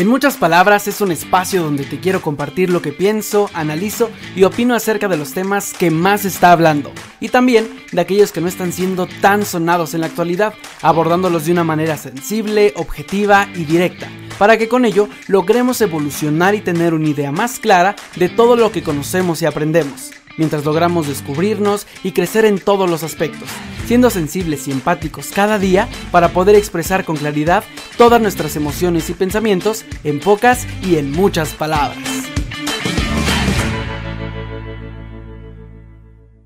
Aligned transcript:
En 0.00 0.08
muchas 0.08 0.38
palabras 0.38 0.88
es 0.88 1.02
un 1.02 1.12
espacio 1.12 1.62
donde 1.62 1.84
te 1.84 2.00
quiero 2.00 2.22
compartir 2.22 2.70
lo 2.70 2.80
que 2.80 2.90
pienso, 2.90 3.50
analizo 3.52 4.08
y 4.34 4.44
opino 4.44 4.74
acerca 4.74 5.08
de 5.08 5.18
los 5.18 5.34
temas 5.34 5.74
que 5.74 5.90
más 5.90 6.24
está 6.24 6.52
hablando. 6.52 6.90
Y 7.20 7.28
también 7.28 7.68
de 7.92 8.00
aquellos 8.00 8.32
que 8.32 8.40
no 8.40 8.48
están 8.48 8.72
siendo 8.72 9.06
tan 9.20 9.44
sonados 9.44 9.92
en 9.92 10.00
la 10.00 10.06
actualidad, 10.06 10.54
abordándolos 10.80 11.44
de 11.44 11.52
una 11.52 11.64
manera 11.64 11.98
sensible, 11.98 12.72
objetiva 12.76 13.46
y 13.54 13.66
directa, 13.66 14.08
para 14.38 14.56
que 14.56 14.68
con 14.68 14.86
ello 14.86 15.06
logremos 15.26 15.82
evolucionar 15.82 16.54
y 16.54 16.62
tener 16.62 16.94
una 16.94 17.10
idea 17.10 17.30
más 17.30 17.58
clara 17.58 17.94
de 18.16 18.30
todo 18.30 18.56
lo 18.56 18.72
que 18.72 18.82
conocemos 18.82 19.42
y 19.42 19.44
aprendemos 19.44 20.12
mientras 20.36 20.64
logramos 20.64 21.08
descubrirnos 21.08 21.86
y 22.02 22.12
crecer 22.12 22.44
en 22.44 22.58
todos 22.58 22.88
los 22.88 23.02
aspectos, 23.02 23.48
siendo 23.86 24.10
sensibles 24.10 24.68
y 24.68 24.72
empáticos 24.72 25.30
cada 25.34 25.58
día 25.58 25.88
para 26.10 26.32
poder 26.32 26.56
expresar 26.56 27.04
con 27.04 27.16
claridad 27.16 27.64
todas 27.98 28.20
nuestras 28.20 28.56
emociones 28.56 29.10
y 29.10 29.14
pensamientos 29.14 29.84
en 30.04 30.20
pocas 30.20 30.66
y 30.82 30.96
en 30.96 31.12
muchas 31.12 31.54
palabras. 31.54 31.98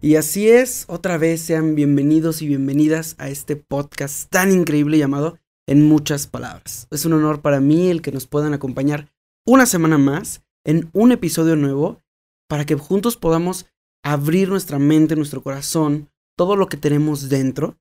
Y 0.04 0.16
así 0.16 0.50
es, 0.50 0.84
otra 0.88 1.16
vez 1.16 1.40
sean 1.40 1.74
bienvenidos 1.74 2.42
y 2.42 2.46
bienvenidas 2.46 3.16
a 3.16 3.30
este 3.30 3.56
podcast 3.56 4.28
tan 4.28 4.52
increíble 4.52 4.98
llamado 4.98 5.38
En 5.66 5.88
muchas 5.88 6.26
palabras. 6.26 6.88
Es 6.90 7.06
un 7.06 7.14
honor 7.14 7.40
para 7.40 7.58
mí 7.60 7.88
el 7.88 8.02
que 8.02 8.12
nos 8.12 8.26
puedan 8.26 8.52
acompañar 8.52 9.08
una 9.46 9.64
semana 9.64 9.96
más 9.96 10.42
en 10.62 10.90
un 10.92 11.12
episodio 11.12 11.56
nuevo 11.56 12.02
para 12.48 12.66
que 12.66 12.74
juntos 12.74 13.16
podamos 13.16 13.64
abrir 14.04 14.50
nuestra 14.50 14.78
mente, 14.78 15.16
nuestro 15.16 15.42
corazón, 15.42 16.10
todo 16.36 16.54
lo 16.56 16.68
que 16.68 16.76
tenemos 16.76 17.28
dentro, 17.28 17.76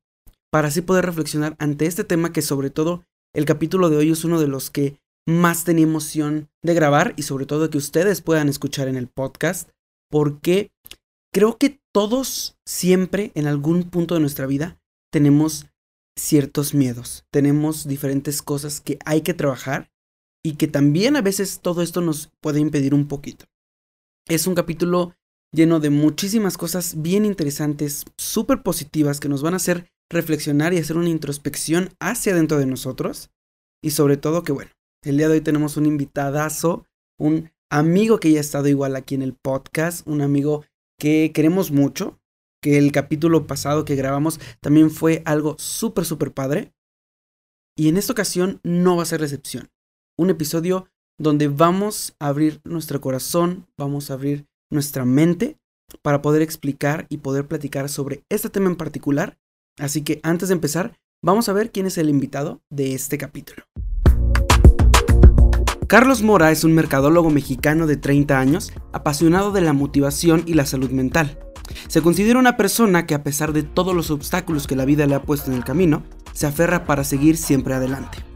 para 0.51 0.69
así 0.69 0.81
poder 0.81 1.05
reflexionar 1.05 1.55
ante 1.59 1.85
este 1.85 2.03
tema 2.03 2.31
que 2.31 2.41
sobre 2.41 2.69
todo 2.69 3.03
el 3.35 3.45
capítulo 3.45 3.89
de 3.89 3.97
hoy 3.97 4.11
es 4.11 4.23
uno 4.23 4.39
de 4.39 4.47
los 4.47 4.69
que 4.69 4.99
más 5.27 5.63
tenía 5.63 5.83
emoción 5.83 6.49
de 6.61 6.73
grabar 6.73 7.13
y 7.17 7.23
sobre 7.23 7.45
todo 7.45 7.69
que 7.69 7.77
ustedes 7.77 8.21
puedan 8.21 8.49
escuchar 8.49 8.87
en 8.87 8.95
el 8.95 9.07
podcast, 9.07 9.69
porque 10.09 10.71
creo 11.33 11.57
que 11.57 11.81
todos 11.91 12.57
siempre 12.65 13.31
en 13.35 13.47
algún 13.47 13.89
punto 13.89 14.13
de 14.13 14.21
nuestra 14.21 14.45
vida 14.45 14.79
tenemos 15.11 15.65
ciertos 16.17 16.73
miedos, 16.73 17.25
tenemos 17.31 17.87
diferentes 17.87 18.41
cosas 18.41 18.79
que 18.79 18.99
hay 19.05 19.21
que 19.21 19.33
trabajar 19.33 19.89
y 20.45 20.55
que 20.55 20.67
también 20.67 21.15
a 21.15 21.21
veces 21.21 21.59
todo 21.61 21.81
esto 21.81 22.01
nos 22.01 22.29
puede 22.41 22.59
impedir 22.59 22.93
un 22.93 23.07
poquito. 23.07 23.45
Es 24.27 24.45
un 24.45 24.55
capítulo 24.55 25.15
lleno 25.53 25.79
de 25.79 25.89
muchísimas 25.89 26.57
cosas 26.57 27.01
bien 27.01 27.25
interesantes, 27.25 28.03
súper 28.17 28.63
positivas, 28.63 29.19
que 29.19 29.29
nos 29.29 29.41
van 29.41 29.53
a 29.53 29.57
hacer 29.57 29.87
reflexionar 30.09 30.73
y 30.73 30.79
hacer 30.79 30.97
una 30.97 31.09
introspección 31.09 31.89
hacia 31.99 32.35
dentro 32.35 32.57
de 32.57 32.65
nosotros. 32.65 33.29
Y 33.81 33.91
sobre 33.91 34.17
todo 34.17 34.43
que, 34.43 34.51
bueno, 34.51 34.71
el 35.03 35.17
día 35.17 35.27
de 35.27 35.35
hoy 35.35 35.41
tenemos 35.41 35.77
un 35.77 35.85
invitadazo, 35.85 36.85
un 37.19 37.51
amigo 37.69 38.19
que 38.19 38.31
ya 38.31 38.39
ha 38.39 38.41
estado 38.41 38.67
igual 38.67 38.95
aquí 38.95 39.15
en 39.15 39.21
el 39.21 39.33
podcast, 39.33 40.05
un 40.07 40.21
amigo 40.21 40.65
que 40.99 41.31
queremos 41.33 41.71
mucho, 41.71 42.19
que 42.61 42.77
el 42.77 42.91
capítulo 42.91 43.45
pasado 43.45 43.85
que 43.85 43.95
grabamos 43.95 44.39
también 44.61 44.89
fue 44.89 45.21
algo 45.25 45.55
súper, 45.59 46.05
súper 46.05 46.33
padre. 46.33 46.73
Y 47.75 47.89
en 47.89 47.97
esta 47.97 48.13
ocasión 48.13 48.59
no 48.63 48.95
va 48.95 49.03
a 49.03 49.07
ser 49.07 49.19
recepción. 49.19 49.69
Un 50.17 50.29
episodio 50.29 50.87
donde 51.19 51.47
vamos 51.47 52.15
a 52.19 52.27
abrir 52.27 52.61
nuestro 52.63 53.01
corazón, 53.01 53.67
vamos 53.77 54.09
a 54.09 54.13
abrir 54.13 54.47
nuestra 54.73 55.05
mente 55.05 55.57
para 56.01 56.21
poder 56.21 56.41
explicar 56.41 57.05
y 57.09 57.17
poder 57.17 57.47
platicar 57.47 57.89
sobre 57.89 58.23
este 58.29 58.49
tema 58.49 58.69
en 58.69 58.75
particular. 58.75 59.37
Así 59.79 60.01
que 60.01 60.19
antes 60.23 60.49
de 60.49 60.55
empezar, 60.55 60.97
vamos 61.23 61.49
a 61.49 61.53
ver 61.53 61.71
quién 61.71 61.85
es 61.85 61.97
el 61.97 62.09
invitado 62.09 62.61
de 62.69 62.93
este 62.93 63.17
capítulo. 63.17 63.63
Carlos 65.87 66.23
Mora 66.23 66.51
es 66.51 66.63
un 66.63 66.73
mercadólogo 66.73 67.29
mexicano 67.29 67.85
de 67.85 67.97
30 67.97 68.39
años, 68.39 68.73
apasionado 68.93 69.51
de 69.51 69.61
la 69.61 69.73
motivación 69.73 70.43
y 70.47 70.55
la 70.55 70.65
salud 70.65 70.89
mental. 70.89 71.39
Se 71.87 72.01
considera 72.01 72.39
una 72.39 72.57
persona 72.57 73.05
que 73.05 73.13
a 73.13 73.23
pesar 73.23 73.53
de 73.53 73.63
todos 73.63 73.95
los 73.95 74.09
obstáculos 74.09 74.65
que 74.65 74.75
la 74.75 74.85
vida 74.85 75.05
le 75.05 75.15
ha 75.15 75.21
puesto 75.21 75.51
en 75.51 75.57
el 75.57 75.63
camino, 75.63 76.03
se 76.33 76.47
aferra 76.47 76.85
para 76.85 77.03
seguir 77.03 77.37
siempre 77.37 77.75
adelante 77.75 78.32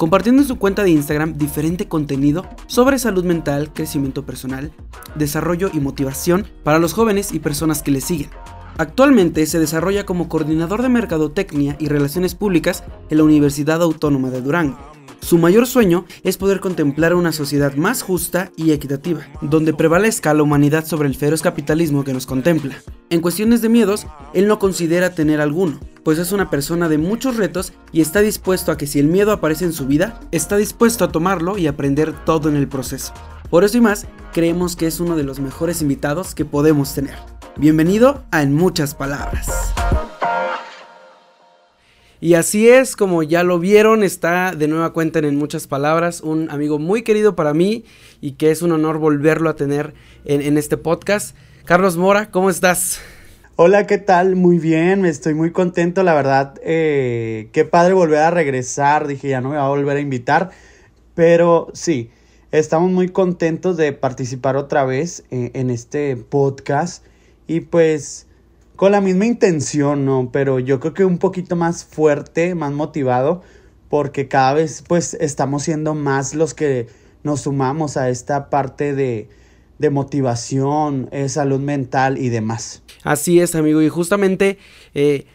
compartiendo 0.00 0.40
en 0.40 0.48
su 0.48 0.56
cuenta 0.56 0.82
de 0.82 0.92
Instagram 0.92 1.34
diferente 1.34 1.86
contenido 1.86 2.46
sobre 2.66 2.98
salud 2.98 3.22
mental, 3.22 3.70
crecimiento 3.74 4.24
personal, 4.24 4.72
desarrollo 5.14 5.68
y 5.74 5.78
motivación 5.78 6.46
para 6.64 6.78
los 6.78 6.94
jóvenes 6.94 7.32
y 7.32 7.38
personas 7.38 7.82
que 7.82 7.90
le 7.90 8.00
siguen. 8.00 8.30
Actualmente 8.78 9.44
se 9.46 9.58
desarrolla 9.58 10.06
como 10.06 10.28
coordinador 10.28 10.82
de 10.82 10.88
Mercadotecnia 10.88 11.76
y 11.78 11.88
Relaciones 11.88 12.34
Públicas 12.34 12.84
en 13.10 13.18
la 13.18 13.24
Universidad 13.24 13.82
Autónoma 13.82 14.30
de 14.30 14.40
Durango. 14.40 14.78
Su 15.20 15.36
mayor 15.36 15.66
sueño 15.66 16.06
es 16.24 16.38
poder 16.38 16.60
contemplar 16.60 17.14
una 17.14 17.32
sociedad 17.32 17.74
más 17.74 18.02
justa 18.02 18.50
y 18.56 18.72
equitativa, 18.72 19.20
donde 19.42 19.74
prevalezca 19.74 20.32
la 20.32 20.42
humanidad 20.42 20.86
sobre 20.86 21.08
el 21.08 21.14
feroz 21.14 21.42
capitalismo 21.42 22.04
que 22.04 22.14
nos 22.14 22.26
contempla. 22.26 22.76
En 23.10 23.20
cuestiones 23.20 23.60
de 23.60 23.68
miedos, 23.68 24.06
él 24.32 24.48
no 24.48 24.58
considera 24.58 25.14
tener 25.14 25.40
alguno, 25.40 25.78
pues 26.04 26.18
es 26.18 26.32
una 26.32 26.48
persona 26.48 26.88
de 26.88 26.96
muchos 26.96 27.36
retos 27.36 27.74
y 27.92 28.00
está 28.00 28.20
dispuesto 28.22 28.72
a 28.72 28.78
que 28.78 28.86
si 28.86 28.98
el 28.98 29.08
miedo 29.08 29.30
aparece 29.30 29.66
en 29.66 29.74
su 29.74 29.86
vida, 29.86 30.20
está 30.32 30.56
dispuesto 30.56 31.04
a 31.04 31.12
tomarlo 31.12 31.58
y 31.58 31.66
aprender 31.66 32.14
todo 32.24 32.48
en 32.48 32.56
el 32.56 32.66
proceso. 32.66 33.12
Por 33.50 33.64
eso 33.64 33.76
y 33.76 33.82
más, 33.82 34.06
creemos 34.32 34.74
que 34.74 34.86
es 34.86 35.00
uno 35.00 35.16
de 35.16 35.24
los 35.24 35.38
mejores 35.38 35.82
invitados 35.82 36.34
que 36.34 36.44
podemos 36.44 36.94
tener. 36.94 37.39
Bienvenido 37.60 38.24
a 38.30 38.40
En 38.40 38.54
Muchas 38.54 38.94
Palabras. 38.94 39.74
Y 42.18 42.32
así 42.32 42.70
es, 42.70 42.96
como 42.96 43.22
ya 43.22 43.42
lo 43.42 43.58
vieron, 43.58 44.02
está 44.02 44.52
de 44.52 44.66
nueva 44.66 44.94
cuenta 44.94 45.18
en, 45.18 45.36
muchas 45.36 45.66
palabras, 45.66 46.22
un 46.22 46.50
amigo 46.50 46.78
muy 46.78 47.02
querido 47.02 47.36
para 47.36 47.52
mí 47.52 47.84
y 48.22 48.32
que 48.32 48.50
es 48.50 48.62
un 48.62 48.72
honor 48.72 48.96
volverlo 48.96 49.50
a 49.50 49.56
tener 49.56 49.92
en, 50.24 50.56
este 50.56 50.78
podcast. 50.78 51.36
Carlos 51.66 51.98
Mora, 51.98 52.30
¿cómo 52.30 52.48
estás? 52.48 52.98
Hola, 53.56 53.86
¿qué 53.86 53.98
tal? 53.98 54.36
Muy 54.36 54.58
bien, 54.58 55.04
estoy 55.04 55.34
muy 55.34 55.52
contento, 55.52 56.02
la 56.02 56.14
verdad. 56.14 56.54
Eh, 56.64 57.50
qué 57.52 57.66
padre 57.66 57.92
volver 57.92 58.20
a 58.20 58.30
regresar, 58.30 59.06
dije, 59.06 59.28
ya 59.28 59.42
no 59.42 59.50
me 59.50 59.56
va 59.56 59.66
a 59.66 59.68
volver 59.68 59.98
a 59.98 60.00
invitar, 60.00 60.48
pero 61.14 61.68
sí, 61.74 62.08
estamos 62.52 62.90
muy 62.90 63.10
contentos 63.10 63.76
de 63.76 63.92
participar 63.92 64.56
otra 64.56 64.86
vez 64.86 65.24
eh, 65.30 65.50
en 65.52 65.68
este 65.68 66.16
podcast 66.16 67.04
y 67.50 67.62
pues 67.62 68.28
con 68.76 68.92
la 68.92 69.00
misma 69.00 69.26
intención, 69.26 70.04
¿no? 70.04 70.30
Pero 70.32 70.60
yo 70.60 70.78
creo 70.78 70.94
que 70.94 71.04
un 71.04 71.18
poquito 71.18 71.56
más 71.56 71.84
fuerte, 71.84 72.54
más 72.54 72.70
motivado, 72.70 73.42
porque 73.88 74.28
cada 74.28 74.54
vez 74.54 74.84
pues 74.86 75.14
estamos 75.14 75.64
siendo 75.64 75.96
más 75.96 76.36
los 76.36 76.54
que 76.54 76.86
nos 77.24 77.40
sumamos 77.40 77.96
a 77.96 78.08
esta 78.08 78.50
parte 78.50 78.94
de, 78.94 79.28
de 79.80 79.90
motivación, 79.90 81.08
eh, 81.10 81.28
salud 81.28 81.58
mental 81.58 82.18
y 82.18 82.28
demás. 82.28 82.84
Así 83.02 83.40
es, 83.40 83.56
amigo, 83.56 83.82
y 83.82 83.88
justamente, 83.88 84.56
eh, 84.94 85.26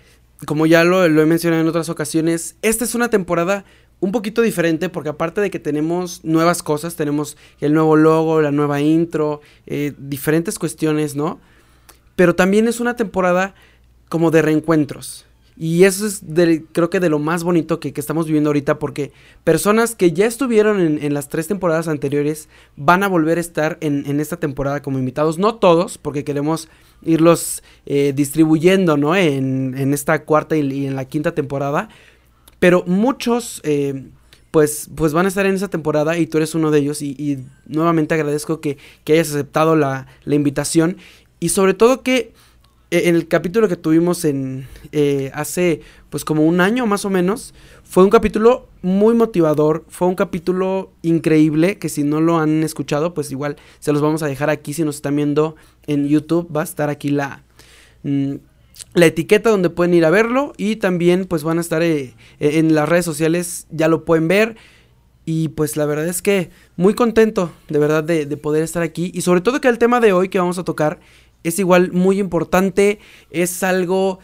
como 0.47 0.67
ya 0.67 0.85
lo, 0.85 1.03
he 1.03 1.25
mencionado 1.25 1.61
en 1.61 1.67
otras 1.67 1.89
ocasiones, 1.89 2.55
esta 2.61 2.85
es 2.85 2.95
una 2.95 3.09
temporada 3.09 3.65
un 3.99 4.13
poquito 4.13 4.41
diferente 4.41 4.87
porque 4.87 5.09
aparte 5.09 5.41
de 5.41 5.51
que 5.51 5.59
tenemos 5.59 6.23
nuevas 6.23 6.63
cosas, 6.63 6.95
tenemos 6.95 7.35
el 7.59 7.73
nuevo 7.73 7.97
logo, 7.97 8.41
la 8.41 8.51
nueva 8.51 8.79
intro, 8.79 9.41
eh, 9.67 9.91
diferentes 9.97 10.57
cuestiones, 10.57 11.17
¿no? 11.17 11.41
Pero 12.15 12.35
también 12.35 12.67
es 12.67 12.79
una 12.79 12.95
temporada 12.95 13.55
como 14.09 14.31
de 14.31 14.41
reencuentros. 14.41 15.25
Y 15.57 15.85
eso 15.85 16.05
es 16.05 16.21
creo 16.73 16.89
que 16.89 16.99
de 16.99 17.09
lo 17.09 17.17
más 17.17 17.45
bonito 17.45 17.79
que, 17.79 17.93
estamos 17.95 18.25
viviendo 18.25 18.49
ahorita 18.49 18.77
porque 18.77 19.13
personas 19.45 19.95
que 19.95 20.11
ya 20.11 20.25
estuvieron 20.25 20.81
en, 21.01 21.13
las 21.13 21.29
tres 21.29 21.47
temporadas 21.47 21.87
anteriores 21.87 22.49
van 22.75 23.03
a 23.03 23.07
volver 23.07 23.37
a 23.37 23.41
estar 23.41 23.77
en, 23.79 24.19
esta 24.19 24.37
temporada 24.37 24.81
como 24.81 24.99
invitados. 24.99 25.37
No 25.37 25.55
todos, 25.55 25.97
porque 25.97 26.25
queremos 26.25 26.67
irlos 27.03 27.63
eh, 27.85 28.11
distribuyendo, 28.13 28.97
¿no? 28.97 29.15
En, 29.15 29.93
esta 29.93 30.23
cuarta 30.25 30.57
y, 30.57 30.87
en 30.87 30.95
la 30.97 31.05
quinta 31.05 31.33
temporada. 31.33 31.87
Pero 32.59 32.83
muchos, 32.85 33.61
eh, 33.63 34.07
pues, 34.51 34.89
pues 34.93 35.13
van 35.13 35.25
a 35.25 35.29
estar 35.29 35.45
en 35.45 35.55
esa 35.55 35.69
temporada 35.69 36.17
y 36.17 36.27
tú 36.27 36.37
eres 36.37 36.53
uno 36.53 36.69
de 36.69 36.79
ellos. 36.79 37.01
Y, 37.01 37.40
nuevamente 37.66 38.13
agradezco 38.13 38.59
que, 38.59 38.78
hayas 39.07 39.29
aceptado 39.29 39.78
la, 39.78 40.07
la 40.25 40.35
invitación. 40.35 40.97
Y 41.40 41.49
sobre 41.49 41.73
todo 41.73 42.02
que 42.02 42.34
eh, 42.91 43.09
en 43.09 43.16
el 43.16 43.28
capítulo 43.28 43.67
que 43.67 43.76
tuvimos 43.76 44.26
en 44.26 44.67
eh, 44.91 45.32
hace 45.34 45.82
pues 46.09 46.23
como 46.23 46.46
un 46.46 46.61
año 46.61 46.85
más 46.85 47.03
o 47.03 47.09
menos, 47.09 47.53
fue 47.84 48.03
un 48.03 48.09
capítulo 48.09 48.70
muy 48.82 49.16
motivador, 49.16 49.85
fue 49.90 50.08
un 50.08 50.16
capítulo 50.16 50.91
increíble 51.02 51.78
que 51.78 51.90
si 51.90 52.03
no 52.03 52.22
lo 52.22 52.37
han 52.37 52.64
escuchado, 52.64 53.14
pues 53.14 53.32
igual 53.32 53.58
se 53.79 53.91
los 53.91 54.02
vamos 54.02 54.23
a 54.23 54.28
dejar 54.28 54.49
aquí 54.49 54.73
si 54.73 54.84
nos 54.84 54.97
están 54.97 55.16
viendo 55.16 55.55
en 55.87 56.08
YouTube, 56.08 56.47
va 56.55 56.61
a 56.61 56.64
estar 56.64 56.90
aquí 56.90 57.09
la 57.09 57.43
mm, 58.03 58.35
la 58.93 59.05
etiqueta 59.05 59.49
donde 59.49 59.70
pueden 59.70 59.93
ir 59.93 60.05
a 60.05 60.09
verlo 60.09 60.53
y 60.58 60.78
también 60.78 61.26
pues 61.26 61.43
van 61.43 61.58
a 61.58 61.61
estar 61.61 61.81
eh, 61.81 62.14
en 62.40 62.76
las 62.76 62.88
redes 62.88 63.05
sociales, 63.05 63.67
ya 63.72 63.88
lo 63.88 64.05
pueden 64.05 64.28
ver. 64.28 64.55
Y 65.28 65.47
pues 65.49 65.76
la 65.76 65.88
verdad 65.88 66.08
es 66.08 66.22
que 66.22 66.52
muy 66.76 66.93
contento 66.93 67.52
de 67.67 67.79
verdad 67.79 68.03
de, 68.03 68.28
de 68.28 68.38
poder 68.38 68.61
estar 68.61 68.84
aquí 68.84 69.11
y 69.14 69.22
sobre 69.22 69.41
todo 69.41 69.59
que 69.59 69.67
el 69.67 69.79
tema 69.79 69.99
de 69.99 70.14
hoy 70.14 70.29
que 70.29 70.38
vamos 70.38 70.59
a 70.59 70.64
tocar 70.64 70.99
es 71.47 71.59
igual 71.59 71.91
muy 71.91 72.19
importante, 72.19 72.99
es 73.31 73.63
algo 73.63 74.19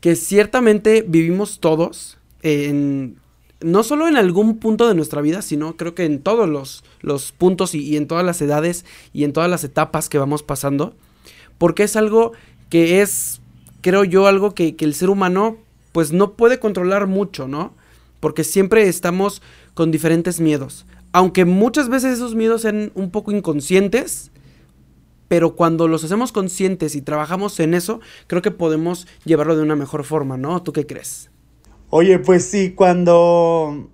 que 0.00 0.16
ciertamente 0.16 1.04
vivimos 1.06 1.60
todos 1.60 2.18
en, 2.42 3.16
no 3.60 3.82
solo 3.82 4.06
en 4.06 4.16
algún 4.16 4.58
punto 4.58 4.86
de 4.88 4.94
nuestra 4.94 5.20
vida, 5.20 5.42
sino 5.42 5.76
creo 5.76 5.94
que 5.94 6.04
en 6.04 6.20
todos 6.20 6.48
los, 6.48 6.84
los 7.00 7.32
puntos 7.32 7.74
y, 7.74 7.96
en 7.96 8.06
todas 8.06 8.24
las 8.24 8.40
edades 8.40 8.84
y 9.12 9.24
en 9.24 9.32
todas 9.32 9.50
las 9.50 9.64
etapas 9.64 10.08
que 10.08 10.18
vamos 10.18 10.42
pasando, 10.42 10.94
porque 11.58 11.82
es 11.82 11.96
algo 11.96 12.32
que 12.70 13.00
es, 13.00 13.40
creo 13.80 14.04
yo, 14.04 14.26
algo 14.26 14.54
que, 14.54 14.76
que 14.76 14.84
el 14.84 14.94
ser 14.94 15.10
humano 15.10 15.56
pues 15.92 16.12
no 16.12 16.34
puede 16.34 16.60
controlar 16.60 17.06
mucho, 17.06 17.48
¿no? 17.48 17.74
Porque 18.20 18.44
siempre 18.44 18.88
estamos 18.88 19.42
con 19.74 19.90
diferentes 19.90 20.38
miedos. 20.38 20.86
Aunque 21.12 21.44
muchas 21.44 21.88
veces 21.88 22.14
esos 22.14 22.34
miedos 22.34 22.62
sean 22.62 22.92
un 22.94 23.10
poco 23.10 23.32
inconscientes, 23.32 24.30
pero 25.28 25.54
cuando 25.54 25.86
los 25.88 26.02
hacemos 26.04 26.32
conscientes 26.32 26.94
y 26.94 27.02
trabajamos 27.02 27.60
en 27.60 27.74
eso, 27.74 28.00
creo 28.26 28.42
que 28.42 28.50
podemos 28.50 29.06
llevarlo 29.24 29.56
de 29.56 29.62
una 29.62 29.76
mejor 29.76 30.04
forma, 30.04 30.36
¿no? 30.36 30.62
¿Tú 30.62 30.72
qué 30.72 30.86
crees? 30.86 31.30
Oye, 31.90 32.18
pues 32.18 32.44
sí, 32.46 32.72
cuando 32.72 33.90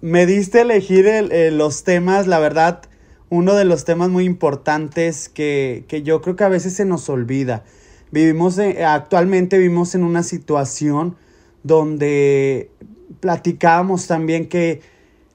me 0.00 0.26
diste 0.26 0.62
elegir 0.62 1.06
los 1.52 1.84
temas, 1.84 2.26
la 2.26 2.38
verdad, 2.38 2.82
uno 3.28 3.54
de 3.54 3.64
los 3.64 3.84
temas 3.84 4.08
muy 4.08 4.24
importantes 4.24 5.28
que, 5.28 5.84
que 5.86 6.02
yo 6.02 6.20
creo 6.22 6.36
que 6.36 6.44
a 6.44 6.48
veces 6.48 6.74
se 6.74 6.84
nos 6.84 7.08
olvida. 7.08 7.64
Vivimos, 8.10 8.58
actualmente 8.58 9.58
vivimos 9.58 9.94
en 9.94 10.02
una 10.02 10.22
situación 10.22 11.16
donde 11.62 12.70
platicábamos 13.20 14.06
también 14.06 14.48
que 14.48 14.80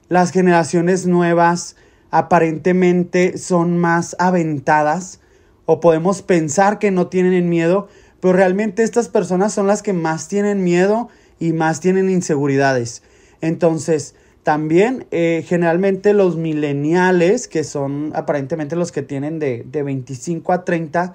las 0.08 0.30
generaciones 0.30 1.06
nuevas 1.06 1.76
aparentemente 2.10 3.38
son 3.38 3.78
más 3.78 4.14
aventadas 4.18 5.20
o 5.66 5.80
podemos 5.80 6.22
pensar 6.22 6.78
que 6.78 6.90
no 6.90 7.08
tienen 7.08 7.48
miedo, 7.48 7.88
pero 8.20 8.32
realmente 8.32 8.82
estas 8.82 9.08
personas 9.08 9.52
son 9.52 9.66
las 9.66 9.82
que 9.82 9.92
más 9.92 10.28
tienen 10.28 10.64
miedo 10.64 11.08
y 11.38 11.52
más 11.52 11.80
tienen 11.80 12.08
inseguridades. 12.08 13.02
Entonces, 13.40 14.14
también 14.42 15.06
eh, 15.10 15.44
generalmente 15.46 16.14
los 16.14 16.36
mileniales, 16.36 17.48
que 17.48 17.64
son 17.64 18.12
aparentemente 18.14 18.76
los 18.76 18.92
que 18.92 19.02
tienen 19.02 19.38
de, 19.38 19.64
de 19.70 19.82
25 19.82 20.52
a 20.52 20.64
30, 20.64 21.14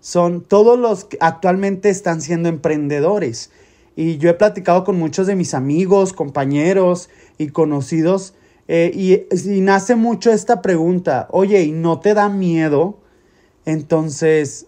son 0.00 0.42
todos 0.42 0.78
los 0.78 1.04
que 1.04 1.18
actualmente 1.20 1.88
están 1.88 2.20
siendo 2.20 2.48
emprendedores. 2.48 3.50
Y 3.96 4.18
yo 4.18 4.28
he 4.28 4.34
platicado 4.34 4.84
con 4.84 4.98
muchos 4.98 5.26
de 5.26 5.34
mis 5.34 5.54
amigos, 5.54 6.12
compañeros 6.12 7.08
y 7.38 7.48
conocidos. 7.48 8.34
Eh, 8.68 8.92
y, 8.94 9.60
nace 9.60 9.96
mucho 9.96 10.30
esta 10.30 10.60
pregunta, 10.60 11.28
oye, 11.30 11.62
¿y 11.62 11.72
no 11.72 11.98
te 12.00 12.12
da 12.12 12.28
miedo? 12.28 12.98
Entonces, 13.66 14.66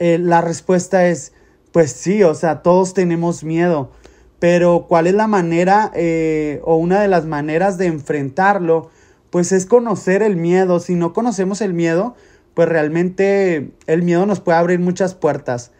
eh, 0.00 0.18
la 0.18 0.40
respuesta 0.40 1.06
es, 1.06 1.32
pues 1.70 1.92
sí, 1.92 2.24
o 2.24 2.34
sea, 2.34 2.62
todos 2.62 2.94
tenemos 2.94 3.44
miedo, 3.44 3.92
pero 4.40 4.86
¿cuál 4.88 5.06
es 5.06 5.14
la 5.14 5.28
manera 5.28 5.92
eh, 5.94 6.60
o 6.64 6.76
una 6.76 7.00
de 7.00 7.08
las 7.08 7.26
maneras 7.26 7.78
de 7.78 7.86
enfrentarlo? 7.86 8.90
Pues 9.30 9.52
es 9.52 9.66
conocer 9.66 10.22
el 10.22 10.36
miedo. 10.36 10.80
Si 10.80 10.96
no 10.96 11.12
conocemos 11.12 11.60
el 11.60 11.74
miedo, 11.74 12.16
pues 12.54 12.68
realmente 12.68 13.70
el 13.86 14.02
miedo 14.02 14.26
nos 14.26 14.40
puede 14.40 14.58
abrir 14.58 14.80
muchas 14.80 15.14
puertas 15.14 15.70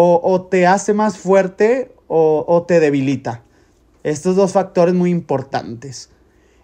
o, 0.00 0.46
te 0.48 0.66
hace 0.66 0.94
más 0.94 1.18
fuerte 1.18 1.92
o, 2.06 2.64
te 2.68 2.78
debilita. 2.78 3.42
Estos 4.04 4.36
dos 4.36 4.52
factores 4.52 4.94
muy 4.94 5.10
importantes. 5.10 6.10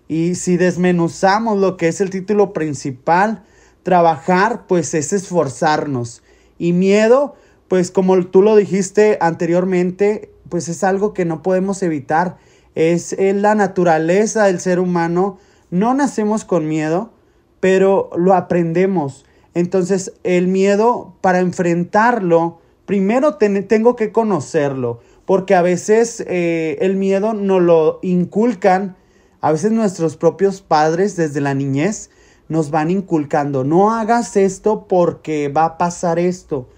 Y 0.07 0.37
si 0.37 0.57
desmenuzamos 0.57 1.59
lo 1.59 1.77
que 1.77 1.89
es 1.89 2.01
el 2.01 2.11
título 2.11 2.53
principal, 2.53 3.43
trabajar 3.85 4.67
pues 4.67 4.93
es 4.95 5.13
esforzarnos. 5.13 6.25
Y 6.59 6.73
miedo, 6.73 7.37
pues 7.69 7.93
como 7.93 8.27
tú 8.27 8.43
lo 8.43 8.57
dijiste 8.57 9.19
anteriormente, 9.21 10.33
pues 10.49 10.69
es 10.69 10.83
algo 10.83 11.15
que 11.15 11.25
no 11.25 11.43
podemos 11.43 11.85
evitar. 11.85 12.39
Es 12.75 13.15
la 13.19 13.55
naturaleza 13.55 14.47
del 14.47 14.59
ser 14.59 14.81
humano. 14.81 15.39
No 15.71 15.95
nacemos 15.95 16.45
con 16.45 16.67
miedo, 16.67 17.13
pero 17.61 18.11
lo 18.17 18.35
aprendemos. 18.35 19.25
Entonces 19.55 20.13
el 20.25 20.49
miedo 20.49 21.15
para 21.21 21.39
enfrentarlo 21.39 22.59
primero 22.87 23.37
tengo 23.37 23.97
que 23.97 24.13
conocerlo, 24.13 25.01
porque 25.25 25.55
a 25.55 25.63
veces 25.63 26.23
eh, 26.27 26.77
el 26.81 26.97
miedo 26.97 27.33
nos 27.35 27.63
lo 27.63 27.99
inculcan, 28.03 28.97
a 29.41 29.53
veces 29.53 29.73
nuestros 29.73 30.17
propios 30.17 30.61
padres 30.61 31.17
desde 31.17 31.41
la 31.41 31.55
niñez 31.55 32.11
nos 32.49 32.71
van 32.71 32.91
inculcando, 32.91 33.65
no 33.65 33.93
hagas 33.93 34.37
esto 34.37 34.87
porque 34.87 35.49
va 35.49 35.65
a 35.65 35.79
pasar 35.79 36.19
esto. 36.19 36.69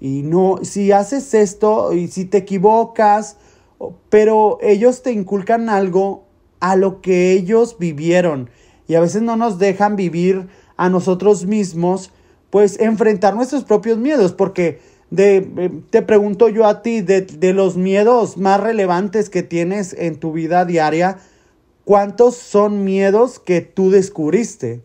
Y 0.00 0.22
no, 0.22 0.58
si 0.62 0.92
haces 0.92 1.32
esto 1.34 1.92
y 1.94 2.08
si 2.08 2.24
te 2.24 2.38
equivocas, 2.38 3.36
pero 4.10 4.58
ellos 4.60 5.02
te 5.02 5.12
inculcan 5.12 5.68
algo 5.68 6.24
a 6.60 6.76
lo 6.76 7.00
que 7.00 7.32
ellos 7.32 7.76
vivieron 7.78 8.50
y 8.86 8.94
a 8.94 9.00
veces 9.00 9.22
no 9.22 9.36
nos 9.36 9.58
dejan 9.58 9.96
vivir 9.96 10.48
a 10.76 10.88
nosotros 10.88 11.46
mismos, 11.46 12.10
pues 12.50 12.78
enfrentar 12.80 13.34
nuestros 13.34 13.64
propios 13.64 13.98
miedos, 13.98 14.32
porque 14.32 14.80
de, 15.10 15.36
eh, 15.56 15.70
te 15.90 16.02
pregunto 16.02 16.48
yo 16.48 16.66
a 16.66 16.82
ti, 16.82 17.00
de, 17.00 17.52
los 17.52 17.76
miedos 17.76 18.36
más 18.36 18.60
relevantes 18.60 19.30
que 19.30 19.42
tienes 19.42 19.94
en 19.94 20.16
tu 20.18 20.32
vida 20.32 20.64
diaria, 20.64 21.18
¿cuántos 21.84 22.36
son 22.36 22.84
miedos 22.84 23.38
que 23.38 23.60
tú 23.60 23.90
descubriste? 23.90 24.82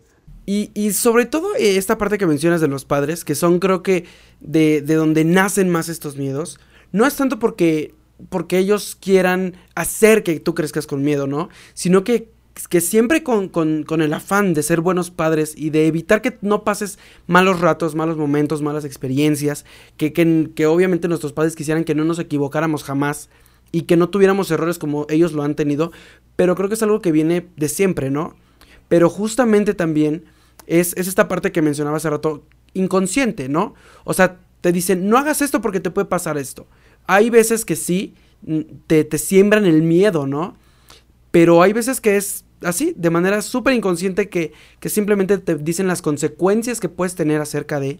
Y, 0.51 0.93
sobre 0.93 1.27
todo 1.27 1.55
eh, 1.57 1.77
esta 1.77 1.99
parte 1.99 2.17
que 2.17 2.25
mencionas 2.25 2.59
de 2.59 2.67
los 2.67 2.83
padres, 2.83 3.23
que 3.23 3.35
son 3.35 3.59
creo 3.59 3.83
que 3.83 4.05
de, 4.39 4.81
de 4.81 4.95
donde 4.95 5.23
nacen 5.23 5.69
más 5.69 5.89
estos 5.89 6.17
miedos, 6.17 6.59
no 6.91 7.05
es 7.05 7.15
tanto 7.15 7.37
porque, 7.37 7.93
porque 8.29 8.57
ellos 8.57 8.97
quieran 8.99 9.57
hacer 9.75 10.23
que 10.23 10.39
tú 10.39 10.55
crezcas 10.55 10.87
con 10.87 11.03
miedo, 11.03 11.27
¿no? 11.27 11.49
Sino 11.75 12.03
que 12.03 12.31
que 12.67 12.81
siempre 12.81 13.23
con, 13.23 13.85
el 14.01 14.13
afán 14.13 14.55
de 14.55 14.63
ser 14.63 14.81
buenos 14.81 15.11
padres 15.11 15.53
y 15.55 15.69
de 15.69 15.85
evitar 15.85 16.21
que 16.21 16.37
no 16.41 16.63
pases 16.63 16.97
malos 17.27 17.61
ratos, 17.61 17.93
malos 17.93 18.17
momentos, 18.17 18.61
malas 18.61 18.83
experiencias, 18.83 19.65
que, 19.97 20.11
que, 20.11 20.65
obviamente 20.65 21.07
nuestros 21.07 21.31
padres 21.31 21.55
quisieran 21.55 21.85
que 21.85 21.95
no 21.95 22.03
nos 22.03 22.19
equivocáramos 22.19 22.83
jamás 22.83 23.29
y 23.71 23.83
que 23.83 23.95
no 23.95 24.09
tuviéramos 24.09 24.51
errores 24.51 24.79
como 24.79 25.05
ellos 25.09 25.31
lo 25.31 25.43
han 25.43 25.55
tenido, 25.55 25.93
pero 26.35 26.55
creo 26.55 26.67
que 26.67 26.75
es 26.75 26.83
algo 26.83 27.01
que 27.01 27.13
viene 27.13 27.47
de 27.55 27.69
siempre, 27.69 28.09
¿no? 28.09 28.35
Pero 28.89 29.09
justamente 29.09 29.73
también 29.75 30.25
es, 30.67 30.93
es 30.97 31.07
esta 31.07 31.27
parte 31.27 31.51
que 31.51 31.61
mencionaba 31.61 31.97
hace 31.97 32.09
rato, 32.09 32.43
inconsciente, 32.73 33.49
¿no? 33.49 33.73
O 34.03 34.13
sea, 34.13 34.39
te 34.61 34.71
dicen, 34.71 35.09
no 35.09 35.17
hagas 35.17 35.41
esto 35.41 35.61
porque 35.61 35.79
te 35.79 35.91
puede 35.91 36.07
pasar 36.07 36.37
esto. 36.37 36.67
Hay 37.07 37.29
veces 37.29 37.65
que 37.65 37.75
sí, 37.75 38.13
mm, 38.43 38.61
te, 38.87 39.03
te 39.03 39.17
siembran 39.17 39.65
el 39.65 39.81
miedo, 39.81 40.27
¿no? 40.27 40.55
Pero 41.31 41.61
hay 41.61 41.73
veces 41.73 42.01
que 42.01 42.17
es 42.17 42.45
así, 42.63 42.93
de 42.95 43.09
manera 43.09 43.41
súper 43.41 43.73
inconsciente, 43.73 44.29
que, 44.29 44.53
que 44.79 44.89
simplemente 44.89 45.37
te 45.37 45.55
dicen 45.55 45.87
las 45.87 46.01
consecuencias 46.01 46.79
que 46.79 46.89
puedes 46.89 47.15
tener 47.15 47.41
acerca 47.41 47.79
de... 47.79 47.99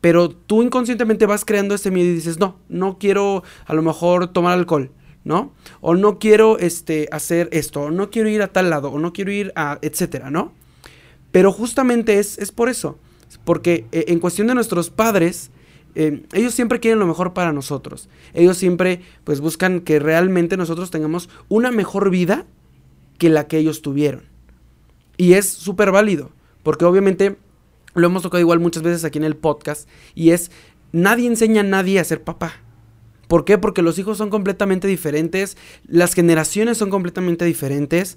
Pero 0.00 0.28
tú 0.28 0.62
inconscientemente 0.62 1.26
vas 1.26 1.44
creando 1.44 1.74
ese 1.74 1.90
miedo 1.90 2.08
y 2.10 2.14
dices, 2.14 2.38
no, 2.38 2.58
no 2.68 2.98
quiero 2.98 3.42
a 3.64 3.74
lo 3.74 3.82
mejor 3.82 4.28
tomar 4.28 4.52
alcohol, 4.52 4.92
¿no? 5.24 5.52
O 5.80 5.94
no 5.94 6.18
quiero 6.18 6.58
este, 6.58 7.08
hacer 7.10 7.48
esto, 7.50 7.82
o 7.82 7.90
no 7.90 8.10
quiero 8.10 8.28
ir 8.28 8.42
a 8.42 8.48
tal 8.48 8.70
lado, 8.70 8.90
o 8.90 8.98
no 8.98 9.12
quiero 9.12 9.32
ir 9.32 9.52
a, 9.56 9.78
etcétera, 9.82 10.30
¿no? 10.30 10.52
Pero 11.36 11.52
justamente 11.52 12.18
es, 12.18 12.38
es 12.38 12.50
por 12.50 12.70
eso, 12.70 12.98
porque 13.44 13.84
eh, 13.92 14.06
en 14.08 14.20
cuestión 14.20 14.46
de 14.46 14.54
nuestros 14.54 14.88
padres, 14.88 15.50
eh, 15.94 16.22
ellos 16.32 16.54
siempre 16.54 16.80
quieren 16.80 16.98
lo 16.98 17.06
mejor 17.06 17.34
para 17.34 17.52
nosotros. 17.52 18.08
Ellos 18.32 18.56
siempre 18.56 19.02
pues 19.22 19.40
buscan 19.42 19.80
que 19.80 19.98
realmente 19.98 20.56
nosotros 20.56 20.90
tengamos 20.90 21.28
una 21.50 21.70
mejor 21.70 22.08
vida 22.08 22.46
que 23.18 23.28
la 23.28 23.48
que 23.48 23.58
ellos 23.58 23.82
tuvieron. 23.82 24.22
Y 25.18 25.34
es 25.34 25.46
súper 25.46 25.90
válido, 25.90 26.30
porque 26.62 26.86
obviamente 26.86 27.36
lo 27.92 28.06
hemos 28.06 28.22
tocado 28.22 28.40
igual 28.40 28.58
muchas 28.58 28.82
veces 28.82 29.04
aquí 29.04 29.18
en 29.18 29.24
el 29.24 29.36
podcast, 29.36 29.90
y 30.14 30.30
es, 30.30 30.50
nadie 30.92 31.26
enseña 31.26 31.60
a 31.60 31.64
nadie 31.64 32.00
a 32.00 32.04
ser 32.04 32.24
papá. 32.24 32.54
¿Por 33.28 33.44
qué? 33.44 33.58
Porque 33.58 33.82
los 33.82 33.98
hijos 33.98 34.16
son 34.16 34.30
completamente 34.30 34.88
diferentes, 34.88 35.58
las 35.86 36.14
generaciones 36.14 36.78
son 36.78 36.88
completamente 36.88 37.44
diferentes, 37.44 38.16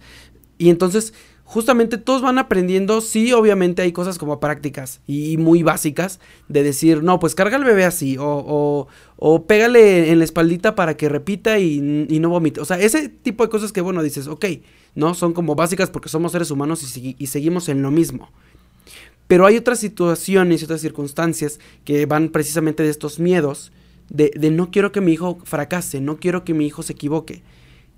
y 0.57 0.69
entonces 0.69 1.13
justamente 1.50 1.98
todos 1.98 2.22
van 2.22 2.38
aprendiendo, 2.38 3.01
sí, 3.01 3.34
obviamente 3.34 3.82
hay 3.82 3.91
cosas 3.91 4.20
como 4.20 4.39
prácticas 4.39 5.01
y 5.08 5.36
muy 5.38 5.63
básicas 5.63 6.20
de 6.48 6.62
decir, 6.62 7.01
no, 7.01 7.20
pues 7.20 7.34
carga 7.34 7.58
al 7.58 7.63
bebé 7.63 7.86
así, 7.86 8.18
o, 8.20 8.88
o, 9.18 9.46
pégale 9.48 10.12
en 10.12 10.20
la 10.20 10.25
espaldita 10.25 10.75
para 10.75 10.96
que 10.96 11.10
repita 11.10 11.58
y, 11.58 11.79
no 11.82 12.29
vomite. 12.29 12.62
O 12.62 12.65
sea, 12.65 12.79
ese 12.79 13.10
tipo 13.10 13.44
de 13.44 13.50
cosas 13.50 13.72
que, 13.72 13.82
bueno, 13.82 14.03
dices, 14.03 14.27
ok, 14.27 14.46
¿no? 14.94 15.15
Son 15.15 15.34
como 15.34 15.56
básicas 15.56 15.89
porque 15.89 16.08
somos 16.08 16.34
seres 16.34 16.51
humanos 16.51 16.96
y, 16.96 17.15
y 17.18 17.27
seguimos 17.27 17.68
en 17.68 17.82
lo 17.82 17.89
mismo. 17.89 18.29
Pero 19.25 19.48
hay 19.48 19.58
otras 19.58 19.79
situaciones 19.79 20.62
y 20.62 20.65
otras 20.65 20.82
circunstancias 20.82 21.60
que 21.84 22.06
van 22.06 22.29
precisamente 22.29 22.84
de 22.84 22.91
estos 22.91 23.20
miedos, 23.20 23.72
de, 24.10 24.32
de 24.36 24.51
no 24.51 24.70
quiero 24.70 24.91
que 24.91 25.01
mi 25.01 25.13
hijo 25.13 25.39
fracase, 25.46 26.00
no 26.00 26.18
quiero 26.18 26.44
que 26.44 26.53
mi 26.53 26.68
hijo 26.68 26.84
se 26.84 26.94
equivoque 26.94 27.41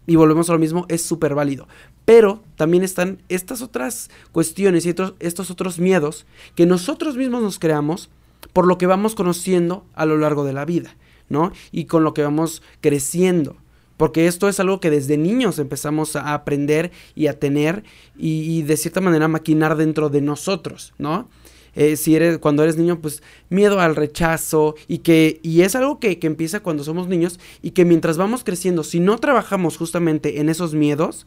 y 0.08 0.16
volvemos 0.16 0.50
a 0.50 0.54
lo 0.54 0.60
mismo, 0.60 0.86
es 0.90 1.02
súper 1.02 1.36
válido. 1.36 1.68
Pero 2.06 2.44
también 2.56 2.84
están 2.84 3.22
estas 3.30 3.62
otras 3.62 4.10
cuestiones 4.32 4.86
y 4.86 4.94
estos 5.20 5.52
otros 5.52 5.80
miedos 5.80 6.26
que 6.56 6.66
nosotros 6.66 7.16
mismos 7.16 7.44
nos 7.44 7.60
creamos 7.60 8.10
por 8.54 8.68
lo 8.68 8.78
que 8.78 8.88
vamos 8.88 9.16
conociendo 9.16 9.86
a 9.94 10.06
lo 10.06 10.18
largo 10.18 10.44
de 10.44 10.54
la 10.54 10.66
vida, 10.66 10.96
¿no? 11.30 11.52
Y 11.72 11.86
con 11.86 12.04
lo 12.04 12.14
que 12.14 12.24
vamos 12.24 12.62
creciendo. 12.82 13.58
porque 13.98 14.26
esto 14.26 14.50
es 14.50 14.60
algo 14.60 14.80
que 14.80 14.90
desde 14.90 15.16
niños 15.16 15.60
empezamos 15.60 16.16
a 16.16 16.34
aprender 16.34 16.92
y 17.14 17.28
a 17.28 17.38
tener 17.38 17.84
y, 18.18 18.64
de 18.64 18.76
cierta 18.76 19.00
manera 19.00 19.28
maquinar 19.28 19.78
dentro 19.78 20.10
de 20.10 20.22
nosotros, 20.22 20.96
¿no? 20.98 21.30
Eh, 21.76 21.96
si 21.96 22.16
eres, 22.16 22.38
cuando 22.38 22.64
eres 22.64 22.78
niño, 22.78 23.00
pues 23.02 23.24
miedo 23.50 23.80
al 23.80 23.96
rechazo 23.96 24.76
y 24.88 25.00
que, 25.00 25.40
y 25.42 25.62
es 25.62 25.76
algo 25.76 26.00
que, 26.00 26.20
que 26.20 26.28
empieza 26.28 26.62
cuando 26.62 26.84
somos 26.84 27.08
niños 27.08 27.40
y 27.62 27.72
que 27.72 27.86
mientras 27.86 28.18
vamos 28.18 28.44
creciendo, 28.44 28.84
si 28.84 29.00
no 29.00 29.18
trabajamos 29.18 29.78
justamente 29.78 30.40
en 30.40 30.50
esos 30.50 30.74
miedos, 30.74 31.26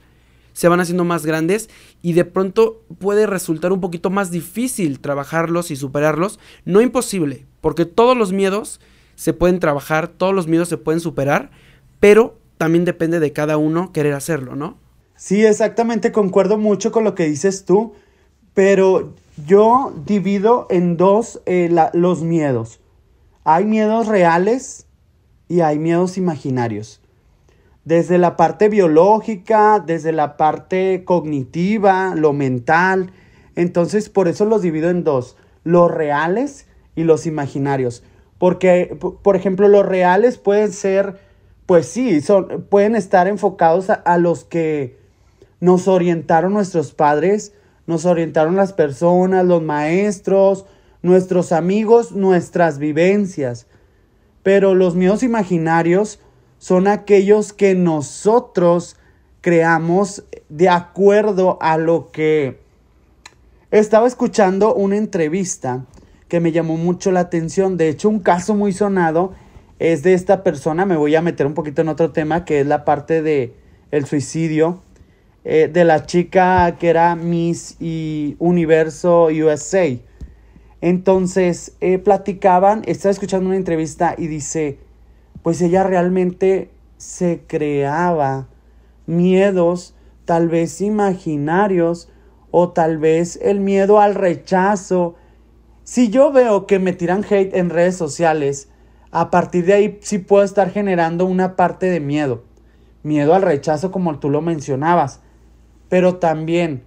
se 0.55 0.69
van 0.69 0.81
haciendo 0.81 1.05
más 1.05 1.27
grandes 1.27 1.69
y 2.01 2.15
de 2.15 2.25
pronto 2.25 2.83
puede 2.99 3.27
resultar 3.27 3.73
un 3.73 3.81
poquito 3.81 4.09
más 4.09 4.31
difícil 4.31 5.01
trabajarlos 5.01 5.71
y 5.71 5.77
superarlos. 5.77 6.39
No 6.65 6.81
imposible, 6.81 7.45
porque 7.61 7.85
todos 7.85 8.17
los 8.17 8.33
miedos 8.33 8.81
se 9.17 9.33
pueden 9.33 9.61
trabajar, 9.61 10.09
todos 10.09 10.35
los 10.35 10.47
miedos 10.47 10.69
se 10.69 10.79
pueden 10.79 11.01
superar, 11.01 11.51
pero 12.01 12.39
también 12.57 12.85
depende 12.85 13.21
de 13.21 13.33
cada 13.33 13.57
uno 13.57 13.93
querer 13.93 14.15
hacerlo, 14.15 14.57
¿no? 14.57 14.79
Sí, 15.17 15.45
exactamente, 15.45 16.13
concuerdo 16.13 16.57
mucho 16.57 16.93
con 16.93 17.05
lo 17.05 17.15
que 17.15 17.27
dices 17.27 17.65
tú, 17.65 17.95
pero 18.53 19.15
yo 19.37 19.93
divido 20.05 20.67
en 20.71 20.97
dos 20.97 21.41
eh, 21.47 21.75
los 21.93 22.23
miedos. 22.23 22.81
Hay 23.45 23.65
miedos 23.65 24.07
reales 24.07 24.87
y 25.49 25.61
hay 25.61 25.79
miedos 25.79 26.17
imaginarios. 26.17 27.01
Desde 27.85 28.17
la 28.17 28.37
parte 28.37 28.69
biológica, 28.69 29.83
desde 29.85 30.13
la 30.13 30.37
parte 30.37 31.05
cognitiva, 31.05 32.15
lo 32.15 32.33
mental. 32.33 33.13
Entonces, 33.57 34.09
por 34.09 34.29
eso 34.29 34.47
los 34.47 34.63
divido 34.63 34.89
en 34.89 35.05
dos, 35.05 35.37
los 35.65 35.91
reales 35.91 36.67
y 36.97 37.05
los 37.05 37.27
imaginarios. 37.27 38.03
Porque, 38.39 38.97
por 39.23 39.37
ejemplo, 39.37 39.69
los 39.69 39.87
reales 39.87 40.39
pueden 40.39 40.73
ser, 40.73 41.19
pues 41.67 41.87
sí, 41.87 42.21
son, 42.21 42.67
pueden 42.69 42.97
estar 42.97 43.29
enfocados 43.29 43.91
a, 43.91 44.19
los 44.19 44.45
que 44.45 44.99
nos 45.61 45.89
orientaron 45.89 46.53
nuestros 46.53 46.93
padres, 46.93 47.53
nos 47.87 48.05
orientaron 48.07 48.57
las 48.57 48.73
personas, 48.73 49.45
los 49.45 49.63
maestros, 49.63 50.67
nuestros 51.03 51.53
amigos, 51.53 52.13
nuestras 52.13 52.79
vivencias. 52.79 53.67
Pero 54.43 54.75
los 54.75 54.95
miedos 54.95 55.23
imaginarios 55.23 56.19
son 56.59 56.87
aquellos 56.87 57.53
que 57.53 57.75
nosotros 57.75 58.97
creamos 59.41 60.25
de 60.49 60.71
acuerdo 60.71 61.59
a 61.61 61.77
lo 61.77 62.11
que 62.11 62.61
estaba 63.71 64.07
escuchando 64.07 64.75
una 64.75 64.97
entrevista 64.97 65.85
que 66.29 66.41
me 66.41 66.53
llamó 66.53 66.77
mucho 66.77 67.13
la 67.13 67.21
atención. 67.21 67.77
De 67.77 67.89
hecho, 67.89 68.09
un 68.09 68.21
caso 68.21 68.55
muy 68.55 68.73
sonado 68.73 69.35
es 69.79 70.03
de 70.03 70.15
esta 70.15 70.43
persona. 70.43 70.87
Me 70.87 70.97
voy 70.97 71.15
a 71.15 71.23
meter 71.23 71.47
un 71.47 71.55
poquito 71.55 71.83
en 71.83 71.89
otro 71.89 72.13
tema 72.13 72.45
que 72.45 72.61
es 72.61 72.67
la 72.67 72.85
parte 72.85 73.21
de 73.21 73.55
el 73.91 74.07
suicidio 74.07 74.84
eh, 75.45 75.69
de 75.73 75.85
la 75.85 76.07
chica 76.07 76.77
que 76.79 76.89
era 76.89 77.15
Miss 77.17 77.77
y 77.81 78.37
Universo 78.39 79.27
USA. 79.27 79.87
Entonces, 80.81 81.77
eh, 81.81 81.99
platicaban, 81.99 82.83
estaba 82.87 83.13
escuchando 83.13 83.49
una 83.49 83.57
entrevista 83.57 84.15
y 84.19 84.27
dice, 84.27 84.79
pues 85.43 85.61
ella 85.61 85.83
realmente 85.83 86.71
se 86.97 87.43
creaba 87.47 88.49
miedos, 89.07 89.95
tal 90.25 90.49
vez 90.49 90.81
imaginarios, 90.81 92.09
o 92.51 92.71
tal 92.71 92.99
vez 92.99 93.39
el 93.43 93.61
miedo 93.61 94.01
al 94.01 94.15
rechazo, 94.15 95.17
si 95.83 96.09
yo 96.09 96.33
veo 96.33 96.67
que 96.67 96.79
me 96.79 96.93
tiran 96.93 97.25
hate 97.29 97.55
en 97.55 97.69
redes 97.69 97.97
sociales, 97.97 98.71
a 99.11 99.31
partir 99.31 99.67
de 99.67 99.75
ahí 99.75 99.99
sí 100.01 100.19
puedo 100.19 100.45
estar 100.45 100.71
generando 100.71 101.27
una 101.27 101.57
parte 101.57 101.87
de 101.87 102.01
miedo. 102.01 102.45
Miedo 103.03 103.35
al 103.35 103.43
rechazo 103.43 103.91
como 103.91 104.19
tú 104.19 104.31
lo 104.31 104.41
mencionabas. 104.41 105.21
Pero 105.95 106.17
también, 106.17 106.83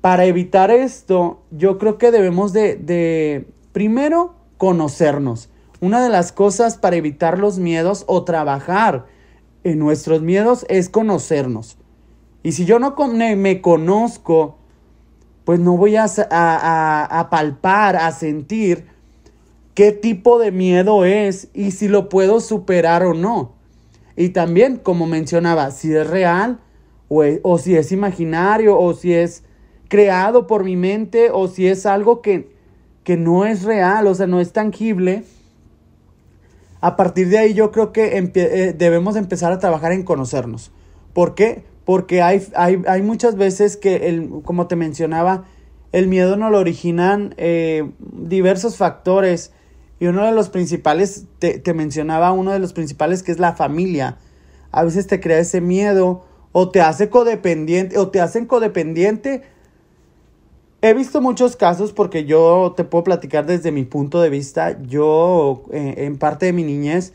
para 0.00 0.24
evitar 0.24 0.70
esto, 0.70 1.42
yo 1.50 1.78
creo 1.78 1.98
que 1.98 2.12
debemos 2.12 2.52
de, 2.52 3.48
primero, 3.72 4.36
conocernos. 4.56 5.48
Una 5.80 6.00
de 6.00 6.10
las 6.10 6.30
cosas 6.30 6.76
para 6.78 6.94
evitar 6.94 7.40
los 7.40 7.58
miedos 7.58 8.04
o 8.06 8.22
trabajar 8.22 9.06
en 9.64 9.80
nuestros 9.80 10.22
miedos 10.22 10.64
es 10.68 10.88
conocernos. 10.88 11.76
Y 12.44 12.52
si 12.52 12.66
yo 12.66 12.78
no 12.78 12.94
me 13.16 13.60
conozco, 13.60 14.58
pues 15.44 15.58
no 15.58 15.76
voy 15.76 15.96
a, 15.96 16.04
a, 16.30 17.28
palpar, 17.28 17.96
a 17.96 18.12
sentir 18.12 18.86
qué 19.74 19.90
tipo 19.90 20.38
de 20.38 20.52
miedo 20.52 21.04
es 21.04 21.48
y 21.52 21.72
si 21.72 21.88
lo 21.88 22.08
puedo 22.08 22.38
superar 22.38 23.02
o 23.02 23.12
no. 23.12 23.54
Y 24.16 24.28
también, 24.28 24.76
como 24.76 25.08
mencionaba, 25.08 25.72
si 25.72 25.92
es 25.92 26.06
real 26.08 26.60
o, 27.08 27.24
o, 27.42 27.58
si 27.58 27.76
es 27.76 27.92
imaginario 27.92 28.78
o 28.78 28.94
si 28.94 29.14
es 29.14 29.42
creado 29.88 30.46
por 30.46 30.64
mi 30.64 30.76
mente 30.76 31.30
o 31.32 31.48
si 31.48 31.66
es 31.66 31.86
algo 31.86 32.20
que, 32.20 32.50
que 33.04 33.16
no 33.16 33.44
es 33.44 33.62
real, 33.62 34.06
o 34.06 34.14
sea, 34.14 34.26
no 34.26 34.40
es 34.40 34.52
tangible. 34.52 35.24
A 36.80 36.96
partir 36.96 37.28
de 37.28 37.38
ahí 37.38 37.54
yo 37.54 37.70
creo 37.72 37.92
que 37.92 38.16
eh, 38.16 38.72
debemos 38.76 39.16
empezar 39.16 39.52
a 39.52 39.58
trabajar 39.58 39.92
en 39.92 40.02
conocernos. 40.02 40.72
¿Por 41.12 41.34
qué? 41.34 41.64
porque 41.86 42.20
hay, 42.20 42.44
hay, 42.56 43.02
muchas 43.02 43.36
veces 43.36 43.76
que, 43.76 44.08
el, 44.08 44.42
como 44.44 44.66
te 44.66 44.74
mencionaba, 44.74 45.44
el 45.92 46.08
miedo 46.08 46.36
no 46.36 46.50
lo 46.50 46.58
originan 46.58 47.32
eh, 47.36 47.88
diversos 48.00 48.76
factores. 48.76 49.52
Y 50.00 50.08
uno 50.08 50.26
de 50.26 50.32
los 50.32 50.48
principales, 50.48 51.26
te, 51.38 51.60
te, 51.60 51.74
mencionaba 51.74 52.32
uno 52.32 52.50
de 52.50 52.58
los 52.58 52.72
principales 52.72 53.22
que 53.22 53.30
es 53.30 53.38
la 53.38 53.54
familia. 53.54 54.18
A 54.72 54.82
veces 54.82 55.06
te 55.06 55.20
crea 55.20 55.38
ese 55.38 55.60
miedo 55.60 56.26
o 56.58 56.70
te 56.70 56.80
hace 56.80 57.10
codependiente 57.10 57.98
o 57.98 58.08
te 58.08 58.18
hacen 58.18 58.46
codependiente. 58.46 59.42
He 60.80 60.94
visto 60.94 61.20
muchos 61.20 61.54
casos 61.54 61.92
porque 61.92 62.24
yo 62.24 62.72
te 62.74 62.82
puedo 62.82 63.04
platicar 63.04 63.44
desde 63.44 63.72
mi 63.72 63.84
punto 63.84 64.22
de 64.22 64.30
vista. 64.30 64.80
Yo 64.80 65.64
eh, 65.70 65.92
en 65.98 66.16
parte 66.16 66.46
de 66.46 66.54
mi 66.54 66.62
niñez 66.62 67.12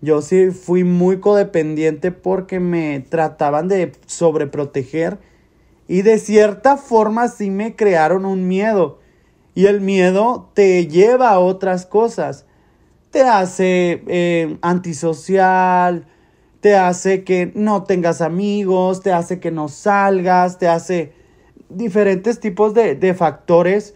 yo 0.00 0.22
sí 0.22 0.52
fui 0.52 0.84
muy 0.84 1.20
codependiente 1.20 2.12
porque 2.12 2.60
me 2.60 3.00
trataban 3.00 3.68
de 3.68 3.92
sobreproteger 4.06 5.18
y 5.86 6.00
de 6.00 6.18
cierta 6.18 6.78
forma 6.78 7.28
sí 7.28 7.50
me 7.50 7.76
crearon 7.76 8.24
un 8.24 8.48
miedo. 8.48 9.00
Y 9.54 9.66
el 9.66 9.82
miedo 9.82 10.48
te 10.54 10.86
lleva 10.86 11.28
a 11.28 11.40
otras 11.40 11.84
cosas. 11.84 12.46
Te 13.10 13.20
hace 13.20 14.02
eh, 14.06 14.56
antisocial, 14.62 16.06
te 16.60 16.76
hace 16.76 17.24
que 17.24 17.52
no 17.54 17.84
tengas 17.84 18.20
amigos, 18.20 19.00
te 19.00 19.12
hace 19.12 19.40
que 19.40 19.50
no 19.50 19.68
salgas, 19.68 20.58
te 20.58 20.68
hace 20.68 21.12
diferentes 21.68 22.40
tipos 22.40 22.74
de, 22.74 22.94
de 22.94 23.14
factores 23.14 23.94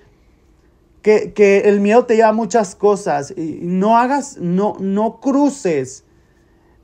que, 1.02 1.62
el 1.64 1.80
miedo 1.80 2.04
te 2.06 2.16
lleva 2.16 2.28
a 2.28 2.32
muchas 2.32 2.74
cosas. 2.74 3.34
Y 3.36 3.58
no 3.62 3.98
hagas, 3.98 4.38
no, 4.38 4.74
no 4.78 5.20
cruces. 5.20 6.04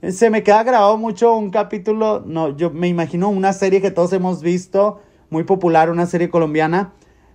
Se 0.06 0.30
me 0.30 0.42
queda 0.42 0.62
grabado 0.62 0.96
mucho 0.96 1.34
un 1.34 1.50
capítulo, 1.50 2.22
no, 2.24 2.56
yo 2.56 2.70
me 2.70 2.88
imagino 2.88 3.28
una 3.28 3.52
serie 3.52 3.80
que 3.80 3.90
todos 3.90 4.12
hemos 4.12 4.42
visto, 4.42 5.00
muy 5.30 5.42
popular, 5.42 5.90
una 5.90 6.06
serie 6.06 6.28
colombiana, 6.28 6.92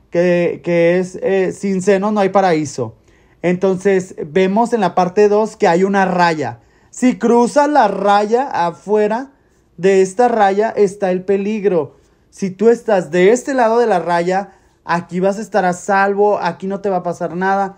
que, 0.09 0.61
es 0.99 1.17
eh, 1.21 1.51
Sin 1.51 1.81
seno 1.81 2.11
no 2.11 2.19
hay 2.19 2.29
paraíso. 2.29 2.95
Entonces 3.41 4.15
vemos 4.25 4.71
en 4.71 4.79
la 4.79 4.95
parte 4.95 5.27
2 5.27 5.57
que 5.57 5.67
hay 5.67 5.83
una 5.83 6.05
raya. 6.05 6.59
Si 6.93 7.17
cruzas 7.17 7.67
la 7.69 7.87
raya 7.87 8.67
afuera 8.67 9.31
de 9.77 10.03
esta 10.03 10.27
raya 10.27 10.69
está 10.69 11.09
el 11.09 11.23
peligro. 11.23 11.95
Si 12.29 12.51
tú 12.51 12.69
estás 12.69 13.09
de 13.09 13.31
este 13.31 13.55
lado 13.55 13.79
de 13.79 13.87
la 13.87 13.97
raya, 13.97 14.51
aquí 14.85 15.19
vas 15.19 15.39
a 15.39 15.41
estar 15.41 15.65
a 15.65 15.73
salvo, 15.73 16.37
aquí 16.37 16.67
no 16.67 16.81
te 16.81 16.89
va 16.89 16.97
a 16.97 17.03
pasar 17.03 17.35
nada. 17.35 17.77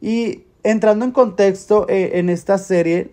Y 0.00 0.44
entrando 0.62 1.04
en 1.04 1.10
contexto 1.10 1.86
eh, 1.90 2.12
en 2.14 2.30
esta 2.30 2.56
serie, 2.56 3.12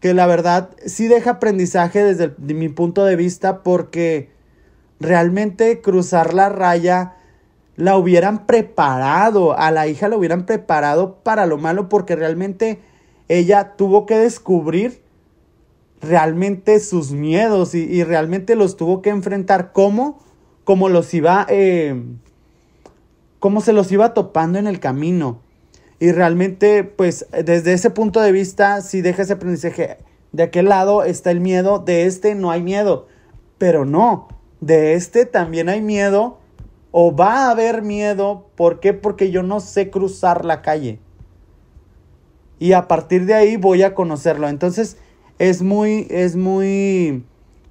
que 0.00 0.14
la 0.14 0.26
verdad 0.26 0.70
sí 0.84 1.06
deja 1.06 1.30
aprendizaje 1.30 2.02
desde 2.02 2.34
mi 2.52 2.68
punto 2.68 3.04
de 3.04 3.14
vista 3.14 3.62
porque 3.62 4.32
realmente 4.98 5.80
cruzar 5.80 6.34
la 6.34 6.48
raya 6.48 7.14
la 7.76 7.96
hubieran 7.96 8.48
preparado, 8.48 9.56
a 9.56 9.70
la 9.70 9.86
hija 9.86 10.08
la 10.08 10.16
hubieran 10.16 10.44
preparado 10.44 11.22
para 11.22 11.46
lo 11.46 11.56
malo 11.56 11.88
porque 11.88 12.16
realmente 12.16 12.89
ella 13.30 13.76
tuvo 13.76 14.06
que 14.06 14.18
descubrir 14.18 15.02
realmente 16.00 16.80
sus 16.80 17.12
miedos 17.12 17.76
y, 17.76 18.02
realmente 18.02 18.56
los 18.56 18.76
tuvo 18.76 19.02
que 19.02 19.10
enfrentar. 19.10 19.70
¿Cómo? 19.72 20.18
Como 20.64 20.88
los 20.88 21.14
iba 21.14 21.46
eh, 21.48 22.02
cómo 23.38 23.60
se 23.60 23.72
los 23.72 23.92
iba 23.92 24.14
topando 24.14 24.58
en 24.58 24.66
el 24.66 24.80
camino. 24.80 25.38
Y 26.00 26.10
realmente, 26.10 26.82
pues, 26.82 27.24
desde 27.30 27.72
ese 27.72 27.90
punto 27.90 28.20
de 28.20 28.32
vista, 28.32 28.80
si 28.80 29.00
deja 29.00 29.22
ese 29.22 29.34
aprendizaje, 29.34 29.98
de 30.32 30.42
aquel 30.42 30.68
lado 30.68 31.04
está 31.04 31.30
el 31.30 31.38
miedo, 31.38 31.78
de 31.78 32.06
este 32.06 32.34
no 32.34 32.50
hay 32.50 32.64
miedo. 32.64 33.06
Pero 33.58 33.84
no, 33.84 34.26
de 34.60 34.94
este 34.94 35.24
también 35.24 35.68
hay 35.68 35.82
miedo, 35.82 36.38
o 36.90 37.14
va 37.14 37.46
a 37.46 37.50
haber 37.52 37.82
miedo. 37.82 38.48
¿Por 38.56 38.80
qué? 38.80 38.92
Porque 38.92 39.30
yo 39.30 39.44
no 39.44 39.60
sé 39.60 39.88
cruzar 39.88 40.44
la 40.44 40.62
calle. 40.62 40.98
Y 42.60 42.74
a 42.74 42.86
partir 42.86 43.26
de 43.26 43.34
ahí 43.34 43.56
voy 43.56 43.82
a 43.82 43.94
conocerlo. 43.94 44.48
Entonces, 44.48 44.98
es 45.40 45.62
muy, 45.62 46.06
es 46.10 46.36
muy 46.36 47.24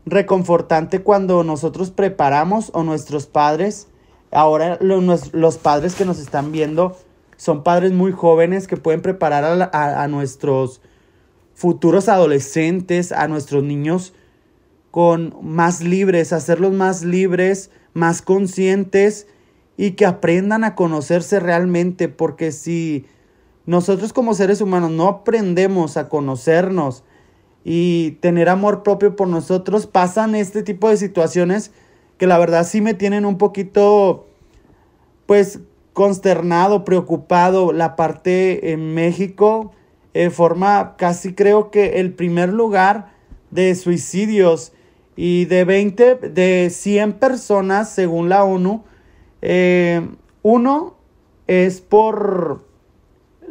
reconfortante 0.06 1.02
cuando 1.02 1.44
nosotros 1.44 1.92
preparamos 1.92 2.72
o 2.74 2.84
nuestros 2.84 3.28
padres, 3.28 3.88
ahora 4.32 4.78
los, 4.82 5.34
los 5.34 5.58
padres 5.58 5.96
que 5.96 6.04
nos 6.04 6.20
están 6.20 6.52
viendo 6.52 6.98
son 7.38 7.64
padres 7.64 7.94
muy 7.94 8.12
jóvenes 8.12 8.68
que 8.68 8.76
pueden 8.76 9.02
preparar 9.02 9.70
a, 9.72 10.04
a 10.04 10.08
nuestros 10.08 10.82
futuros 11.54 12.10
adolescentes, 12.10 13.12
a 13.12 13.28
nuestros 13.28 13.64
niños 13.64 14.14
con 14.92 15.36
más 15.42 15.82
libres, 15.82 16.34
hacerlos 16.34 16.74
más 16.74 17.04
libres, 17.04 17.70
más 17.94 18.22
conscientes 18.22 19.28
y 19.78 19.92
que 19.92 20.06
aprendan 20.06 20.64
a 20.64 20.76
conocerse 20.76 21.40
realmente, 21.40 22.10
porque 22.10 22.52
si 22.52 23.06
nosotros 23.70 24.14
como 24.14 24.34
seres 24.34 24.62
humanos 24.62 24.90
no 24.90 25.08
aprendemos 25.08 25.96
a 25.96 26.10
conocernos 26.10 27.04
y 27.64 28.14
tener 28.20 28.50
amor 28.50 28.82
propio 28.82 29.16
por 29.16 29.28
nosotros, 29.28 29.86
pasan 29.86 30.34
este 30.34 30.64
tipo 30.64 30.90
de 30.90 30.98
situaciones 30.98 31.72
que 32.18 32.26
la 32.26 32.40
verdad 32.40 32.66
sí 32.66 32.82
me 32.82 32.96
tienen 32.96 33.28
un 33.28 33.38
poquito, 33.38 34.26
pues, 35.28 35.60
consternado, 35.94 36.84
preocupado. 36.84 37.72
La 37.72 37.96
parte 37.96 38.72
en 38.72 38.96
México 38.96 39.72
eh, 40.16 40.32
forma 40.32 40.96
casi 40.98 41.36
creo 41.36 41.70
que 41.70 42.00
el 42.00 42.16
primer 42.16 42.50
lugar 42.50 43.12
de 43.52 43.76
suicidios 43.76 44.72
y 45.16 45.46
de 45.46 45.64
20, 45.64 46.16
de 46.16 46.72
100 46.72 47.14
personas, 47.20 47.92
según 47.92 48.30
la 48.30 48.44
ONU, 48.44 48.84
eh, 49.44 50.10
uno 50.42 50.96
es 51.46 51.82
por 51.82 52.68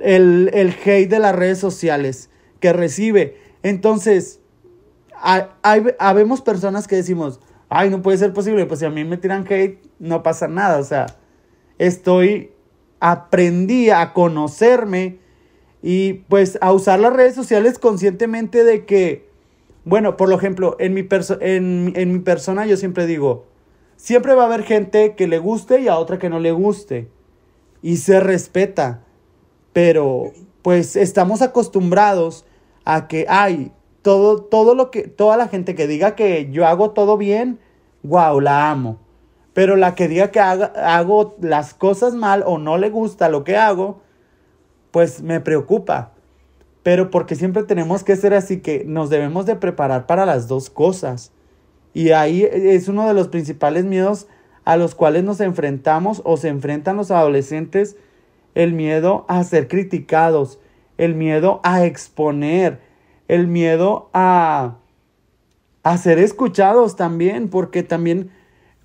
el, 0.03 0.51
el, 0.53 0.71
hate 0.71 1.09
de 1.09 1.19
las 1.19 1.35
redes 1.35 1.59
sociales 1.59 2.31
que 2.61 2.73
recibe. 2.73 3.37
Entonces, 3.63 4.41
hay, 5.21 5.49
habemos 5.99 6.41
personas 6.41 6.87
que 6.87 6.97
decimos, 6.97 7.41
ay, 7.69 7.91
no 7.91 8.03
puede 8.03 8.19
ser 8.19 8.33
posible, 8.33 8.67
pues 8.67 8.81
si 8.81 8.87
a 8.87 8.91
mí 8.91 9.05
me 9.05 9.17
tiran 9.17 9.47
hate, 9.49 9.81
no 9.99 10.23
pasa 10.23 10.49
nada. 10.49 10.79
O 10.79 10.85
sea, 10.85 11.07
estoy, 11.79 12.53
aprendí 13.01 13.91
a 13.91 14.13
conocerme 14.13 15.19
y 15.83 16.15
pues 16.29 16.59
a 16.61 16.73
usar 16.73 16.99
las 17.01 17.13
redes 17.13 17.35
sociales 17.35 17.79
conscientemente 17.79 18.65
de 18.65 18.85
que 18.85 19.29
bueno, 19.89 20.19
por 20.19 20.31
ejemplo, 20.31 20.77
en 20.79 20.93
mi, 20.93 21.09
en, 21.41 21.93
en 21.97 22.13
mi 22.13 22.19
persona 22.19 22.67
yo 22.67 22.77
siempre 22.77 23.07
digo, 23.07 23.47
siempre 23.97 24.35
va 24.35 24.43
a 24.43 24.47
haber 24.47 24.65
gente 24.65 25.15
que 25.15 25.27
le 25.27 25.39
guste 25.39 25.81
y 25.81 25.89
a 25.89 25.97
otra 25.97 26.19
que 26.19 26.29
no 26.29 26.41
le 26.41 26.53
guste. 26.53 27.09
Y 27.81 27.97
se 27.97 28.21
respeta. 28.21 29.03
Pero 29.73 30.33
pues 30.63 30.97
estamos 30.97 31.43
acostumbrados 31.43 32.45
a 32.85 33.09
que 33.09 33.27
hay 33.29 33.73
todo, 34.03 34.43
todo 34.43 34.75
lo 34.75 34.91
que, 34.91 35.03
toda 35.03 35.37
la 35.37 35.49
gente 35.49 35.75
que 35.75 35.87
diga 35.87 36.15
que 36.15 36.51
yo 36.51 36.67
hago 36.67 36.91
todo 36.91 37.17
bien, 37.17 37.59
wow, 38.03 38.41
la 38.41 38.71
amo. 38.71 38.99
Pero 39.55 39.77
la 39.77 39.95
que 39.95 40.09
diga 40.09 40.31
que 40.31 40.41
hago 40.41 41.37
las 41.41 41.75
cosas 41.75 42.15
mal 42.15 42.43
o 42.47 42.59
no 42.59 42.79
le 42.79 42.91
gusta 42.91 43.29
lo 43.29 43.45
que 43.45 43.57
hago, 43.57 44.01
pues 44.91 45.23
me 45.23 45.41
preocupa 45.41 46.13
pero 46.89 47.11
porque 47.11 47.35
siempre 47.35 47.65
tenemos 47.65 48.03
que 48.03 48.17
ser 48.17 48.33
así 48.33 48.61
que 48.61 48.83
nos 48.87 49.11
debemos 49.11 49.45
de 49.45 49.57
preparar 49.57 50.07
para 50.07 50.25
las 50.25 50.49
dos 50.49 50.71
cosas. 50.71 51.33
Y 51.93 52.13
ahí 52.13 52.49
es 52.51 52.89
uno 52.89 53.07
de 53.07 53.13
los 53.13 53.29
principales 53.29 53.85
miedos 53.85 54.27
a 54.65 54.79
los 54.79 54.95
cuales 54.95 55.23
nos 55.23 55.41
enfrentamos 55.41 56.23
o 56.25 56.39
se 56.39 56.49
enfrentan 56.49 56.97
los 56.97 57.11
adolescentes, 57.11 57.99
el 58.59 58.75
miedo 58.75 59.25
a 59.29 59.43
ser 59.45 59.69
criticados, 59.69 60.59
el 60.99 61.15
miedo 61.15 61.61
a 61.63 61.85
exponer, 61.85 62.81
el 63.29 63.47
miedo 63.47 64.11
a, 64.13 64.77
ser 65.99 66.19
escuchados 66.19 66.97
también, 66.97 67.49
porque 67.49 67.83
también 67.83 68.31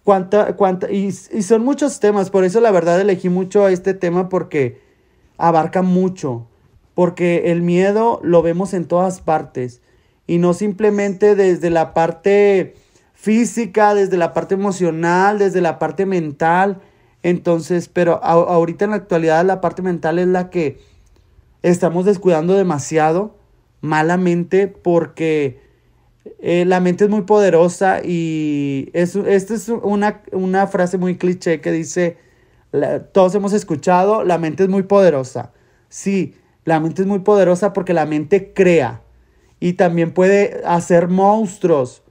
cuánta, 0.04 0.56
cuánta, 0.56 0.90
y, 0.90 1.08
y 1.08 1.42
son 1.42 1.66
muchos 1.66 2.00
temas, 2.00 2.30
por 2.30 2.46
eso 2.46 2.62
la 2.62 2.72
verdad 2.72 3.02
elegí 3.02 3.28
mucho 3.28 3.68
este 3.68 3.94
tema 3.94 4.30
porque 4.30 4.82
abarca 5.38 5.82
mucho 5.82 6.48
porque 6.94 7.52
el 7.52 7.62
miedo 7.62 8.20
lo 8.24 8.42
vemos 8.42 8.74
en 8.74 8.86
todas 8.86 9.22
partes 9.22 9.82
y 10.28 10.38
no 10.38 10.54
simplemente 10.54 11.36
desde 11.36 11.70
la 11.70 11.94
parte 11.94 12.76
física, 13.14 13.96
desde 13.96 14.18
la 14.18 14.34
parte 14.34 14.54
emocional, 14.56 15.40
desde 15.40 15.62
la 15.62 15.80
parte 15.80 16.06
mental. 16.06 16.82
Entonces, 17.24 17.88
pero 17.88 18.24
ahorita 18.24 18.86
en 18.86 18.92
la 18.92 18.98
actualidad 18.98 19.46
la 19.46 19.62
parte 19.62 19.82
mental 19.82 20.20
es 20.20 20.28
la 20.28 20.50
que 20.50 20.80
estamos 21.62 22.06
descuidando 22.06 22.56
demasiado 22.56 23.38
malamente 23.80 24.68
porque 24.68 25.62
eh, 26.40 26.66
la 26.66 26.80
mente 26.80 27.06
es 27.06 27.10
muy 27.10 27.22
poderosa 27.22 28.02
y 28.04 28.90
es, 28.94 29.16
esta 29.16 29.54
es 29.54 29.70
una, 29.70 30.22
una 30.32 30.68
frase 30.68 30.98
muy 30.98 31.18
cliché 31.18 31.62
que 31.62 31.72
dice, 31.72 32.18
todos 33.12 33.36
hemos 33.36 33.54
escuchado, 33.54 34.24
la 34.24 34.38
mente 34.38 34.64
es 34.64 34.70
muy 34.70 34.84
poderosa. 34.84 35.52
Sí, 35.90 36.36
la 36.66 36.80
mente 36.80 37.02
es 37.02 37.08
muy 37.08 37.20
poderosa 37.20 37.74
porque 37.74 37.94
la 37.94 38.06
mente 38.06 38.54
crea 38.54 39.02
y 39.60 39.74
también 39.74 40.12
puede 40.12 40.62
hacer 40.66 41.08
monstruos. 41.08 42.04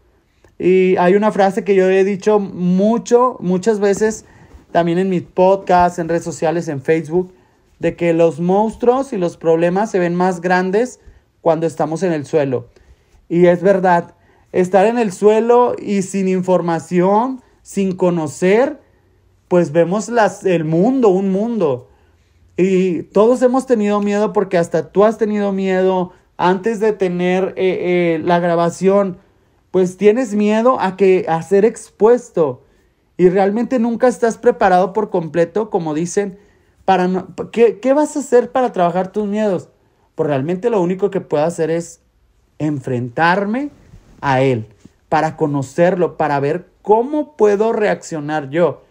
Y 0.59 0.97
hay 0.97 1.15
una 1.15 1.33
frase 1.33 1.65
que 1.65 1.75
yo 1.75 1.91
he 1.91 2.05
dicho 2.05 2.39
mucho, 2.39 3.37
muchas 3.41 3.81
veces, 3.81 4.25
también 4.73 4.99
en 4.99 5.09
mis 5.09 5.23
podcasts, 5.23 5.99
en 5.99 6.09
redes 6.09 6.25
sociales, 6.25 6.69
en 6.69 6.83
Facebook, 6.83 7.33
de 7.79 7.97
que 7.97 8.13
los 8.15 8.41
monstruos 8.41 9.13
y 9.13 9.19
los 9.19 9.37
problemas 9.37 9.91
se 9.91 9.99
ven 9.99 10.15
más 10.15 10.41
grandes 10.41 11.01
cuando 11.41 11.67
estamos 11.67 12.03
en 12.03 12.13
el 12.13 12.27
suelo. 12.27 12.69
Y 13.29 13.47
es 13.47 13.63
verdad, 13.63 14.15
estar 14.53 14.87
en 14.87 14.99
el 14.99 15.13
suelo 15.13 15.75
y 15.79 16.03
sin 16.03 16.29
información, 16.29 17.43
sin 17.63 17.97
conocer, 17.97 18.81
pues 19.49 19.73
vemos 19.73 20.09
las, 20.09 20.45
el 20.45 20.65
mundo, 20.65 21.09
un 21.09 21.31
mundo. 21.31 21.89
Y 22.57 23.03
todos 23.05 23.43
hemos 23.43 23.67
tenido 23.67 24.01
miedo 24.01 24.33
porque 24.33 24.59
hasta 24.59 24.93
tú 24.93 25.05
has 25.05 25.19
tenido 25.19 25.53
miedo 25.53 26.13
antes 26.37 26.81
de 26.81 26.93
tener 26.93 27.55
eh, 27.57 28.15
eh, 28.17 28.21
la 28.23 28.39
grabación. 28.39 29.19
Pues 29.71 29.97
tienes 29.97 30.35
miedo 30.35 30.79
a 30.81 30.97
que 30.97 31.25
a 31.29 31.43
ser 31.43 31.65
expuesto 31.65 32.63
y 33.17 33.29
realmente 33.29 33.79
nunca 33.79 34.09
estás 34.09 34.39
preparado 34.39 34.93
por 34.93 35.11
completo, 35.11 35.71
como 35.71 35.95
dicen, 35.95 36.39
para 36.85 37.09
no, 37.09 37.29
¿qué, 37.53 37.81
¿qué 37.81 37.93
vas 37.93 38.17
a 38.17 38.21
hacer 38.21 38.51
para 38.51 38.73
trabajar 38.73 39.13
tus 39.13 39.27
miedos? 39.27 39.69
Pues 40.15 40.27
realmente 40.29 40.71
lo 40.71 40.81
único 40.81 41.11
que 41.11 41.21
puedo 41.21 41.45
hacer 41.45 41.71
es 41.71 42.01
enfrentarme 42.59 43.71
a 44.21 44.43
él, 44.43 44.67
para 45.09 45.37
conocerlo, 45.37 46.17
para 46.17 46.41
ver 46.41 46.69
cómo 46.83 47.37
puedo 47.37 47.73
reaccionar 47.73 48.51
yo 48.51 48.83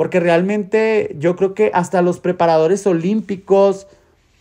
porque 0.00 0.18
realmente 0.18 1.14
yo 1.18 1.36
creo 1.36 1.52
que 1.52 1.70
hasta 1.74 2.00
los 2.00 2.20
preparadores 2.20 2.86
olímpicos, 2.86 3.86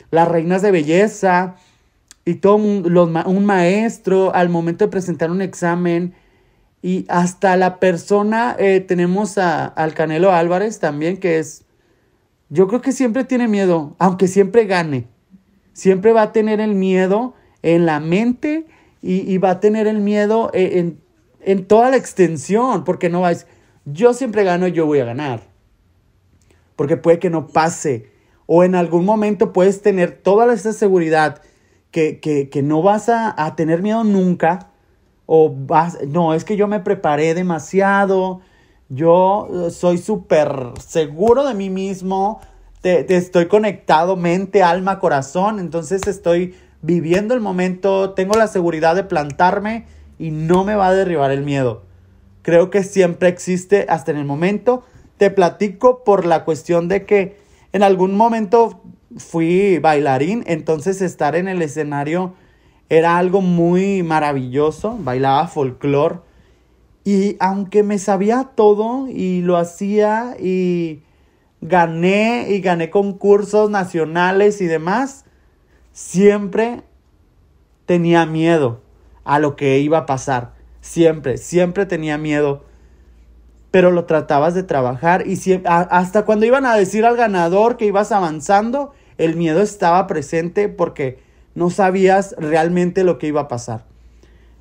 las 0.10 0.25
reinas 0.25 0.62
de 0.62 0.71
belleza 0.71 1.58
y 2.23 2.36
todo 2.36 2.56
un 2.56 3.45
maestro 3.45 4.34
al 4.34 4.47
momento 4.47 4.86
de 4.86 4.89
presentar 4.89 5.30
un 5.30 5.41
examen 5.41 6.13
y 6.82 7.06
hasta 7.10 7.58
la 7.58 7.80
persona, 7.80 8.56
eh, 8.58 8.80
tenemos 8.80 9.38
a, 9.38 9.65
al 9.65 9.94
Canelo 9.94 10.32
Álvarez 10.32 10.80
también, 10.80 11.18
que 11.18 11.39
es, 11.39 11.65
yo 12.50 12.68
creo 12.68 12.82
que 12.82 12.92
siempre 12.92 13.24
tiene 13.24 13.48
miedo, 13.48 13.96
aunque 14.00 14.28
siempre 14.28 14.65
gane, 14.65 15.08
siempre 15.74 16.13
va 16.13 16.24
a 16.24 16.32
tener 16.32 16.60
el 16.60 16.76
miedo 16.76 17.34
en 17.62 17.86
la 17.86 18.00
mente 18.00 18.65
y, 19.02 19.38
va 19.38 19.52
a 19.52 19.60
tener 19.60 19.88
el 19.88 20.00
miedo 20.00 20.52
en, 20.54 20.78
en, 20.78 21.00
en 21.42 21.65
toda 21.65 21.89
la 21.89 21.98
extensión, 21.98 22.84
porque 22.84 23.10
no 23.10 23.22
va 23.22 23.28
a 23.28 23.30
decir, 23.32 23.48
yo 23.86 24.13
siempre 24.13 24.44
gano, 24.44 24.68
yo 24.68 24.86
voy 24.86 25.00
a 25.00 25.06
ganar 25.06 25.50
porque 26.80 26.96
puede 26.96 27.20
que 27.20 27.30
no 27.30 27.48
pase. 27.48 28.10
O 28.46 28.63
en 28.63 28.74
algún 28.74 29.04
momento 29.04 29.52
puedes 29.52 29.82
tener 29.82 30.13
toda 30.13 30.54
esa 30.54 30.72
seguridad 30.72 31.42
que, 31.92 32.22
que, 32.22 32.63
no 32.63 32.82
vas 32.82 33.10
a, 33.10 33.36
a, 33.36 33.58
tener 33.58 33.82
miedo 33.82 34.06
nunca. 34.06 34.68
O 35.32 35.54
vas, 35.54 35.98
no, 36.08 36.34
es 36.34 36.44
que 36.44 36.58
yo 36.58 36.68
me 36.68 36.80
preparé 36.80 37.36
demasiado. 37.36 38.42
Yo 38.89 39.68
eh, 39.68 39.70
soy 39.70 40.00
súper 40.00 40.52
seguro 40.80 41.46
de 41.46 41.54
mí 41.54 41.70
mismo. 41.70 42.39
Te, 42.82 43.06
estoy 43.15 43.48
conectado 43.48 44.15
mente, 44.15 44.63
alma, 44.63 45.00
corazón. 45.00 45.60
Entonces 45.60 46.08
estoy 46.08 46.56
viviendo 46.82 47.36
el 47.36 47.42
momento. 47.42 48.12
Tengo 48.12 48.36
la 48.36 48.48
seguridad 48.48 48.96
de 48.96 49.04
plantarme 49.04 49.86
y 50.18 50.32
no 50.32 50.63
me 50.63 50.76
va 50.76 50.88
a 50.88 50.94
derribar 50.94 51.30
el 51.32 51.44
miedo. 51.44 51.84
Creo 52.42 52.72
que 52.72 52.84
siempre 52.84 53.30
existe 53.30 53.86
hasta 53.88 54.12
en 54.12 54.18
el 54.18 54.26
momento 54.26 54.84
te 55.20 55.30
platico 55.30 56.06
por 56.06 56.26
la 56.26 56.46
cuestión 56.46 56.88
de 56.88 57.06
que 57.06 57.38
en 57.74 57.84
algún 57.84 58.15
momento 58.15 58.82
fui 59.18 59.78
bailarín, 59.78 60.44
entonces 60.48 61.02
estar 61.02 61.36
en 61.36 61.50
el 61.50 61.62
escenario 61.62 62.34
era 62.89 63.17
algo 63.17 63.41
muy 63.41 64.04
maravilloso, 64.04 64.97
bailaba 64.99 65.47
folclore 65.47 66.19
y 67.04 67.38
aunque 67.39 67.84
me 67.84 67.97
sabía 67.97 68.52
todo 68.56 69.08
y 69.08 69.41
lo 69.41 69.58
hacía 69.58 70.36
y 70.39 71.02
gané 71.62 72.47
y 72.49 72.62
gané 72.62 72.89
concursos 72.89 73.69
nacionales 73.69 74.62
y 74.62 74.65
demás, 74.65 75.25
siempre 75.91 76.84
tenía 77.86 78.25
miedo 78.25 78.82
a 79.23 79.39
lo 79.39 79.56
que 79.56 79.80
iba 79.80 79.99
a 79.99 80.06
pasar. 80.06 80.54
Siempre, 80.82 81.38
siempre 81.38 81.86
tenía 81.86 82.17
miedo. 82.17 82.63
Pero 83.71 83.91
lo 83.91 84.06
tratabas 84.06 84.56
de 84.56 84.63
trabajar 84.63 85.25
y 85.28 85.38
hasta 85.65 86.25
cuando 86.25 86.45
iban 86.45 86.65
a 86.65 86.75
decir 86.75 87.06
al 87.06 87.15
ganador 87.15 87.78
que 87.78 87.86
ibas 87.86 88.12
avanzando, 88.12 88.93
el 89.17 89.36
miedo 89.36 89.62
estaba 89.62 90.08
presente 90.08 90.69
porque 90.69 91.19
no 91.55 91.69
sabías 91.69 92.35
realmente 92.38 93.03
lo 93.03 93.17
que 93.17 93.27
iba 93.27 93.41
a 93.41 93.47
pasar. 93.47 93.85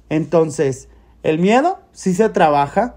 Entonces, 0.09 0.89
el 1.23 1.39
miedo 1.39 1.81
sí 1.93 2.15
se 2.15 2.29
trabaja, 2.29 2.97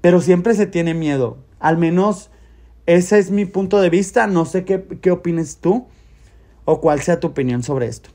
pero 0.00 0.20
siempre 0.20 0.54
se 0.54 0.66
tiene 0.66 0.94
miedo. 0.94 1.38
Al 1.58 1.78
menos 1.78 2.30
ese 2.86 3.18
es 3.18 3.30
mi 3.30 3.44
punto 3.44 3.80
de 3.80 3.90
vista. 3.90 4.26
No 4.26 4.44
sé 4.44 4.64
qué, 4.64 4.84
qué 5.00 5.10
opines 5.10 5.58
tú 5.58 5.86
o 6.64 6.80
cuál 6.80 7.00
sea 7.00 7.20
tu 7.20 7.28
opinión 7.28 7.62
sobre 7.62 7.86
esto. 7.86 8.10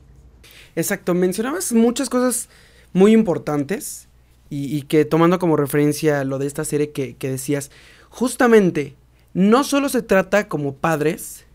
Exacto, 0.76 1.14
mencionabas 1.14 1.72
muchas 1.72 2.08
cosas 2.08 2.48
muy 2.92 3.12
importantes 3.12 4.08
y, 4.52 4.82
que 4.82 5.04
tomando 5.04 5.38
como 5.38 5.56
referencia 5.56 6.24
lo 6.24 6.38
de 6.38 6.48
esta 6.48 6.64
serie 6.64 6.90
que, 6.90 7.16
decías, 7.20 7.70
justamente 8.08 8.96
no 9.32 9.62
solo 9.62 9.88
se 9.88 10.02
trata 10.02 10.48
como 10.48 10.74
padres, 10.74 11.46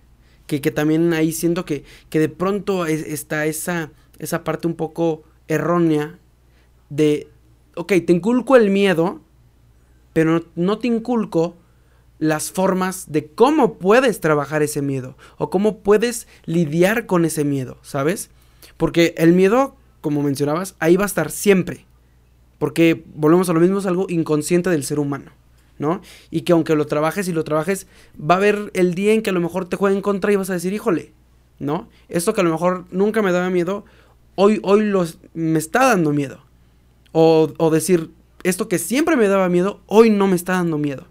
que, 0.48 0.60
también 0.72 1.14
ahí 1.14 1.32
siento 1.32 1.66
que, 1.66 1.84
que 2.10 2.20
de 2.20 2.30
pronto 2.30 2.86
está 2.86 3.46
esa, 3.46 3.92
esa 4.20 4.44
parte 4.44 4.68
un 4.68 4.76
poco 4.76 5.24
errónea 5.48 6.20
de, 6.90 7.28
ok, 7.76 7.94
te 8.06 8.14
inculco 8.14 8.56
el 8.56 8.70
miedo, 8.70 9.22
pero 10.14 10.46
no 10.56 10.78
te 10.78 10.88
inculco 10.88 11.56
las 12.20 12.52
formas 12.52 13.12
de 13.12 13.28
cómo 13.28 13.78
puedes 13.78 14.22
trabajar 14.22 14.64
ese 14.64 14.82
miedo 14.82 15.18
o 15.38 15.50
cómo 15.50 15.80
puedes 15.80 16.28
lidiar 16.46 17.06
con 17.06 17.26
ese 17.26 17.44
miedo, 17.44 17.78
¿sabes? 17.82 18.30
Porque 18.78 19.14
el 19.18 19.34
miedo, 19.34 19.76
como 20.02 20.24
mencionabas, 20.24 20.76
ahí 20.80 20.96
va 20.96 21.04
a 21.04 21.08
estar 21.08 21.32
siempre. 21.32 21.86
Porque 22.58 23.04
volvemos 23.16 23.50
a 23.50 23.54
lo 23.54 23.60
mismo, 23.60 23.80
es 23.80 23.86
algo 23.86 24.06
inconsciente 24.10 24.70
del 24.70 24.86
ser 24.86 25.00
humano, 25.00 25.32
¿no? 25.78 26.02
Y 26.32 26.42
que 26.42 26.54
aunque 26.54 26.76
lo 26.76 26.86
trabajes 26.86 27.28
y 27.28 27.34
lo 27.34 27.44
trabajes, 27.44 27.88
va 28.20 28.36
a 28.36 28.38
haber 28.38 28.72
el 28.74 28.96
día 28.96 29.14
en 29.14 29.22
que 29.22 29.30
a 29.30 29.34
lo 29.34 29.42
mejor 29.42 29.68
te 29.68 29.76
juegue 29.76 29.96
en 29.96 30.02
contra 30.02 30.32
y 30.32 30.36
vas 30.36 30.50
a 30.50 30.54
decir, 30.54 30.74
híjole, 30.74 31.12
¿no? 31.60 31.90
Esto 32.10 32.34
que 32.34 32.42
a 32.42 32.44
lo 32.44 32.52
mejor 32.52 32.86
nunca 32.92 33.22
me 33.22 33.32
daba 33.32 33.50
miedo, 33.50 33.86
hoy, 34.36 34.60
hoy 34.64 34.92
me 35.34 35.60
está 35.60 35.86
dando 35.86 36.12
miedo. 36.12 36.40
O, 37.12 37.54
o 37.58 37.70
decir, 37.70 38.12
esto 38.44 38.68
que 38.68 38.78
siempre 38.78 39.16
me 39.16 39.28
daba 39.28 39.50
miedo, 39.50 39.80
hoy 39.88 40.10
no 40.10 40.28
me 40.28 40.36
está 40.36 40.54
dando 40.54 40.78
miedo. 40.78 41.08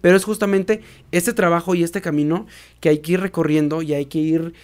Pero 0.00 0.16
es 0.16 0.24
justamente 0.24 0.82
este 1.10 1.32
trabajo 1.32 1.74
y 1.74 1.82
este 1.82 2.00
camino 2.00 2.46
que 2.80 2.90
hay 2.90 2.98
que 2.98 3.12
ir 3.12 3.20
recorriendo 3.20 3.82
y 3.82 3.94
hay 3.94 4.06
que 4.06 4.18
ir 4.18 4.54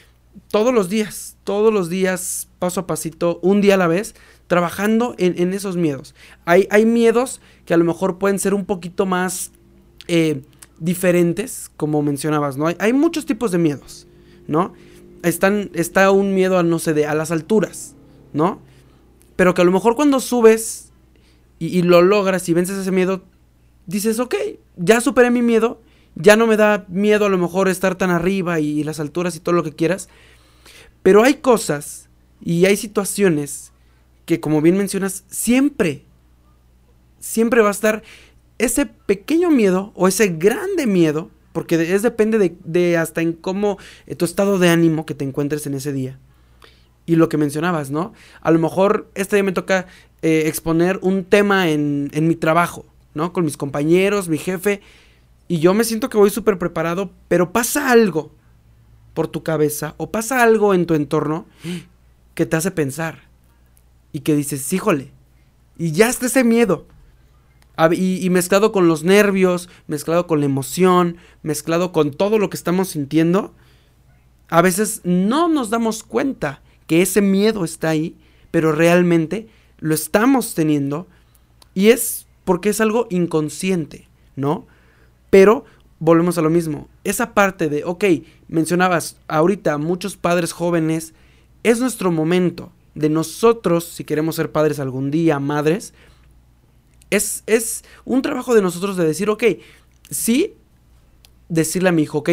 todos 0.50 0.72
los 0.72 0.88
días, 0.88 1.36
todos 1.44 1.72
los 1.72 1.88
días, 1.88 2.48
paso 2.58 2.80
a 2.80 2.86
pasito, 2.86 3.38
un 3.42 3.60
día 3.60 3.74
a 3.74 3.78
la 3.78 3.86
vez, 3.86 4.14
trabajando 4.54 5.16
en, 5.18 5.52
esos 5.52 5.76
miedos. 5.76 6.14
Hay, 6.44 6.68
hay, 6.70 6.86
miedos 6.86 7.40
que 7.66 7.74
a 7.74 7.76
lo 7.76 7.82
mejor 7.82 8.18
pueden 8.18 8.38
ser 8.38 8.54
un 8.54 8.64
poquito 8.64 9.04
más 9.04 9.50
eh, 10.06 10.42
diferentes, 10.78 11.72
como 11.76 12.02
mencionabas, 12.02 12.56
¿no? 12.56 12.68
Hay, 12.68 12.76
hay, 12.78 12.92
muchos 12.92 13.26
tipos 13.26 13.50
de 13.50 13.58
miedos, 13.58 14.06
¿no? 14.46 14.72
Está 15.24 16.12
un 16.12 16.34
miedo 16.36 16.56
a, 16.56 16.62
no 16.62 16.78
sé, 16.78 16.94
de, 16.94 17.04
a 17.04 17.16
las 17.16 17.32
alturas, 17.32 17.96
¿no? 18.32 18.60
Pero 19.34 19.54
que 19.54 19.62
a 19.62 19.64
lo 19.64 19.72
mejor 19.72 19.96
cuando 19.96 20.20
subes 20.20 20.92
y, 21.58 21.76
y 21.76 21.82
lo 21.82 22.00
logras 22.00 22.48
y 22.48 22.54
vences 22.54 22.78
ese 22.78 22.92
miedo, 22.92 23.24
dices, 23.86 24.20
ok, 24.20 24.36
ya 24.76 25.00
superé 25.00 25.32
mi 25.32 25.42
miedo, 25.42 25.80
ya 26.14 26.36
no 26.36 26.46
me 26.46 26.56
da 26.56 26.84
miedo 26.86 27.26
a 27.26 27.28
lo 27.28 27.38
mejor 27.38 27.66
estar 27.68 27.96
tan 27.96 28.10
arriba 28.10 28.60
y 28.60 28.84
las 28.84 29.00
alturas 29.00 29.34
y 29.34 29.40
todo 29.40 29.56
lo 29.56 29.64
que 29.64 29.72
quieras. 29.72 30.08
Pero 31.02 31.24
hay 31.24 31.34
cosas 31.34 32.08
y 32.40 32.66
hay 32.66 32.76
situaciones 32.76 33.72
que, 34.26 34.40
como 34.40 34.60
bien 34.62 34.76
mencionas, 34.76 35.24
siempre, 35.28 36.04
siempre 37.18 37.62
va 37.62 37.68
a 37.68 37.72
estar 37.72 38.02
ese 38.58 38.86
pequeño 38.86 39.50
miedo 39.50 39.92
o 39.94 40.08
ese 40.08 40.28
grande 40.28 40.86
miedo, 40.86 41.30
porque 41.52 41.94
es 41.94 42.02
depende 42.02 42.56
de, 42.64 42.96
hasta 42.96 43.20
en 43.20 43.32
cómo 43.32 43.78
eh, 44.06 44.14
tu 44.14 44.24
estado 44.24 44.58
de 44.58 44.68
ánimo 44.68 45.06
que 45.06 45.14
te 45.14 45.24
encuentres 45.24 45.66
en 45.66 45.74
ese 45.74 45.92
día. 45.92 46.18
Y 47.06 47.16
lo 47.16 47.28
que 47.28 47.36
mencionabas, 47.36 47.90
¿no? 47.90 48.14
A 48.40 48.50
lo 48.50 48.58
mejor 48.58 49.10
este 49.14 49.36
día 49.36 49.42
me 49.42 49.52
toca 49.52 49.86
eh, 50.22 50.44
exponer 50.46 50.98
un 51.02 51.24
tema 51.24 51.68
en, 51.68 52.10
en 52.14 52.26
mi 52.26 52.34
trabajo 52.34 52.86
¿no? 53.14 53.32
Con 53.32 53.44
mis 53.44 53.56
compañeros, 53.56 54.28
mi 54.28 54.38
jefe. 54.38 54.82
Y 55.48 55.60
yo 55.60 55.72
me 55.72 55.84
siento 55.84 56.08
que 56.10 56.18
voy 56.18 56.30
súper 56.30 56.58
preparado, 56.58 57.10
pero 57.28 57.52
pasa 57.52 57.90
algo 57.90 58.32
por 59.14 59.28
tu 59.28 59.42
cabeza 59.42 59.94
o 59.96 60.10
pasa 60.10 60.42
algo 60.42 60.74
en 60.74 60.86
tu 60.86 60.94
entorno 60.94 61.46
que 62.34 62.46
te 62.46 62.56
hace 62.56 62.70
pensar. 62.70 63.22
Y 64.14 64.20
que 64.20 64.34
dices, 64.34 64.72
híjole, 64.72 65.12
y 65.76 65.92
ya 65.92 66.08
está 66.08 66.26
ese 66.26 66.42
miedo. 66.42 66.86
Y, 67.90 68.24
y, 68.24 68.30
mezclado 68.30 68.72
con 68.72 68.88
los 68.88 69.02
nervios, 69.02 69.68
mezclado 69.88 70.26
con 70.26 70.38
la 70.38 70.46
emoción, 70.46 71.16
mezclado 71.42 71.92
con 71.92 72.12
todo 72.12 72.38
lo 72.38 72.48
que 72.48 72.56
estamos 72.56 72.88
sintiendo, 72.88 73.52
a 74.48 74.62
veces 74.62 75.00
no 75.02 75.48
nos 75.48 75.70
damos 75.70 76.04
cuenta 76.04 76.62
que 76.86 77.02
ese 77.02 77.20
miedo 77.20 77.64
está 77.64 77.88
ahí, 77.88 78.16
pero 78.52 78.70
realmente 78.70 79.48
lo 79.80 79.94
estamos 79.94 80.54
teniendo 80.54 81.08
y 81.74 81.88
es 81.88 82.28
porque 82.44 82.68
es 82.68 82.80
algo 82.80 83.08
inconsciente, 83.10 84.06
¿no? 84.36 84.66
Pero 85.30 85.64
volvemos 85.98 86.38
a 86.38 86.42
lo 86.42 86.50
mismo. 86.50 86.88
Esa 87.02 87.34
parte 87.34 87.68
de, 87.68 87.82
ok, 87.84 88.04
mencionabas 88.46 89.18
ahorita 89.26 89.78
muchos 89.78 90.16
padres 90.16 90.52
jóvenes, 90.52 91.14
es 91.64 91.80
nuestro 91.80 92.12
momento 92.12 92.70
de 92.94 93.08
nosotros, 93.08 93.84
si 93.84 94.04
queremos 94.04 94.36
ser 94.36 94.52
padres 94.52 94.78
algún 94.78 95.10
día, 95.10 95.40
madres, 95.40 95.94
es, 97.10 97.42
es 97.46 97.84
un 98.04 98.22
trabajo 98.22 98.54
de 98.54 98.62
nosotros 98.62 98.96
de 98.96 99.06
decir, 99.06 99.30
ok, 99.30 99.44
sí, 100.10 100.54
decirle 101.48 101.88
a 101.88 101.92
mi 101.92 102.02
hijo, 102.02 102.18
ok, 102.18 102.30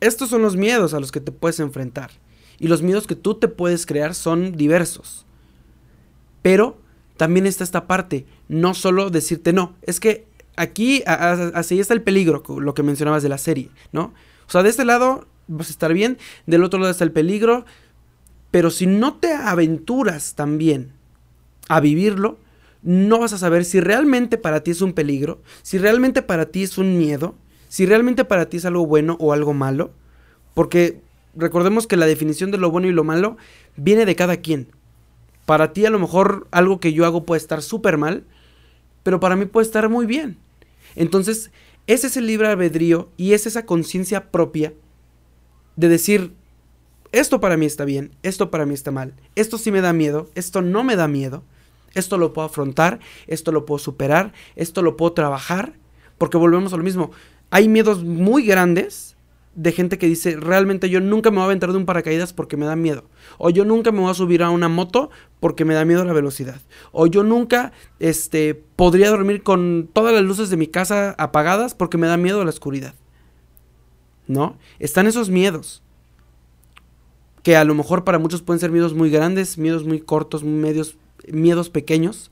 estos 0.00 0.30
son 0.30 0.42
los 0.42 0.56
miedos 0.56 0.94
a 0.94 1.00
los 1.00 1.12
que 1.12 1.20
te 1.20 1.32
puedes 1.32 1.60
enfrentar. 1.60 2.10
Y 2.58 2.68
los 2.68 2.82
miedos 2.82 3.06
que 3.06 3.14
tú 3.14 3.34
te 3.34 3.48
puedes 3.48 3.86
crear 3.86 4.14
son 4.14 4.56
diversos. 4.56 5.26
Pero 6.42 6.78
también 7.16 7.46
está 7.46 7.64
esta 7.64 7.86
parte, 7.86 8.26
no 8.48 8.74
solo 8.74 9.10
decirte 9.10 9.52
no, 9.52 9.74
es 9.82 10.00
que 10.00 10.26
aquí 10.56 11.02
así 11.06 11.80
está 11.80 11.94
el 11.94 12.02
peligro, 12.02 12.42
lo 12.60 12.74
que 12.74 12.82
mencionabas 12.82 13.22
de 13.22 13.28
la 13.28 13.38
serie, 13.38 13.70
¿no? 13.92 14.14
O 14.46 14.50
sea, 14.50 14.62
de 14.62 14.70
este 14.70 14.84
lado 14.84 15.26
vas 15.48 15.68
a 15.68 15.70
estar 15.70 15.92
bien, 15.92 16.18
del 16.46 16.62
otro 16.62 16.78
lado 16.78 16.92
está 16.92 17.04
el 17.04 17.12
peligro, 17.12 17.64
pero 18.50 18.70
si 18.70 18.86
no 18.86 19.14
te 19.14 19.32
aventuras 19.32 20.34
también 20.34 20.92
a 21.68 21.80
vivirlo, 21.80 22.38
no 22.82 23.18
vas 23.18 23.32
a 23.32 23.38
saber 23.38 23.64
si 23.64 23.80
realmente 23.80 24.38
para 24.38 24.62
ti 24.62 24.70
es 24.70 24.80
un 24.80 24.92
peligro, 24.92 25.42
si 25.62 25.78
realmente 25.78 26.22
para 26.22 26.46
ti 26.46 26.62
es 26.62 26.78
un 26.78 26.96
miedo, 26.98 27.34
si 27.68 27.86
realmente 27.86 28.24
para 28.24 28.48
ti 28.48 28.56
es 28.56 28.64
algo 28.64 28.86
bueno 28.86 29.16
o 29.20 29.32
algo 29.32 29.52
malo, 29.52 29.92
porque 30.54 31.00
recordemos 31.34 31.86
que 31.86 31.96
la 31.96 32.06
definición 32.06 32.50
de 32.50 32.58
lo 32.58 32.70
bueno 32.70 32.88
y 32.88 32.92
lo 32.92 33.04
malo 33.04 33.36
viene 33.76 34.06
de 34.06 34.16
cada 34.16 34.38
quien. 34.38 34.68
Para 35.44 35.72
ti 35.72 35.86
a 35.86 35.90
lo 35.90 35.98
mejor 35.98 36.46
algo 36.50 36.80
que 36.80 36.92
yo 36.92 37.04
hago 37.04 37.24
puede 37.24 37.40
estar 37.40 37.62
súper 37.62 37.96
mal, 37.96 38.24
pero 39.02 39.20
para 39.20 39.36
mí 39.36 39.46
puede 39.46 39.66
estar 39.66 39.88
muy 39.88 40.06
bien. 40.06 40.38
Entonces, 40.94 41.50
ese 41.86 42.08
es 42.08 42.16
el 42.16 42.26
libre 42.26 42.48
albedrío 42.48 43.10
y 43.16 43.32
es 43.32 43.46
esa 43.46 43.64
conciencia 43.64 44.30
propia 44.30 44.74
de 45.76 45.88
decir, 45.88 46.32
esto 47.12 47.40
para 47.40 47.56
mí 47.56 47.66
está 47.66 47.84
bien, 47.84 48.12
esto 48.22 48.50
para 48.50 48.66
mí 48.66 48.74
está 48.74 48.90
mal, 48.90 49.14
esto 49.34 49.58
sí 49.58 49.70
me 49.70 49.80
da 49.80 49.92
miedo, 49.92 50.28
esto 50.34 50.62
no 50.62 50.84
me 50.84 50.96
da 50.96 51.08
miedo, 51.08 51.42
esto 51.94 52.18
lo 52.18 52.32
puedo 52.32 52.46
afrontar, 52.46 53.00
esto 53.26 53.52
lo 53.52 53.64
puedo 53.66 53.78
superar, 53.78 54.32
esto 54.56 54.82
lo 54.82 54.96
puedo 54.96 55.12
trabajar, 55.12 55.74
porque 56.18 56.36
volvemos 56.36 56.72
a 56.72 56.76
lo 56.76 56.82
mismo. 56.82 57.10
Hay 57.50 57.68
miedos 57.68 58.04
muy 58.04 58.44
grandes 58.44 59.16
de 59.54 59.72
gente 59.72 59.98
que 59.98 60.06
dice, 60.06 60.36
realmente 60.36 60.88
yo 60.88 61.00
nunca 61.00 61.30
me 61.30 61.36
voy 61.36 61.42
a 61.42 61.46
aventar 61.46 61.72
de 61.72 61.78
un 61.78 61.86
paracaídas 61.86 62.32
porque 62.32 62.56
me 62.56 62.66
da 62.66 62.76
miedo. 62.76 63.04
O 63.38 63.50
yo 63.50 63.64
nunca 63.64 63.90
me 63.90 64.00
voy 64.00 64.10
a 64.10 64.14
subir 64.14 64.42
a 64.42 64.50
una 64.50 64.68
moto 64.68 65.10
porque 65.40 65.64
me 65.64 65.74
da 65.74 65.84
miedo 65.84 66.04
la 66.04 66.12
velocidad. 66.12 66.60
O 66.92 67.08
yo 67.08 67.24
nunca 67.24 67.72
este, 67.98 68.54
podría 68.54 69.10
dormir 69.10 69.42
con 69.42 69.88
todas 69.92 70.14
las 70.14 70.22
luces 70.22 70.50
de 70.50 70.56
mi 70.56 70.68
casa 70.68 71.16
apagadas 71.18 71.74
porque 71.74 71.98
me 71.98 72.06
da 72.06 72.16
miedo 72.16 72.44
la 72.44 72.50
oscuridad. 72.50 72.94
¿No? 74.28 74.56
Están 74.78 75.08
esos 75.08 75.30
miedos. 75.30 75.82
Que 77.48 77.56
a 77.56 77.64
lo 77.64 77.74
mejor 77.74 78.04
para 78.04 78.18
muchos 78.18 78.42
pueden 78.42 78.60
ser 78.60 78.70
miedos 78.70 78.92
muy 78.92 79.08
grandes, 79.08 79.56
miedos 79.56 79.86
muy 79.86 80.00
cortos, 80.00 80.44
medios, 80.44 80.98
miedos 81.32 81.70
pequeños. 81.70 82.30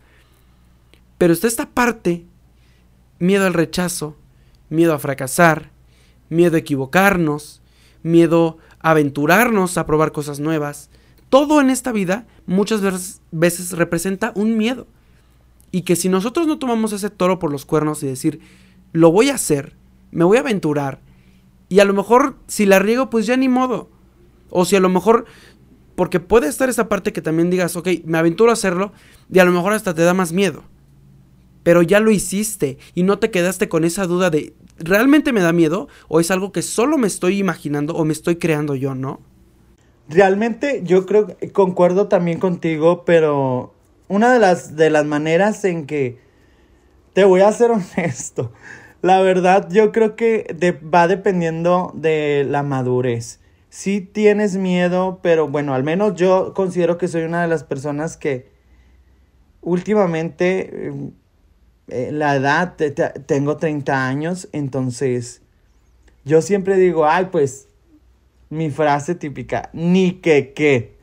Pero 1.16 1.32
está 1.32 1.46
esta 1.46 1.70
parte, 1.70 2.26
miedo 3.18 3.46
al 3.46 3.54
rechazo, 3.54 4.14
miedo 4.68 4.92
a 4.92 4.98
fracasar, 4.98 5.70
miedo 6.28 6.56
a 6.56 6.58
equivocarnos, 6.58 7.62
miedo 8.02 8.58
a 8.80 8.90
aventurarnos 8.90 9.78
a 9.78 9.86
probar 9.86 10.12
cosas 10.12 10.38
nuevas. 10.38 10.90
Todo 11.30 11.62
en 11.62 11.70
esta 11.70 11.92
vida 11.92 12.26
muchas 12.44 12.82
veces, 13.30 13.72
representa 13.72 14.32
un 14.34 14.58
miedo. 14.58 14.86
Y 15.72 15.80
que 15.80 15.96
si 15.96 16.10
nosotros 16.10 16.46
no 16.46 16.58
tomamos 16.58 16.92
ese 16.92 17.08
toro 17.08 17.38
por 17.38 17.50
los 17.50 17.64
cuernos 17.64 18.02
y 18.02 18.06
decir, 18.06 18.40
lo 18.92 19.10
voy 19.10 19.30
a 19.30 19.36
hacer, 19.36 19.76
me 20.10 20.24
voy 20.24 20.36
a 20.36 20.40
aventurar, 20.40 21.00
y 21.70 21.78
a 21.78 21.86
lo 21.86 21.94
mejor 21.94 22.36
si 22.48 22.66
la 22.66 22.80
riego, 22.80 23.08
pues 23.08 23.24
ya 23.24 23.38
ni 23.38 23.48
modo. 23.48 23.95
O 24.50 24.64
si 24.64 24.76
a 24.76 24.80
lo 24.80 24.88
mejor 24.88 25.26
porque 25.96 26.20
puede 26.20 26.46
estar 26.46 26.68
esa 26.68 26.88
parte 26.88 27.12
que 27.12 27.22
también 27.22 27.50
digas, 27.50 27.74
ok, 27.74 27.88
me 28.04 28.18
aventuro 28.18 28.50
a 28.50 28.52
hacerlo 28.52 28.92
y 29.32 29.38
a 29.40 29.44
lo 29.44 29.50
mejor 29.50 29.72
hasta 29.72 29.94
te 29.94 30.02
da 30.02 30.14
más 30.14 30.32
miedo. 30.32 30.62
Pero 31.62 31.82
ya 31.82 31.98
lo 31.98 32.12
hiciste 32.12 32.78
y 32.94 33.02
no 33.02 33.18
te 33.18 33.30
quedaste 33.30 33.68
con 33.68 33.84
esa 33.84 34.06
duda 34.06 34.30
de, 34.30 34.54
¿realmente 34.78 35.32
me 35.32 35.40
da 35.40 35.52
miedo? 35.52 35.88
¿O 36.06 36.20
es 36.20 36.30
algo 36.30 36.52
que 36.52 36.62
solo 36.62 36.98
me 36.98 37.08
estoy 37.08 37.38
imaginando 37.38 37.94
o 37.94 38.04
me 38.04 38.12
estoy 38.12 38.36
creando 38.36 38.76
yo, 38.76 38.94
no? 38.94 39.20
Realmente 40.08 40.82
yo 40.84 41.06
creo 41.06 41.36
concuerdo 41.52 42.06
también 42.06 42.38
contigo, 42.38 43.04
pero 43.04 43.74
una 44.06 44.32
de 44.32 44.38
las, 44.38 44.76
de 44.76 44.90
las 44.90 45.04
maneras 45.06 45.64
en 45.64 45.86
que 45.86 46.18
te 47.14 47.24
voy 47.24 47.40
a 47.40 47.50
ser 47.50 47.70
honesto, 47.96 48.52
la 49.02 49.20
verdad 49.22 49.68
yo 49.70 49.90
creo 49.92 50.14
que 50.14 50.54
va 50.94 51.08
dependiendo 51.08 51.90
de 51.94 52.46
la 52.48 52.62
madurez. 52.62 53.40
Si 53.76 54.00
tienes 54.00 54.56
miedo, 54.56 55.20
pero 55.22 55.48
bueno, 55.48 55.74
al 55.74 55.84
menos 55.84 56.14
yo 56.14 56.54
considero 56.54 56.96
que 56.96 57.08
soy 57.08 57.24
una 57.24 57.42
de 57.42 57.48
las 57.48 57.62
personas 57.62 58.16
que 58.16 58.48
últimamente 59.60 60.94
eh, 61.88 62.10
la 62.10 62.36
edad, 62.36 62.74
tengo 63.26 63.58
30 63.58 64.08
años, 64.08 64.48
entonces 64.52 65.42
yo 66.24 66.40
siempre 66.40 66.78
digo, 66.78 67.04
ay, 67.04 67.26
pues 67.30 67.68
mi 68.48 68.70
frase 68.70 69.14
típica, 69.14 69.68
ni 69.74 70.12
que 70.22 70.54
qué. 70.54 70.96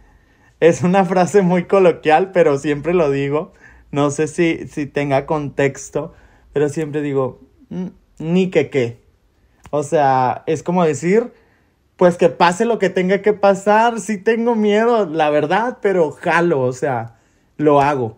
Es 0.60 0.82
una 0.82 1.06
frase 1.06 1.44
muy 1.44 1.66
coloquial, 1.66 2.32
pero 2.32 2.58
siempre 2.58 2.96
lo 2.96 3.12
digo. 3.12 3.54
No 3.92 4.10
sé 4.10 4.28
si, 4.28 4.68
si 4.68 4.88
tenga 4.88 5.28
contexto, 5.28 6.16
pero 6.54 6.70
siempre 6.70 7.04
digo, 7.04 7.40
mm, 7.70 7.90
ni 8.18 8.50
que 8.50 8.72
qué. 8.72 8.98
O 9.70 9.84
sea, 9.84 10.42
es 10.48 10.64
como 10.64 10.84
decir, 10.84 11.34
pues 11.98 12.18
que 12.18 12.30
pase 12.30 12.66
lo 12.66 12.80
que 12.80 12.90
tenga 12.90 13.22
que 13.22 13.34
pasar. 13.34 14.00
Sí 14.00 14.18
tengo 14.18 14.56
miedo, 14.56 15.06
la 15.06 15.30
verdad, 15.30 15.78
pero 15.82 16.12
jalo, 16.12 16.62
o 16.62 16.74
sea, 16.74 17.16
lo 17.58 17.82
hago. 17.82 18.18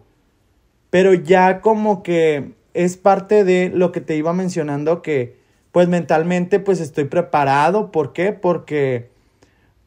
Pero 0.90 1.14
ya 1.14 1.62
como 1.62 2.04
que 2.04 2.54
es 2.74 2.98
parte 2.98 3.44
de 3.44 3.72
lo 3.74 3.92
que 3.92 4.02
te 4.02 4.16
iba 4.16 4.34
mencionando 4.34 5.02
que 5.02 5.38
pues 5.72 5.88
mentalmente 5.88 6.60
pues 6.60 6.80
estoy 6.80 7.06
preparado. 7.06 7.92
¿Por 7.92 8.14
qué? 8.14 8.32
Porque 8.32 9.10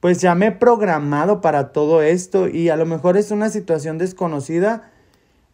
pues 0.01 0.21
ya 0.21 0.35
me 0.35 0.47
he 0.49 0.53
programado 0.53 1.41
para 1.41 1.73
todo 1.73 2.03
esto 2.03 2.49
y 2.49 2.69
a 2.69 2.77
lo 2.77 2.87
mejor 2.87 3.17
es 3.17 3.31
una 3.31 3.51
situación 3.51 3.99
desconocida. 3.99 4.91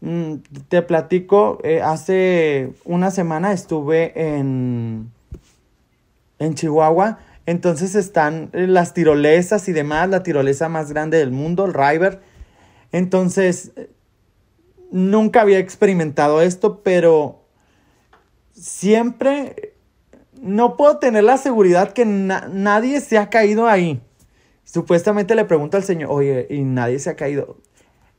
Mm, 0.01 0.35
te 0.69 0.83
platico, 0.83 1.59
eh, 1.63 1.81
hace 1.81 2.73
una 2.85 3.11
semana 3.11 3.53
estuve 3.53 4.13
en, 4.37 5.11
en 6.39 6.55
Chihuahua, 6.55 7.19
entonces 7.47 7.95
están 7.95 8.51
las 8.53 8.95
tirolesas 8.95 9.69
y 9.69 9.73
demás, 9.73 10.09
la 10.09 10.23
tirolesa 10.23 10.69
más 10.69 10.91
grande 10.91 11.19
del 11.19 11.31
mundo, 11.31 11.67
el 11.67 11.75
River. 11.75 12.21
Entonces, 12.93 13.73
nunca 14.91 15.43
había 15.43 15.59
experimentado 15.59 16.41
esto, 16.41 16.83
pero 16.83 17.45
siempre 18.53 19.75
no 20.41 20.77
puedo 20.77 20.99
tener 20.99 21.25
la 21.25 21.37
seguridad 21.37 21.93
que 21.93 22.05
nadie 22.05 23.01
se 23.01 23.19
ha 23.19 23.29
caído 23.29 23.67
ahí. 23.67 24.01
Supuestamente 24.65 25.35
le 25.35 25.45
pregunto 25.45 25.77
al 25.77 25.85
Señor, 25.85 26.11
oye, 26.11 26.47
y 26.49 26.63
nadie 26.63 26.99
se 26.99 27.11
ha 27.11 27.17
caído. 27.17 27.59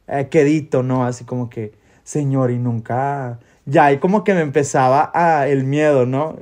Eh, 0.08 0.28
quedito, 0.30 0.84
¿no? 0.84 1.06
Así 1.06 1.24
como 1.24 1.50
que, 1.50 1.74
Señor, 2.04 2.52
y 2.52 2.60
nunca. 2.60 3.40
Ya 3.66 3.86
ahí 3.86 3.98
como 3.98 4.24
que 4.24 4.34
me 4.36 4.42
empezaba 4.42 5.12
el 5.48 5.64
miedo, 5.64 6.06
¿no? 6.06 6.38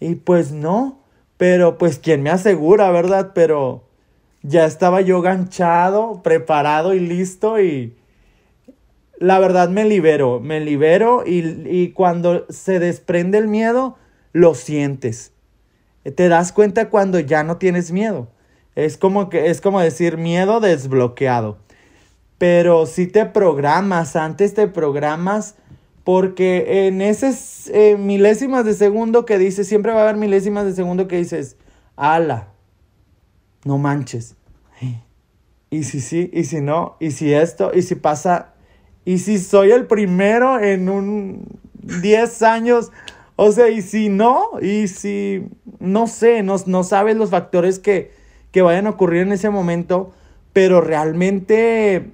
Y 0.00 0.14
pues 0.14 0.52
no, 0.52 1.00
pero 1.38 1.78
pues 1.78 1.98
quién 1.98 2.22
me 2.22 2.30
asegura, 2.30 2.90
¿verdad? 2.90 3.30
Pero 3.34 3.84
ya 4.42 4.66
estaba 4.66 5.00
yo 5.00 5.22
ganchado, 5.22 6.22
preparado 6.22 6.92
y 6.92 7.00
listo 7.00 7.60
y 7.60 7.96
la 9.18 9.38
verdad 9.38 9.68
me 9.68 9.84
libero, 9.84 10.40
me 10.40 10.60
libero 10.60 11.24
y, 11.26 11.38
y 11.66 11.92
cuando 11.92 12.46
se 12.50 12.78
desprende 12.78 13.38
el 13.38 13.48
miedo, 13.48 13.96
lo 14.32 14.54
sientes. 14.54 15.32
Te 16.14 16.28
das 16.28 16.52
cuenta 16.52 16.90
cuando 16.90 17.18
ya 17.18 17.42
no 17.42 17.56
tienes 17.56 17.92
miedo. 17.92 18.28
Es 18.74 18.96
como 18.96 19.28
que 19.28 19.50
es 19.50 19.60
como 19.60 19.80
decir 19.80 20.16
miedo 20.16 20.60
desbloqueado. 20.60 21.58
Pero 22.38 22.86
si 22.86 23.06
te 23.08 23.26
programas, 23.26 24.14
antes 24.14 24.54
te 24.54 24.68
programas 24.68 25.56
porque 26.08 26.86
en 26.86 27.02
esas 27.02 27.68
eh, 27.68 27.98
milésimas 27.98 28.64
de 28.64 28.72
segundo 28.72 29.26
que 29.26 29.36
dices, 29.36 29.68
siempre 29.68 29.92
va 29.92 29.98
a 29.98 30.02
haber 30.04 30.16
milésimas 30.16 30.64
de 30.64 30.72
segundo 30.72 31.06
que 31.06 31.18
dices, 31.18 31.58
ala, 31.96 32.48
no 33.66 33.76
manches. 33.76 34.34
Y 35.70 35.82
si 35.82 36.00
sí, 36.00 36.30
y 36.32 36.44
si 36.44 36.62
no, 36.62 36.96
y 36.98 37.10
si 37.10 37.34
esto, 37.34 37.72
y 37.74 37.82
si 37.82 37.94
pasa, 37.94 38.54
y 39.04 39.18
si 39.18 39.38
soy 39.38 39.70
el 39.70 39.86
primero 39.86 40.58
en 40.58 40.88
un 40.88 41.46
10 42.00 42.42
años, 42.42 42.90
o 43.36 43.52
sea, 43.52 43.68
y 43.68 43.82
si 43.82 44.08
no, 44.08 44.52
y 44.62 44.88
si, 44.88 45.46
no 45.78 46.06
sé, 46.06 46.42
no, 46.42 46.56
no 46.64 46.84
sabes 46.84 47.18
los 47.18 47.28
factores 47.28 47.78
que, 47.78 48.12
que 48.50 48.62
vayan 48.62 48.86
a 48.86 48.90
ocurrir 48.92 49.20
en 49.20 49.32
ese 49.32 49.50
momento, 49.50 50.14
pero 50.54 50.80
realmente... 50.80 52.12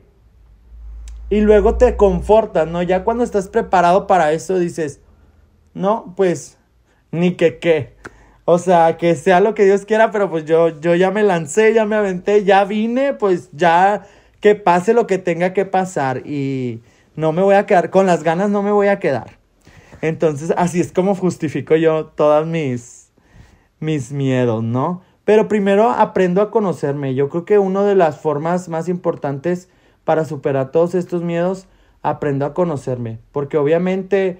Y 1.30 1.40
luego 1.40 1.76
te 1.76 1.96
confortas, 1.96 2.68
¿no? 2.68 2.82
Ya 2.82 3.04
cuando 3.04 3.24
estás 3.24 3.48
preparado 3.48 4.06
para 4.06 4.32
eso 4.32 4.58
dices, 4.58 5.00
no, 5.72 6.14
pues, 6.16 6.58
ni 7.10 7.34
que 7.34 7.58
qué. 7.58 7.94
O 8.44 8.58
sea, 8.58 8.98
que 8.98 9.14
sea 9.16 9.40
lo 9.40 9.54
que 9.54 9.64
Dios 9.64 9.87
quiera, 9.87 10.10
pero 10.10 10.28
pues 10.30 10.44
yo, 10.44 10.80
yo 10.80 10.94
ya 10.94 11.10
me 11.10 11.22
lancé, 11.22 11.72
ya 11.72 11.87
me 11.87 11.96
aventé, 11.96 12.44
ya 12.44 12.64
vine, 12.64 13.14
pues 13.14 13.48
ya 13.52 14.06
que 14.40 14.54
pase 14.54 14.92
lo 14.92 15.06
que 15.06 15.16
tenga 15.16 15.54
que 15.54 15.64
pasar 15.64 16.26
y 16.26 16.82
no 17.16 17.32
me 17.32 17.40
voy 17.40 17.54
a 17.54 17.64
quedar, 17.64 17.88
con 17.88 18.04
las 18.04 18.22
ganas 18.22 18.50
no 18.50 18.62
me 18.62 18.70
voy 18.70 18.88
a 18.88 18.98
quedar. 18.98 19.38
Entonces, 20.02 20.52
así 20.58 20.80
es 20.80 20.92
como 20.92 21.14
justifico 21.14 21.76
yo 21.76 22.06
todas 22.06 22.46
mis, 22.46 23.10
mis 23.80 24.12
miedos, 24.12 24.62
¿no? 24.62 25.02
Pero 25.24 25.48
primero 25.48 25.90
aprendo 25.90 26.42
a 26.42 26.50
conocerme. 26.50 27.14
Yo 27.14 27.30
creo 27.30 27.46
que 27.46 27.58
una 27.58 27.82
de 27.84 27.94
las 27.94 28.20
formas 28.20 28.68
más 28.68 28.90
importantes 28.90 29.70
para 30.05 30.25
superar 30.25 30.71
todos 30.71 30.95
estos 30.95 31.23
miedos, 31.23 31.67
aprendo 32.03 32.47
a 32.47 32.55
conocerme. 32.55 33.19
Porque 33.33 33.57
obviamente, 33.57 34.38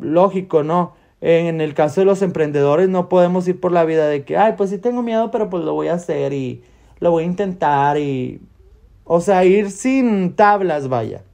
lógico, 0.00 0.62
¿no? 0.62 0.94
En 1.20 1.60
el 1.60 1.74
caso 1.74 2.00
de 2.00 2.06
los 2.06 2.22
emprendedores 2.22 2.88
no 2.88 3.08
podemos 3.08 3.46
ir 3.46 3.60
por 3.60 3.72
la 3.72 3.84
vida 3.84 4.06
de 4.06 4.24
que, 4.24 4.36
ay, 4.36 4.54
pues 4.56 4.70
sí 4.70 4.78
tengo 4.78 5.02
miedo, 5.02 5.30
pero 5.30 5.50
pues 5.50 5.64
lo 5.64 5.74
voy 5.74 5.88
a 5.88 5.94
hacer 5.94 6.32
y 6.32 6.62
lo 6.98 7.10
voy 7.10 7.24
a 7.24 7.26
intentar 7.26 7.98
y... 7.98 8.40
O 9.04 9.20
sea, 9.20 9.44
ir 9.44 9.70
sin 9.70 10.34
tablas, 10.36 10.88
vaya. 10.88 11.24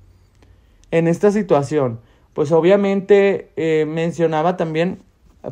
En 0.90 1.08
esta 1.08 1.30
situación. 1.30 2.00
Pues 2.32 2.52
obviamente 2.52 3.50
eh, 3.56 3.84
mencionaba 3.86 4.56
también 4.56 4.98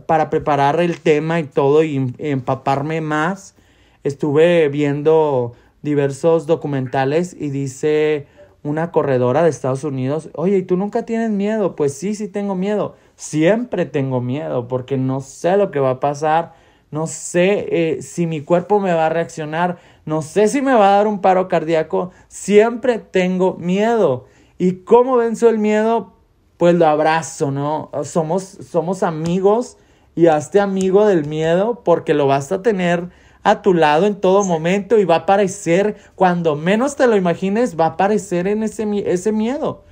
para 0.07 0.31
preparar 0.31 0.81
el 0.81 1.01
tema 1.01 1.41
y 1.41 1.45
todo 1.45 1.83
y 1.83 2.15
empaparme 2.19 3.01
más, 3.01 3.55
estuve 4.03 4.69
viendo 4.69 5.55
diversos 5.85 6.47
documentales 6.47 7.37
y 7.39 7.51
dice 7.51 8.27
una 8.63 8.91
corredora 8.91 9.43
de 9.43 9.51
Estados 9.51 9.85
Unidos, 9.85 10.31
oye, 10.35 10.57
¿y 10.57 10.63
tú 10.63 10.79
nunca 10.79 11.05
tienes 11.05 11.31
miedo? 11.31 11.77
Pues 11.77 11.93
sí, 11.93 12.15
sí 12.15 12.29
tengo 12.29 12.55
miedo. 12.55 12.97
Siempre 13.15 13.85
tengo 13.85 14.23
miedo 14.23 14.67
porque 14.67 14.97
no 14.97 15.21
sé 15.21 15.59
lo 15.59 15.71
que 15.71 15.81
va 15.81 15.91
a 15.91 16.01
pasar, 16.01 16.55
no 16.91 17.07
sé 17.07 17.69
eh, 17.71 18.03
si 18.03 18.27
mi 18.27 18.41
cuerpo 18.41 18.81
me 18.81 18.95
va 18.95 19.07
a 19.07 19.11
reaccionar, 19.11 19.77
no 20.07 20.23
sé 20.23 20.49
si 20.49 20.63
me 20.63 20.73
va 20.73 20.89
a 20.89 20.97
dar 20.97 21.07
un 21.07 21.21
paro 21.21 21.47
cardíaco, 21.47 22.11
siempre 22.29 22.99
tengo 22.99 23.55
miedo. 23.57 24.25
¿Y 24.57 24.85
cómo 24.85 25.17
venzo 25.17 25.51
el 25.51 25.59
miedo? 25.59 26.15
Pues 26.57 26.75
lo 26.75 26.87
abrazo, 26.87 27.51
¿no? 27.51 27.91
Somos, 28.05 28.43
somos 28.45 29.03
amigos 29.03 29.77
y 30.15 30.29
hazte 30.29 30.61
amigo 30.61 31.05
del 31.07 31.27
miedo 31.27 31.83
porque 31.85 32.15
lo 32.15 32.27
vas 32.27 32.51
a 32.53 32.63
tener 32.63 33.11
a 33.45 33.63
tu 33.63 33.75
lado 33.75 34.07
en 34.07 34.17
todo 34.17 34.43
momento 34.43 34.99
y 34.99 35.05
va 35.05 35.17
a 35.17 35.19
aparecer, 35.19 35.97
cuando 36.17 36.57
menos 36.57 36.97
te 36.97 37.07
lo 37.07 37.17
imagines, 37.17 37.79
va 37.79 37.85
a 37.85 37.89
aparecer 37.91 38.49
en 38.49 38.63
ese, 38.63 38.87
ese 39.07 39.31
miedo. 39.33 39.85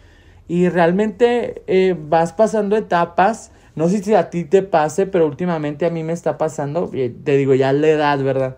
Y 0.49 0.69
realmente 0.69 1.63
eh, 1.67 1.95
vas 1.97 2.33
pasando 2.33 2.77
etapas, 2.77 3.53
no 3.77 3.89
sé 3.89 4.03
si 4.03 4.15
a 4.15 4.31
ti 4.31 4.45
te 4.45 4.63
pase, 4.63 5.07
pero 5.07 5.27
últimamente 5.27 5.87
a 5.87 5.91
mí 5.91 6.03
me 6.03 6.13
está 6.13 6.37
pasando, 6.37 6.91
eh, 6.95 7.15
te 7.25 7.37
digo 7.37 7.55
ya 7.55 7.73
la 7.73 7.89
edad, 7.89 8.19
¿verdad? 8.23 8.57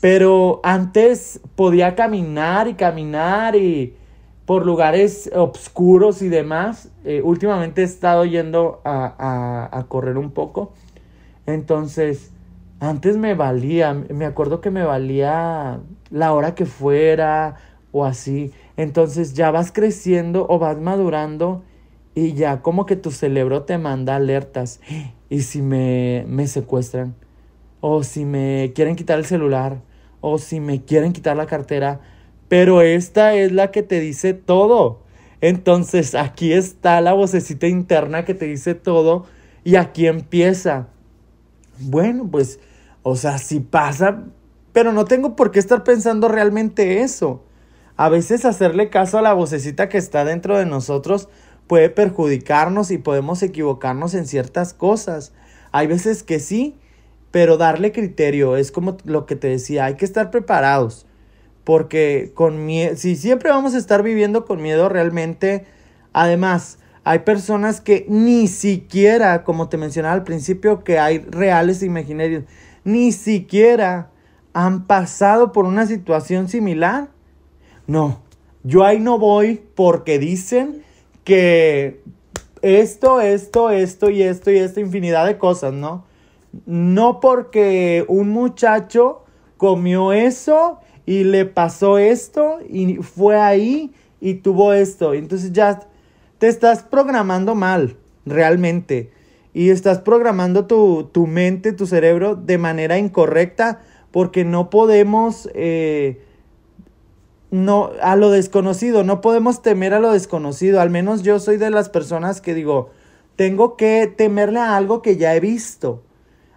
Pero 0.00 0.60
antes 0.64 1.40
podía 1.54 1.94
caminar 1.94 2.66
y 2.68 2.74
caminar 2.74 3.54
y 3.54 3.94
por 4.46 4.66
lugares 4.66 5.30
oscuros 5.32 6.22
y 6.22 6.28
demás. 6.28 6.88
Eh, 7.04 7.20
últimamente 7.22 7.82
he 7.82 7.84
estado 7.84 8.24
yendo 8.24 8.80
a, 8.84 9.68
a, 9.70 9.84
correr 9.84 10.18
un 10.18 10.32
poco. 10.32 10.72
Entonces, 11.46 12.31
antes 12.88 13.16
me 13.16 13.34
valía, 13.34 13.94
me 13.94 14.26
acuerdo 14.26 14.60
que 14.60 14.70
me 14.70 14.82
valía 14.82 15.80
la 16.10 16.32
hora 16.32 16.54
que 16.54 16.66
fuera 16.66 17.56
o 17.92 18.04
así. 18.04 18.52
Entonces 18.76 19.34
ya 19.34 19.50
vas 19.50 19.72
creciendo 19.72 20.46
o 20.48 20.58
vas 20.58 20.78
madurando 20.78 21.62
y 22.14 22.34
ya 22.34 22.60
como 22.60 22.84
que 22.84 22.96
tu 22.96 23.10
cerebro 23.10 23.62
te 23.62 23.78
manda 23.78 24.16
alertas. 24.16 24.80
¿Y 25.30 25.42
si 25.42 25.62
me, 25.62 26.26
me 26.28 26.46
secuestran? 26.46 27.14
¿O 27.80 28.02
si 28.02 28.26
me 28.26 28.72
quieren 28.74 28.96
quitar 28.96 29.18
el 29.18 29.24
celular? 29.24 29.80
o 30.22 30.38
si 30.38 30.60
me 30.60 30.82
quieren 30.82 31.12
quitar 31.12 31.36
la 31.36 31.46
cartera, 31.46 32.00
pero 32.48 32.80
esta 32.80 33.34
es 33.34 33.52
la 33.52 33.70
que 33.70 33.82
te 33.82 34.00
dice 34.00 34.32
todo. 34.32 35.02
Entonces 35.42 36.14
aquí 36.14 36.52
está 36.52 37.00
la 37.02 37.12
vocecita 37.12 37.66
interna 37.66 38.24
que 38.24 38.32
te 38.32 38.46
dice 38.46 38.74
todo 38.74 39.26
y 39.64 39.74
aquí 39.74 40.06
empieza. 40.06 40.88
Bueno, 41.80 42.28
pues, 42.30 42.60
o 43.02 43.16
sea, 43.16 43.38
si 43.38 43.60
pasa, 43.60 44.24
pero 44.72 44.92
no 44.92 45.04
tengo 45.04 45.36
por 45.36 45.50
qué 45.50 45.58
estar 45.58 45.84
pensando 45.84 46.28
realmente 46.28 47.02
eso. 47.02 47.42
A 47.96 48.08
veces 48.08 48.44
hacerle 48.44 48.90
caso 48.90 49.18
a 49.18 49.22
la 49.22 49.34
vocecita 49.34 49.88
que 49.88 49.98
está 49.98 50.24
dentro 50.24 50.56
de 50.56 50.66
nosotros 50.66 51.28
puede 51.66 51.90
perjudicarnos 51.90 52.90
y 52.90 52.98
podemos 52.98 53.42
equivocarnos 53.42 54.14
en 54.14 54.26
ciertas 54.26 54.74
cosas. 54.74 55.32
Hay 55.72 55.86
veces 55.86 56.22
que 56.22 56.38
sí, 56.38 56.76
pero 57.30 57.56
darle 57.56 57.92
criterio 57.92 58.56
es 58.56 58.72
como 58.72 58.96
lo 59.04 59.26
que 59.26 59.36
te 59.36 59.48
decía, 59.48 59.86
hay 59.86 59.94
que 59.94 60.04
estar 60.04 60.30
preparados. 60.30 61.06
Porque 61.64 62.32
con 62.34 62.68
si 62.96 63.16
siempre 63.16 63.50
vamos 63.50 63.74
a 63.74 63.78
estar 63.78 64.02
viviendo 64.02 64.44
con 64.44 64.60
miedo 64.60 64.88
realmente, 64.88 65.64
además, 66.12 66.78
hay 67.04 67.20
personas 67.20 67.80
que 67.80 68.04
ni 68.08 68.48
siquiera, 68.48 69.44
como 69.44 69.68
te 69.68 69.76
mencionaba 69.76 70.14
al 70.14 70.24
principio, 70.24 70.84
que 70.84 70.98
hay 70.98 71.18
reales 71.18 71.82
imaginarios, 71.82 72.44
ni 72.84 73.12
siquiera 73.12 74.10
han 74.52 74.86
pasado 74.86 75.52
por 75.52 75.64
una 75.64 75.86
situación 75.86 76.48
similar. 76.48 77.08
No, 77.86 78.20
yo 78.62 78.84
ahí 78.84 79.00
no 79.00 79.18
voy 79.18 79.62
porque 79.74 80.18
dicen 80.18 80.82
que 81.24 82.02
esto, 82.60 83.20
esto, 83.20 83.70
esto 83.70 84.10
y 84.10 84.22
esto 84.22 84.50
y 84.50 84.58
esta 84.58 84.80
infinidad 84.80 85.26
de 85.26 85.38
cosas, 85.38 85.72
¿no? 85.72 86.04
No 86.66 87.20
porque 87.20 88.04
un 88.08 88.28
muchacho 88.28 89.24
comió 89.56 90.12
eso 90.12 90.78
y 91.06 91.24
le 91.24 91.44
pasó 91.44 91.98
esto 91.98 92.58
y 92.68 92.96
fue 92.96 93.40
ahí 93.40 93.92
y 94.20 94.34
tuvo 94.34 94.72
esto. 94.72 95.14
Entonces 95.14 95.52
ya 95.52 95.80
te 96.38 96.48
estás 96.48 96.82
programando 96.82 97.54
mal, 97.54 97.96
realmente. 98.24 99.10
Y 99.54 99.70
estás 99.70 100.00
programando 100.00 100.66
tu, 100.66 101.10
tu 101.12 101.26
mente, 101.26 101.72
tu 101.72 101.86
cerebro 101.86 102.36
de 102.36 102.58
manera 102.58 102.98
incorrecta 102.98 103.80
porque 104.10 104.44
no 104.44 104.70
podemos... 104.70 105.48
Eh, 105.54 106.20
no, 107.50 107.90
a 108.00 108.16
lo 108.16 108.30
desconocido, 108.30 109.04
no 109.04 109.20
podemos 109.20 109.60
temer 109.60 109.92
a 109.92 110.00
lo 110.00 110.12
desconocido. 110.12 110.80
Al 110.80 110.88
menos 110.88 111.22
yo 111.22 111.38
soy 111.38 111.58
de 111.58 111.68
las 111.68 111.90
personas 111.90 112.40
que 112.40 112.54
digo, 112.54 112.90
tengo 113.36 113.76
que 113.76 114.06
temerle 114.06 114.58
a 114.58 114.76
algo 114.76 115.02
que 115.02 115.18
ya 115.18 115.36
he 115.36 115.40
visto, 115.40 116.02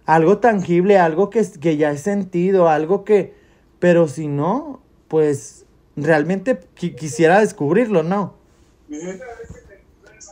algo 0.06 0.38
tangible, 0.38 0.98
algo 0.98 1.30
que, 1.30 1.46
que 1.60 1.76
ya 1.76 1.92
he 1.92 1.98
sentido, 1.98 2.70
algo 2.70 3.04
que, 3.04 3.34
pero 3.80 4.08
si 4.08 4.28
no, 4.28 4.80
pues 5.10 5.66
realmente 5.98 6.60
quisiera 6.76 7.42
descubrirlo, 7.42 8.02
¿no? 8.02 8.36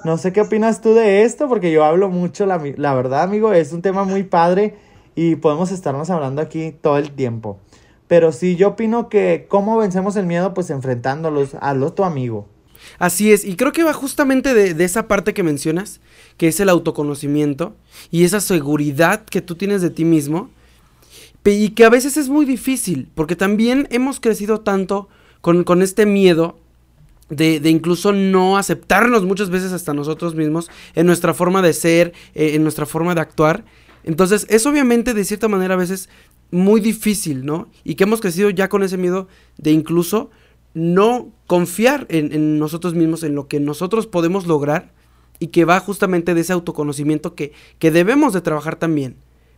No 0.04 0.18
sé 0.18 0.34
qué 0.34 0.42
opinas 0.42 0.82
tú 0.82 0.94
de 0.94 1.24
esto, 1.24 1.48
porque 1.48 1.72
yo 1.72 1.86
hablo 1.86 2.10
mucho, 2.10 2.46
la, 2.46 2.62
la 2.78 2.94
verdad, 2.94 3.24
amigo, 3.24 3.54
es 3.54 3.72
un 3.72 3.82
tema 3.82 4.04
muy 4.04 4.24
padre 4.24 4.76
y 5.16 5.36
podemos 5.36 5.72
estarnos 5.72 6.10
hablando 6.10 6.42
aquí 6.42 6.74
todo 6.82 6.98
el 6.98 7.12
tiempo. 7.12 7.60
Pero 8.08 8.32
sí, 8.32 8.56
yo 8.56 8.70
opino 8.70 9.10
que 9.10 9.46
cómo 9.48 9.78
vencemos 9.78 10.16
el 10.16 10.26
miedo, 10.26 10.54
pues 10.54 10.70
enfrentándolos, 10.70 11.56
a 11.60 11.74
lo 11.74 11.94
tu 11.94 12.04
amigo. 12.04 12.48
Así 13.00 13.32
es, 13.32 13.46
y 13.46 13.56
creo 13.56 13.72
que 13.72 13.84
va 13.84 13.94
justamente 13.94 14.54
de, 14.54 14.84
esa 14.84 15.08
parte 15.08 15.34
que 15.34 15.44
mencionas, 15.44 16.02
que 16.38 16.48
es 16.48 16.60
el 16.60 16.70
autoconocimiento 16.70 17.76
y 18.12 18.24
esa 18.24 18.42
seguridad 18.42 19.24
que 19.26 19.42
tú 19.42 19.56
tienes 19.56 19.82
de 19.82 19.90
ti 19.90 20.06
mismo, 20.06 20.50
y 21.46 21.70
que 21.70 21.86
a 21.86 21.90
veces 21.90 22.18
es 22.18 22.30
muy 22.30 22.46
difícil, 22.46 23.10
porque 23.16 23.36
también 23.36 23.88
hemos 23.92 24.20
crecido 24.20 24.62
tanto 24.62 25.10
con, 25.42 25.82
este 25.82 26.06
miedo 26.06 26.58
de, 27.30 27.58
incluso 27.70 28.12
no 28.12 28.58
aceptarnos 28.58 29.24
muchas 29.24 29.50
veces 29.50 29.72
hasta 29.72 29.94
nosotros 29.94 30.36
mismos 30.36 30.70
en 30.96 31.06
nuestra 31.06 31.34
forma 31.34 31.62
de 31.62 31.74
ser, 31.74 32.14
eh, 32.36 32.56
en 32.56 32.64
nuestra 32.64 32.86
forma 32.86 33.16
de 33.16 33.22
actuar. 33.22 33.66
Entonces 34.04 34.46
es 34.50 34.66
obviamente 34.66 35.14
de 35.14 35.24
cierta 35.24 35.48
manera 35.48 35.76
a 35.76 35.78
veces 35.78 36.10
muy 36.52 36.82
difícil, 36.82 37.46
¿no? 37.46 37.70
Y 37.84 37.96
que 37.96 38.04
hemos 38.04 38.22
crecido 38.22 38.50
ya 38.50 38.70
con 38.70 38.84
ese 38.84 38.98
miedo 38.98 39.28
de 39.58 39.72
incluso 39.72 40.30
no 40.74 41.32
confiar 41.48 42.06
en, 42.10 42.60
nosotros 42.60 42.96
mismos, 42.96 43.24
en 43.24 43.36
lo 43.36 43.48
que 43.48 43.60
nosotros 43.60 44.08
podemos 44.08 44.48
lograr 44.48 44.92
y 45.40 45.48
que 45.48 45.66
va 45.66 45.80
justamente 45.80 46.34
de 46.34 46.42
ese 46.42 46.54
autoconocimiento 46.54 47.36
que, 47.36 47.54
que 47.80 47.92
debemos 47.92 48.34
de 48.34 48.42
trabajar 48.42 48.76
también. 48.76 49.18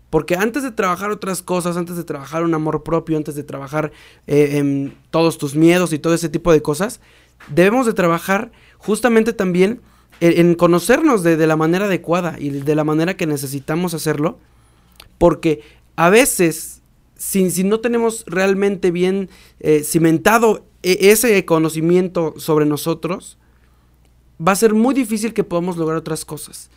Porque 0.09 0.35
antes 0.35 0.63
de 0.63 0.71
trabajar 0.71 1.11
otras 1.11 1.41
cosas, 1.41 1.77
antes 1.77 1.97
de 1.97 2.03
trabajar 2.03 2.43
un 2.43 2.53
amor 2.53 2.83
propio, 2.83 3.17
antes 3.17 3.35
de 3.35 3.43
trabajar 3.43 3.91
eh, 4.27 4.57
en 4.57 4.95
todos 5.09 5.37
tus 5.37 5.55
miedos 5.55 5.93
y 5.93 5.99
todo 5.99 6.13
ese 6.13 6.29
tipo 6.29 6.51
de 6.53 6.61
cosas, 6.61 7.01
debemos 7.49 7.85
de 7.85 7.93
trabajar 7.93 8.51
justamente 8.77 9.33
también 9.33 9.81
en, 10.19 10.55
conocernos 10.55 11.23
de, 11.23 11.37
la 11.45 11.55
manera 11.55 11.85
adecuada 11.85 12.35
y 12.39 12.49
de 12.49 12.75
la 12.75 12.83
manera 12.83 13.17
que 13.17 13.27
necesitamos 13.27 13.93
hacerlo. 13.93 14.39
Porque 15.17 15.61
a 15.95 16.09
veces 16.09 16.81
si, 17.15 17.63
no 17.63 17.79
tenemos 17.79 18.23
realmente 18.27 18.91
bien 18.91 19.29
eh, 19.59 19.83
cimentado 19.83 20.65
e, 20.83 21.11
ese 21.11 21.43
conocimiento 21.45 22.33
sobre 22.37 22.65
nosotros, 22.65 23.37
va 24.45 24.51
a 24.51 24.55
ser 24.55 24.73
muy 24.73 24.93
difícil 24.93 25.33
que 25.33 25.43
podamos 25.43 25.77
lograr 25.77 25.97
otras 25.97 26.25
cosas. 26.25 26.69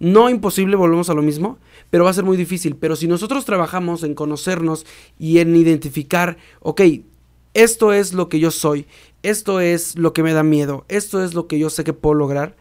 No 0.00 0.30
imposible, 0.30 0.76
volvemos 0.76 1.10
a 1.10 1.14
lo 1.14 1.22
mismo, 1.22 1.58
pero 1.90 2.04
va 2.04 2.10
a 2.10 2.14
ser 2.14 2.24
muy 2.24 2.36
difícil. 2.36 2.76
Pero 2.76 2.94
si 2.94 3.08
nosotros 3.08 3.44
trabajamos 3.44 4.04
en 4.04 4.14
conocernos 4.14 4.86
y 5.18 5.38
en 5.38 5.56
identificar, 5.56 6.36
ok, 6.60 6.82
esto 7.58 7.92
es 7.92 8.12
lo 8.14 8.28
que 8.28 8.38
yo 8.38 8.52
soy, 8.52 8.86
esto 9.24 9.58
es 9.58 9.98
lo 9.98 10.12
que 10.12 10.22
me 10.22 10.32
da 10.32 10.44
miedo, 10.44 10.84
esto 10.88 11.24
es 11.24 11.34
lo 11.34 11.48
que 11.48 11.58
yo 11.58 11.70
sé 11.70 11.82
que 11.82 11.92
puedo 11.92 12.14
lograr, 12.14 12.54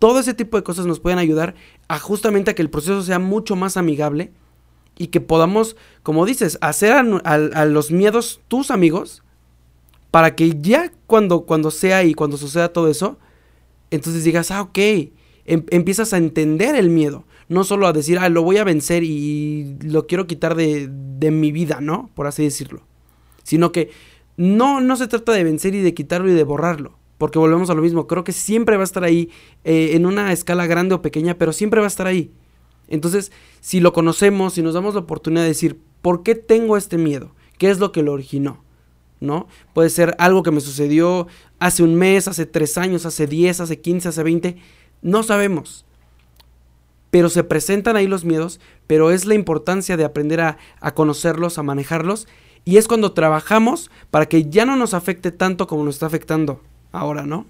todo 0.00 0.18
ese 0.18 0.34
tipo 0.34 0.56
de 0.56 0.64
cosas 0.64 0.84
nos 0.84 0.98
pueden 0.98 1.20
ayudar 1.20 1.54
a 1.86 2.00
justamente 2.00 2.50
a 2.50 2.54
que 2.54 2.62
el 2.62 2.68
proceso 2.70 3.02
sea 3.02 3.20
mucho 3.20 3.54
más 3.54 3.76
amigable 3.76 4.32
y 4.98 5.06
que 5.06 5.20
podamos, 5.20 5.76
como 6.02 6.26
dices, 6.26 6.58
hacer 6.60 6.92
a, 6.92 7.64
los 7.66 7.92
miedos 7.92 8.40
tus 8.48 8.72
amigos 8.72 9.22
para 10.10 10.34
que 10.34 10.60
ya 10.60 10.90
cuando, 11.06 11.42
cuando 11.42 11.70
sea 11.70 12.02
y 12.02 12.14
cuando 12.14 12.36
suceda 12.36 12.72
todo 12.72 12.88
eso, 12.88 13.18
entonces 13.92 14.24
digas, 14.24 14.50
ah, 14.50 14.62
ok, 14.62 14.78
em, 14.78 15.64
empiezas 15.70 16.12
a 16.12 16.16
entender 16.16 16.74
el 16.74 16.90
miedo, 16.90 17.24
no 17.48 17.62
solo 17.62 17.86
a 17.86 17.92
decir, 17.92 18.18
ah, 18.18 18.28
lo 18.28 18.42
voy 18.42 18.56
a 18.56 18.64
vencer 18.64 19.04
y 19.04 19.76
lo 19.82 20.08
quiero 20.08 20.26
quitar 20.26 20.56
de, 20.56 20.88
de 20.90 21.30
mi 21.30 21.52
vida, 21.52 21.80
¿no? 21.80 22.10
Por 22.14 22.26
así 22.26 22.42
decirlo. 22.42 22.82
Sino 23.44 23.70
que 23.70 23.90
no, 24.36 24.80
no 24.80 24.96
se 24.96 25.08
trata 25.08 25.32
de 25.32 25.44
vencer 25.44 25.74
y 25.74 25.80
de 25.80 25.94
quitarlo 25.94 26.30
y 26.30 26.34
de 26.34 26.44
borrarlo. 26.44 26.98
Porque 27.18 27.38
volvemos 27.38 27.70
a 27.70 27.74
lo 27.74 27.82
mismo, 27.82 28.08
creo 28.08 28.24
que 28.24 28.32
siempre 28.32 28.76
va 28.76 28.82
a 28.82 28.84
estar 28.84 29.04
ahí, 29.04 29.30
eh, 29.62 29.90
en 29.94 30.06
una 30.06 30.32
escala 30.32 30.66
grande 30.66 30.96
o 30.96 31.02
pequeña, 31.02 31.38
pero 31.38 31.52
siempre 31.52 31.80
va 31.80 31.86
a 31.86 31.88
estar 31.88 32.08
ahí. 32.08 32.32
Entonces, 32.88 33.30
si 33.60 33.80
lo 33.80 33.92
conocemos, 33.92 34.54
si 34.54 34.62
nos 34.62 34.74
damos 34.74 34.94
la 34.94 35.00
oportunidad 35.00 35.42
de 35.42 35.48
decir, 35.48 35.78
¿por 36.02 36.24
qué 36.24 36.34
tengo 36.34 36.76
este 36.76 36.98
miedo? 36.98 37.30
¿Qué 37.58 37.70
es 37.70 37.78
lo 37.78 37.92
que 37.92 38.02
lo 38.02 38.12
originó? 38.12 38.64
¿No? 39.20 39.46
Puede 39.72 39.88
ser 39.88 40.16
algo 40.18 40.42
que 40.42 40.50
me 40.50 40.60
sucedió 40.60 41.28
hace 41.60 41.84
un 41.84 41.94
mes, 41.94 42.26
hace 42.26 42.44
tres 42.44 42.76
años, 42.76 43.06
hace 43.06 43.28
diez, 43.28 43.60
hace 43.60 43.80
quince, 43.80 44.08
hace 44.08 44.24
veinte. 44.24 44.56
No 45.00 45.22
sabemos. 45.22 45.86
Pero 47.12 47.28
se 47.28 47.44
presentan 47.44 47.94
ahí 47.94 48.08
los 48.08 48.24
miedos, 48.24 48.58
pero 48.88 49.12
es 49.12 49.26
la 49.26 49.34
importancia 49.34 49.96
de 49.96 50.04
aprender 50.04 50.40
a, 50.40 50.58
a 50.80 50.94
conocerlos, 50.94 51.56
a 51.56 51.62
manejarlos. 51.62 52.26
Y 52.64 52.76
es 52.76 52.86
cuando 52.86 53.12
trabajamos 53.12 53.90
para 54.10 54.26
que 54.26 54.48
ya 54.48 54.64
no 54.64 54.76
nos 54.76 54.94
afecte 54.94 55.32
tanto 55.32 55.66
como 55.66 55.84
nos 55.84 55.96
está 55.96 56.06
afectando 56.06 56.60
ahora, 56.92 57.22
¿no? 57.22 57.46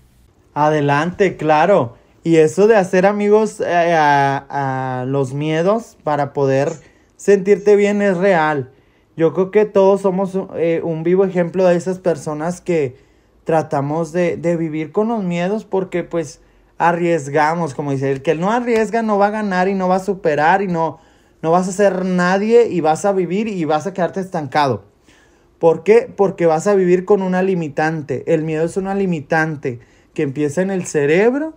Adelante, 0.54 1.36
claro. 1.36 1.96
Y 2.24 2.36
eso 2.36 2.66
de 2.66 2.76
hacer 2.76 3.04
amigos 3.04 3.60
eh, 3.60 3.94
a, 3.96 5.04
los 5.06 5.34
miedos 5.34 5.96
para 6.04 6.32
poder 6.32 6.72
sentirte 7.16 7.76
bien 7.76 8.00
es 8.00 8.16
real. 8.16 8.70
Yo 9.16 9.34
creo 9.34 9.50
que 9.50 9.64
todos 9.64 10.02
somos 10.02 10.38
eh, 10.54 10.80
un 10.82 11.02
vivo 11.02 11.24
ejemplo 11.24 11.66
de 11.66 11.76
esas 11.76 11.98
personas 11.98 12.60
que 12.60 12.96
tratamos 13.44 14.12
de, 14.12 14.36
de, 14.36 14.56
vivir 14.56 14.92
con 14.92 15.08
los 15.08 15.22
miedos 15.22 15.64
porque 15.64 16.04
pues 16.04 16.40
arriesgamos, 16.78 17.74
como 17.74 17.90
dice, 17.90 18.12
el 18.12 18.22
que 18.22 18.34
no 18.34 18.52
arriesga 18.52 19.02
no 19.02 19.18
va 19.18 19.26
a 19.26 19.30
ganar 19.30 19.68
y 19.68 19.74
no 19.74 19.88
va 19.88 19.96
a 19.96 20.00
superar 20.00 20.62
y 20.62 20.68
no, 20.68 21.00
no 21.42 21.50
vas 21.50 21.68
a 21.68 21.72
ser 21.72 22.04
nadie 22.04 22.68
y 22.68 22.80
vas 22.80 23.04
a 23.04 23.12
vivir 23.12 23.48
y 23.48 23.64
vas 23.64 23.86
a 23.86 23.92
quedarte 23.92 24.20
estancado. 24.20 24.91
¿Por 25.62 25.84
qué? 25.84 26.12
Porque 26.16 26.46
vas 26.46 26.66
a 26.66 26.74
vivir 26.74 27.04
con 27.04 27.22
una 27.22 27.40
limitante. 27.40 28.24
El 28.26 28.42
miedo 28.42 28.64
es 28.64 28.76
una 28.76 28.96
limitante 28.96 29.78
que 30.12 30.22
empieza 30.22 30.60
en 30.60 30.72
el 30.72 30.86
cerebro 30.86 31.54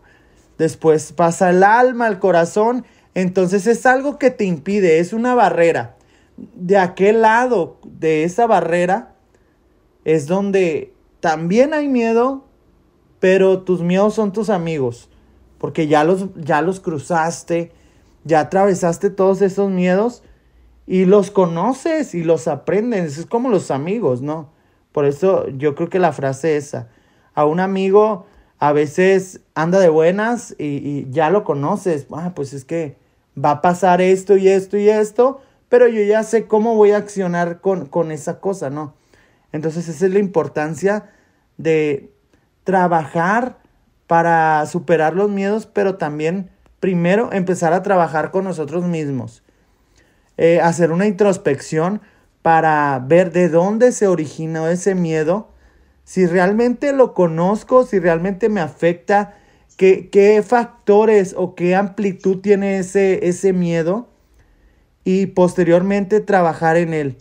después 0.59 1.11
pasa 1.11 1.49
el 1.49 1.63
alma, 1.63 2.07
el 2.07 2.19
corazón, 2.19 2.85
entonces 3.15 3.67
es 3.67 3.85
algo 3.85 4.17
que 4.19 4.29
te 4.29 4.45
impide, 4.45 4.99
es 4.99 5.13
una 5.13 5.35
barrera. 5.35 5.95
De 6.37 6.77
aquel 6.77 7.21
lado 7.23 7.79
de 7.83 8.23
esa 8.23 8.45
barrera 8.45 9.15
es 10.03 10.27
donde 10.27 10.93
también 11.19 11.73
hay 11.73 11.87
miedo, 11.87 12.45
pero 13.19 13.63
tus 13.63 13.81
miedos 13.81 14.13
son 14.13 14.33
tus 14.33 14.49
amigos, 14.49 15.09
porque 15.57 15.87
ya 15.87 16.03
los, 16.03 16.27
ya 16.35 16.61
los 16.61 16.79
cruzaste, 16.79 17.71
ya 18.23 18.41
atravesaste 18.41 19.09
todos 19.09 19.41
esos 19.41 19.71
miedos 19.71 20.23
y 20.87 21.05
los 21.05 21.31
conoces 21.31 22.13
y 22.15 22.23
los 22.23 22.47
aprendes. 22.47 23.17
Es 23.17 23.25
como 23.25 23.49
los 23.49 23.71
amigos, 23.71 24.21
¿no? 24.21 24.51
Por 24.91 25.05
eso 25.05 25.47
yo 25.49 25.75
creo 25.75 25.89
que 25.89 25.99
la 25.99 26.13
frase 26.13 26.57
esa. 26.57 26.87
A 27.33 27.45
un 27.45 27.59
amigo 27.59 28.25
a 28.59 28.71
veces 28.71 29.41
anda 29.53 29.79
de 29.79 29.89
buenas 29.89 30.55
y, 30.57 31.09
ya 31.09 31.29
lo 31.29 31.43
conoces. 31.43 32.07
Ah, 32.11 32.33
pues 32.35 32.53
es 32.53 32.65
que 32.65 32.97
va 33.37 33.51
a 33.51 33.61
pasar 33.61 34.01
esto 34.01 34.37
y 34.37 34.47
esto 34.47 34.77
y 34.77 34.89
esto, 34.89 35.41
pero 35.69 35.87
yo 35.87 36.01
ya 36.03 36.23
sé 36.23 36.47
cómo 36.47 36.75
voy 36.75 36.91
a 36.91 36.97
accionar 36.97 37.59
con, 37.59 37.87
con 37.87 38.11
esa 38.11 38.39
cosa, 38.39 38.69
¿no? 38.69 38.93
Entonces 39.51 39.89
esa 39.89 40.05
es 40.05 40.13
la 40.13 40.19
importancia 40.19 41.09
de 41.57 42.11
trabajar 42.63 43.57
para 44.07 44.65
superar 44.65 45.15
los 45.15 45.29
miedos, 45.29 45.65
pero 45.65 45.95
también 45.95 46.49
primero 46.79 47.31
empezar 47.33 47.73
a 47.73 47.83
trabajar 47.83 48.31
con 48.31 48.43
nosotros 48.43 48.85
mismos. 48.85 49.44
Eh, 50.37 50.59
hacer 50.59 50.91
una 50.91 51.07
introspección 51.07 52.01
para 52.41 52.99
ver 52.99 53.31
de 53.31 53.49
dónde 53.49 53.91
se 53.91 54.07
originó 54.07 54.67
ese 54.67 54.93
miedo, 54.93 55.49
si 56.03 56.25
realmente 56.27 56.93
lo 56.93 57.13
conozco, 57.13 57.85
si 57.85 57.99
realmente 57.99 58.49
me 58.49 58.61
afecta, 58.61 59.35
qué, 59.77 60.09
qué 60.09 60.43
factores 60.43 61.33
o 61.37 61.55
qué 61.55 61.75
amplitud 61.75 62.41
tiene 62.41 62.77
ese, 62.77 63.27
ese 63.27 63.53
miedo 63.53 64.07
y 65.03 65.27
posteriormente 65.27 66.19
trabajar 66.19 66.77
en 66.77 66.93
él. 66.93 67.17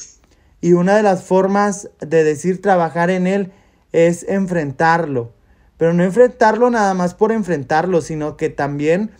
Y 0.60 0.72
una 0.72 0.96
de 0.96 1.02
las 1.02 1.22
formas 1.24 1.90
de 2.00 2.24
decir 2.24 2.60
trabajar 2.60 3.10
en 3.10 3.26
él 3.26 3.52
es 3.92 4.24
enfrentarlo. 4.28 5.32
Pero 5.76 5.92
no 5.92 6.02
enfrentarlo 6.02 6.70
nada 6.70 6.94
más 6.94 7.14
por 7.14 7.32
enfrentarlo, 7.32 8.00
sino 8.00 8.36
que 8.36 8.48
también 8.48 9.10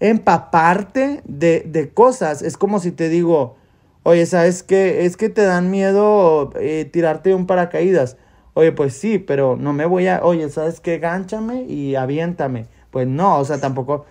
empaparte 0.00 1.22
de, 1.24 1.62
de 1.66 1.90
cosas. 1.90 2.42
Es 2.42 2.56
como 2.56 2.80
si 2.80 2.92
te 2.92 3.08
digo, 3.08 3.56
oye, 4.02 4.26
¿sabes 4.26 4.62
qué? 4.62 5.04
Es 5.04 5.16
que 5.16 5.28
te 5.28 5.42
dan 5.42 5.70
miedo 5.70 6.52
eh, 6.60 6.84
tirarte 6.84 7.34
un 7.34 7.46
paracaídas. 7.46 8.16
Oye, 8.54 8.72
pues 8.72 8.94
sí, 8.94 9.18
pero 9.18 9.56
no 9.56 9.72
me 9.72 9.84
voy 9.84 10.06
a, 10.06 10.20
oye, 10.22 10.48
¿sabes 10.48 10.80
qué? 10.80 10.98
Gánchame 10.98 11.64
y 11.64 11.94
aviéntame. 11.94 12.66
Pues 12.90 13.06
no, 13.06 13.38
o 13.38 13.44
sea, 13.44 13.60
tampoco. 13.60 14.06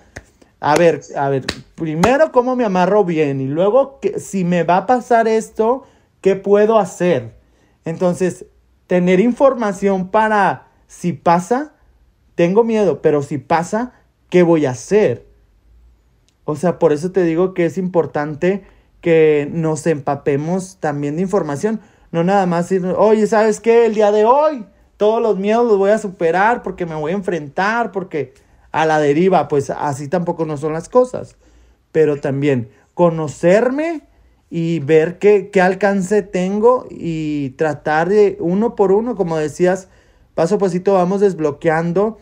A 0.59 0.75
ver, 0.75 1.01
a 1.15 1.29
ver, 1.29 1.45
primero 1.75 2.31
cómo 2.31 2.55
me 2.55 2.65
amarro 2.65 3.03
bien 3.03 3.41
y 3.41 3.45
luego 3.45 3.99
que, 3.99 4.19
si 4.19 4.43
me 4.43 4.63
va 4.63 4.77
a 4.77 4.86
pasar 4.86 5.27
esto, 5.27 5.83
¿qué 6.21 6.36
puedo 6.36 6.79
hacer? 6.79 7.36
Entonces, 7.86 8.45
tener 8.88 9.19
información 9.19 10.09
para 10.09 10.67
si 10.88 11.13
pasa, 11.13 11.73
tengo 12.36 12.63
miedo, 12.63 13.01
pero 13.01 13.21
si 13.21 13.38
pasa, 13.38 13.93
¿qué 14.29 14.43
voy 14.43 14.65
a 14.65 14.71
hacer? 14.71 15.24
O 16.45 16.55
sea, 16.55 16.79
por 16.79 16.93
eso 16.93 17.11
te 17.11 17.23
digo 17.23 17.53
que 17.53 17.65
es 17.65 17.77
importante 17.77 18.63
que 19.01 19.49
nos 19.51 19.85
empapemos 19.87 20.77
también 20.79 21.15
de 21.15 21.23
información. 21.23 21.81
No 22.11 22.23
nada 22.23 22.45
más 22.45 22.69
decir, 22.69 22.85
oye, 22.97 23.27
¿sabes 23.27 23.59
qué? 23.59 23.85
El 23.85 23.95
día 23.95 24.11
de 24.11 24.25
hoy 24.25 24.65
todos 24.97 25.21
los 25.21 25.37
miedos 25.37 25.67
los 25.67 25.77
voy 25.77 25.91
a 25.91 25.97
superar 25.97 26.63
porque 26.63 26.85
me 26.85 26.95
voy 26.95 27.11
a 27.11 27.15
enfrentar, 27.15 27.91
porque 27.91 28.33
a 28.71 28.85
la 28.85 28.99
deriva, 28.99 29.47
pues 29.47 29.69
así 29.69 30.07
tampoco 30.07 30.45
no 30.45 30.57
son 30.57 30.73
las 30.73 30.89
cosas. 30.89 31.35
Pero 31.91 32.19
también 32.19 32.69
conocerme 32.93 34.01
y 34.49 34.79
ver 34.79 35.17
qué, 35.19 35.49
qué 35.49 35.61
alcance 35.61 36.21
tengo 36.21 36.85
y 36.89 37.51
tratar 37.51 38.09
de 38.09 38.37
uno 38.39 38.75
por 38.75 38.91
uno, 38.91 39.15
como 39.15 39.37
decías, 39.37 39.89
paso 40.33 40.55
a 40.55 40.59
pasito 40.59 40.93
vamos 40.93 41.21
desbloqueando 41.21 42.17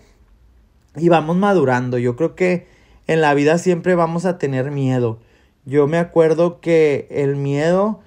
y 0.96 1.10
vamos 1.10 1.36
madurando. 1.36 1.98
Yo 1.98 2.16
creo 2.16 2.36
que 2.36 2.68
en 3.08 3.22
la 3.22 3.34
vida 3.34 3.58
siempre 3.58 3.96
vamos 3.96 4.26
a 4.26 4.38
tener 4.38 4.72
miedo. 4.72 5.20
Yo 5.66 5.88
me 5.88 5.98
acuerdo 5.98 6.60
que 6.60 7.08
el 7.10 7.36
miedo 7.36 8.02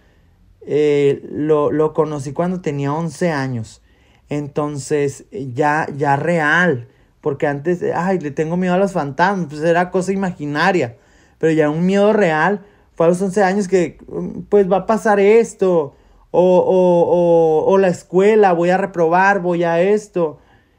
eh, 0.66 1.22
lo, 1.30 1.70
lo, 1.70 1.92
conocí 1.92 2.32
cuando 2.32 2.61
tenía 2.61 2.92
11 2.92 3.30
años. 3.30 3.82
Entonces, 4.28 5.24
ya, 5.30 5.86
ya 5.97 6.16
real. 6.16 6.88
Porque 7.20 7.47
antes, 7.47 7.82
ay, 7.94 8.18
le 8.20 8.30
tengo 8.30 8.57
miedo 8.57 8.74
a 8.74 8.78
los 8.78 8.92
fantasmas. 8.92 9.47
Pues 9.49 9.62
era 9.62 9.90
cosa 9.90 10.12
imaginaria. 10.12 10.97
Pero 11.38 11.53
ya 11.53 11.70
un 11.70 11.84
miedo 11.84 12.12
real 12.12 12.64
fue 12.94 13.07
a 13.07 13.09
los 13.11 13.20
11 13.20 13.42
años 13.42 13.68
que, 13.68 13.99
pues 14.49 14.70
va 14.70 14.78
a 14.78 14.86
pasar 14.86 15.20
esto. 15.20 15.94
O, 16.30 16.59
o, 16.59 17.64
o, 17.64 17.72
o 17.72 17.78
la 17.78 17.88
escuela, 17.88 18.53
voy 18.53 18.68
a 18.68 18.76
reprobar, 18.76 19.40
voy 19.40 19.64
a 19.64 19.80
esto 19.80 20.38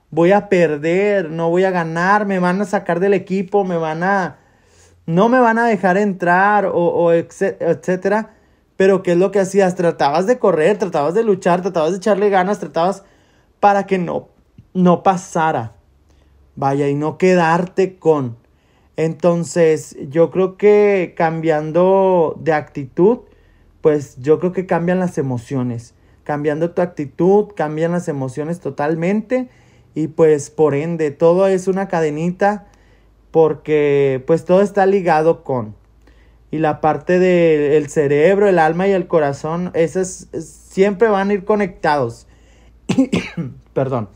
voy 0.10 0.32
a 0.32 0.50
perder, 0.50 1.30
no 1.30 1.50
voy 1.50 1.64
a 1.64 1.72
ganar, 1.72 2.26
me 2.26 2.40
van 2.40 2.62
a 2.62 2.66
sacar 2.66 3.00
del 3.00 3.14
equipo, 3.14 3.64
me 3.64 3.78
van 3.78 4.04
a, 4.04 4.38
no 5.06 5.30
me 5.30 5.40
van 5.40 5.58
a 5.58 5.66
dejar 5.68 5.98
entrar 5.98 6.66
o, 6.66 6.74
o 6.74 7.12
etcétera. 7.12 8.34
Pero 8.76 9.02
¿qué 9.02 9.14
es 9.14 9.18
lo 9.18 9.32
que 9.32 9.40
hacías? 9.40 9.76
Tratabas 9.76 10.28
de 10.28 10.38
correr, 10.38 10.78
tratabas 10.78 11.14
de 11.16 11.24
luchar, 11.24 11.62
tratabas 11.62 11.92
de 11.92 11.98
echarle 11.98 12.30
ganas, 12.30 12.60
tratabas 12.60 13.04
para 13.60 13.86
que 13.88 13.98
no, 13.98 14.30
no 14.74 15.04
pasara. 15.04 15.74
Vaya, 16.56 16.88
y 16.88 16.96
no 16.96 17.18
quedarte 17.18 17.98
con. 17.98 18.38
Entonces, 18.96 19.96
yo 20.10 20.32
creo 20.32 20.58
que 20.58 21.14
cambiando 21.16 22.36
de 22.40 22.54
actitud, 22.54 23.20
pues 23.82 24.18
yo 24.18 24.40
creo 24.40 24.54
que 24.54 24.66
cambian 24.66 25.00
las 25.00 25.18
emociones. 25.18 25.94
Cambiando 26.24 26.72
tu 26.72 26.82
actitud, 26.82 27.48
cambian 27.56 27.92
las 27.92 28.08
emociones 28.08 28.60
totalmente 28.60 29.50
y 29.98 30.10
pues 30.10 30.52
por 30.52 30.76
ende 30.76 31.10
todo 31.10 31.48
es 31.48 31.68
una 31.68 31.88
cadenita 31.88 32.68
porque 33.32 34.24
pues 34.28 34.46
todo 34.46 34.62
está 34.62 34.86
ligado 34.86 35.44
con 35.44 35.76
y 36.52 36.60
la 36.60 36.82
parte 36.82 37.18
del 37.18 37.90
cerebro, 37.90 38.48
el 38.48 38.60
alma 38.60 38.88
y 38.88 38.92
el 38.92 39.08
corazón, 39.08 39.72
esas 39.74 40.28
siempre 40.40 41.08
van 41.08 41.32
a 41.32 41.34
ir 41.34 41.46
conectados. 41.46 42.28
Perdón. 43.74 44.10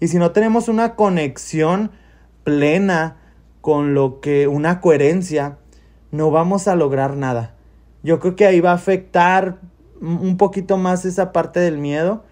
Y 0.00 0.08
si 0.08 0.16
no 0.16 0.32
tenemos 0.32 0.68
una 0.68 0.96
conexión 0.96 1.90
plena 2.42 3.18
con 3.60 3.92
lo 3.92 4.20
que 4.20 4.48
una 4.48 4.80
coherencia, 4.80 5.58
no 6.10 6.30
vamos 6.30 6.68
a 6.68 6.74
lograr 6.74 7.16
nada. 7.16 7.54
Yo 8.02 8.18
creo 8.18 8.34
que 8.34 8.46
ahí 8.46 8.60
va 8.60 8.70
a 8.70 8.76
afectar 8.76 9.58
un 10.00 10.38
poquito 10.38 10.78
más 10.78 11.04
esa 11.04 11.32
parte 11.32 11.60
del 11.60 11.76
miedo. 11.76 12.24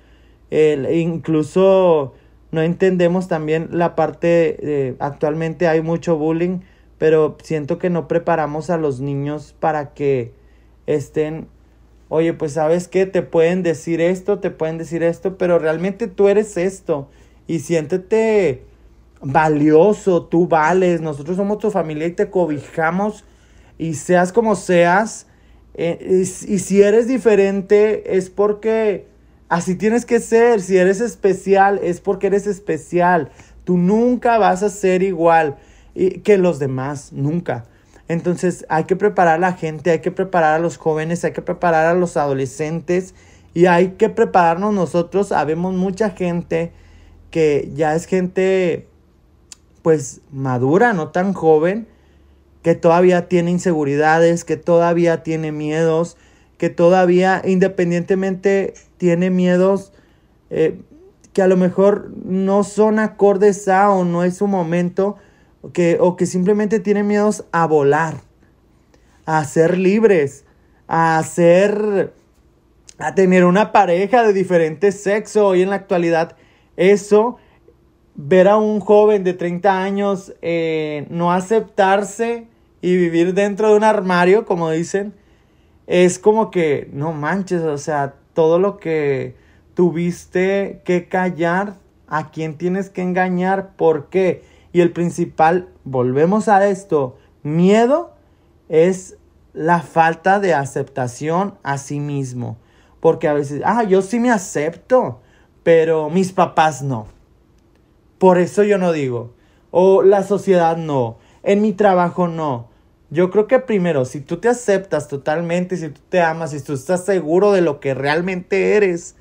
El, 0.50 0.90
incluso 0.92 2.14
no 2.52 2.62
entendemos 2.62 3.28
también 3.28 3.68
la 3.72 3.94
parte, 3.94 4.96
actualmente 4.98 5.68
hay 5.68 5.82
mucho 5.82 6.16
bullying, 6.16 6.60
pero 6.98 7.36
siento 7.42 7.78
que 7.78 7.90
no 7.90 8.08
preparamos 8.08 8.70
a 8.70 8.76
los 8.76 9.00
niños 9.00 9.54
para 9.58 9.92
que 9.92 10.32
estén, 10.86 11.48
oye, 12.08 12.32
pues 12.32 12.52
sabes 12.52 12.88
qué, 12.88 13.06
te 13.06 13.22
pueden 13.22 13.62
decir 13.62 14.00
esto, 14.00 14.38
te 14.38 14.50
pueden 14.50 14.78
decir 14.78 15.02
esto, 15.02 15.36
pero 15.36 15.58
realmente 15.58 16.06
tú 16.06 16.28
eres 16.28 16.56
esto 16.56 17.08
y 17.46 17.60
siéntete 17.60 18.62
valioso, 19.20 20.24
tú 20.24 20.46
vales, 20.46 21.00
nosotros 21.00 21.36
somos 21.36 21.58
tu 21.58 21.70
familia 21.70 22.06
y 22.06 22.12
te 22.12 22.30
cobijamos 22.30 23.24
y 23.78 23.94
seas 23.94 24.32
como 24.32 24.54
seas, 24.56 25.26
eh, 25.74 26.24
y 26.48 26.58
si 26.58 26.80
eres 26.80 27.06
diferente 27.06 28.16
es 28.16 28.30
porque 28.30 29.06
Así 29.48 29.74
tienes 29.76 30.04
que 30.04 30.20
ser. 30.20 30.60
Si 30.60 30.76
eres 30.76 31.00
especial, 31.00 31.80
es 31.82 32.00
porque 32.00 32.28
eres 32.28 32.46
especial. 32.46 33.30
Tú 33.64 33.76
nunca 33.76 34.38
vas 34.38 34.62
a 34.62 34.70
ser 34.70 35.02
igual 35.02 35.56
que 36.24 36.38
los 36.38 36.58
demás, 36.58 37.12
nunca. 37.12 37.64
Entonces 38.08 38.64
hay 38.68 38.84
que 38.84 38.96
preparar 38.96 39.36
a 39.36 39.38
la 39.38 39.52
gente, 39.54 39.90
hay 39.90 40.00
que 40.00 40.12
preparar 40.12 40.54
a 40.54 40.58
los 40.58 40.76
jóvenes, 40.76 41.24
hay 41.24 41.32
que 41.32 41.42
preparar 41.42 41.86
a 41.86 41.94
los 41.94 42.16
adolescentes 42.16 43.14
y 43.54 43.66
hay 43.66 43.92
que 43.92 44.08
prepararnos 44.08 44.72
nosotros. 44.74 45.32
Habemos 45.32 45.74
mucha 45.74 46.10
gente 46.10 46.72
que 47.30 47.70
ya 47.74 47.94
es 47.94 48.06
gente 48.06 48.88
pues 49.82 50.20
madura, 50.32 50.92
no 50.92 51.08
tan 51.08 51.32
joven, 51.32 51.86
que 52.62 52.74
todavía 52.74 53.28
tiene 53.28 53.52
inseguridades, 53.52 54.44
que 54.44 54.56
todavía 54.56 55.22
tiene 55.22 55.52
miedos, 55.52 56.16
que 56.58 56.70
todavía 56.70 57.42
independientemente 57.44 58.74
tiene 58.96 59.30
miedos 59.30 59.92
eh, 60.50 60.80
que 61.32 61.42
a 61.42 61.48
lo 61.48 61.58
mejor 61.58 62.10
no 62.24 62.64
son 62.64 62.98
acordes 62.98 63.68
a 63.68 63.90
o 63.90 64.06
no 64.06 64.24
es 64.24 64.38
su 64.38 64.46
momento, 64.46 65.16
que, 65.74 65.98
o 66.00 66.16
que 66.16 66.24
simplemente 66.24 66.80
tiene 66.80 67.02
miedos 67.02 67.44
a 67.52 67.66
volar, 67.66 68.22
a 69.26 69.44
ser 69.44 69.76
libres, 69.76 70.46
a 70.88 71.22
ser, 71.24 72.14
a 72.98 73.14
tener 73.14 73.44
una 73.44 73.70
pareja 73.70 74.22
de 74.22 74.32
diferente 74.32 74.92
sexo. 74.92 75.48
Hoy 75.48 75.60
en 75.60 75.68
la 75.68 75.76
actualidad, 75.76 76.36
eso, 76.78 77.36
ver 78.14 78.48
a 78.48 78.56
un 78.56 78.80
joven 78.80 79.22
de 79.22 79.34
30 79.34 79.82
años 79.82 80.32
eh, 80.40 81.06
no 81.10 81.32
aceptarse 81.32 82.46
y 82.80 82.96
vivir 82.96 83.34
dentro 83.34 83.68
de 83.68 83.76
un 83.76 83.84
armario, 83.84 84.46
como 84.46 84.70
dicen, 84.70 85.12
es 85.86 86.18
como 86.18 86.50
que, 86.50 86.88
no 86.92 87.12
manches, 87.12 87.62
o 87.62 87.78
sea, 87.78 88.14
todo 88.34 88.58
lo 88.58 88.78
que 88.78 89.36
tuviste 89.74 90.82
que 90.84 91.08
callar, 91.08 91.74
a 92.08 92.30
quién 92.30 92.56
tienes 92.56 92.90
que 92.90 93.02
engañar, 93.02 93.74
por 93.76 94.08
qué. 94.08 94.44
Y 94.72 94.80
el 94.80 94.92
principal, 94.92 95.68
volvemos 95.84 96.48
a 96.48 96.66
esto, 96.68 97.18
miedo 97.42 98.14
es 98.68 99.16
la 99.52 99.80
falta 99.80 100.38
de 100.38 100.54
aceptación 100.54 101.54
a 101.62 101.78
sí 101.78 102.00
mismo. 102.00 102.58
Porque 103.00 103.28
a 103.28 103.32
veces, 103.32 103.62
ah, 103.64 103.84
yo 103.84 104.02
sí 104.02 104.20
me 104.20 104.30
acepto, 104.30 105.20
pero 105.62 106.10
mis 106.10 106.32
papás 106.32 106.82
no. 106.82 107.06
Por 108.18 108.38
eso 108.38 108.62
yo 108.62 108.78
no 108.78 108.92
digo. 108.92 109.32
O 109.70 110.02
la 110.02 110.22
sociedad 110.22 110.76
no. 110.76 111.18
En 111.42 111.62
mi 111.62 111.72
trabajo 111.72 112.28
no. 112.28 112.68
Yo 113.10 113.30
creo 113.30 113.46
que 113.46 113.60
primero, 113.60 114.04
si 114.04 114.20
tú 114.20 114.38
te 114.38 114.48
aceptas 114.48 115.08
totalmente, 115.08 115.76
si 115.76 115.88
tú 115.88 116.00
te 116.08 116.20
amas, 116.20 116.50
si 116.50 116.60
tú 116.60 116.72
estás 116.72 117.04
seguro 117.04 117.52
de 117.52 117.60
lo 117.60 117.78
que 117.78 117.94
realmente 117.94 118.74
eres, 118.74 119.14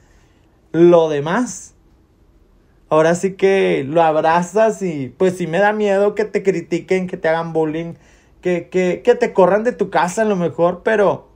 lo 0.72 1.08
demás, 1.10 1.76
ahora 2.90 3.14
sí 3.16 3.34
que 3.34 3.86
lo 3.88 4.02
abrazas 4.02 4.82
y 4.82 5.14
pues 5.18 5.38
sí 5.38 5.48
me 5.48 5.60
da 5.60 5.72
miedo 5.72 6.16
que 6.16 6.26
te 6.26 6.42
critiquen, 6.42 7.08
que 7.08 7.18
te 7.18 7.30
hagan 7.30 7.54
bullying, 7.54 7.94
que, 8.42 8.70
que, 8.70 9.02
que 9.04 9.16
te 9.16 9.34
corran 9.34 9.64
de 9.64 9.72
tu 9.72 9.90
casa 9.90 10.24
a 10.24 10.26
lo 10.26 10.36
mejor, 10.36 10.82
pero 10.84 11.30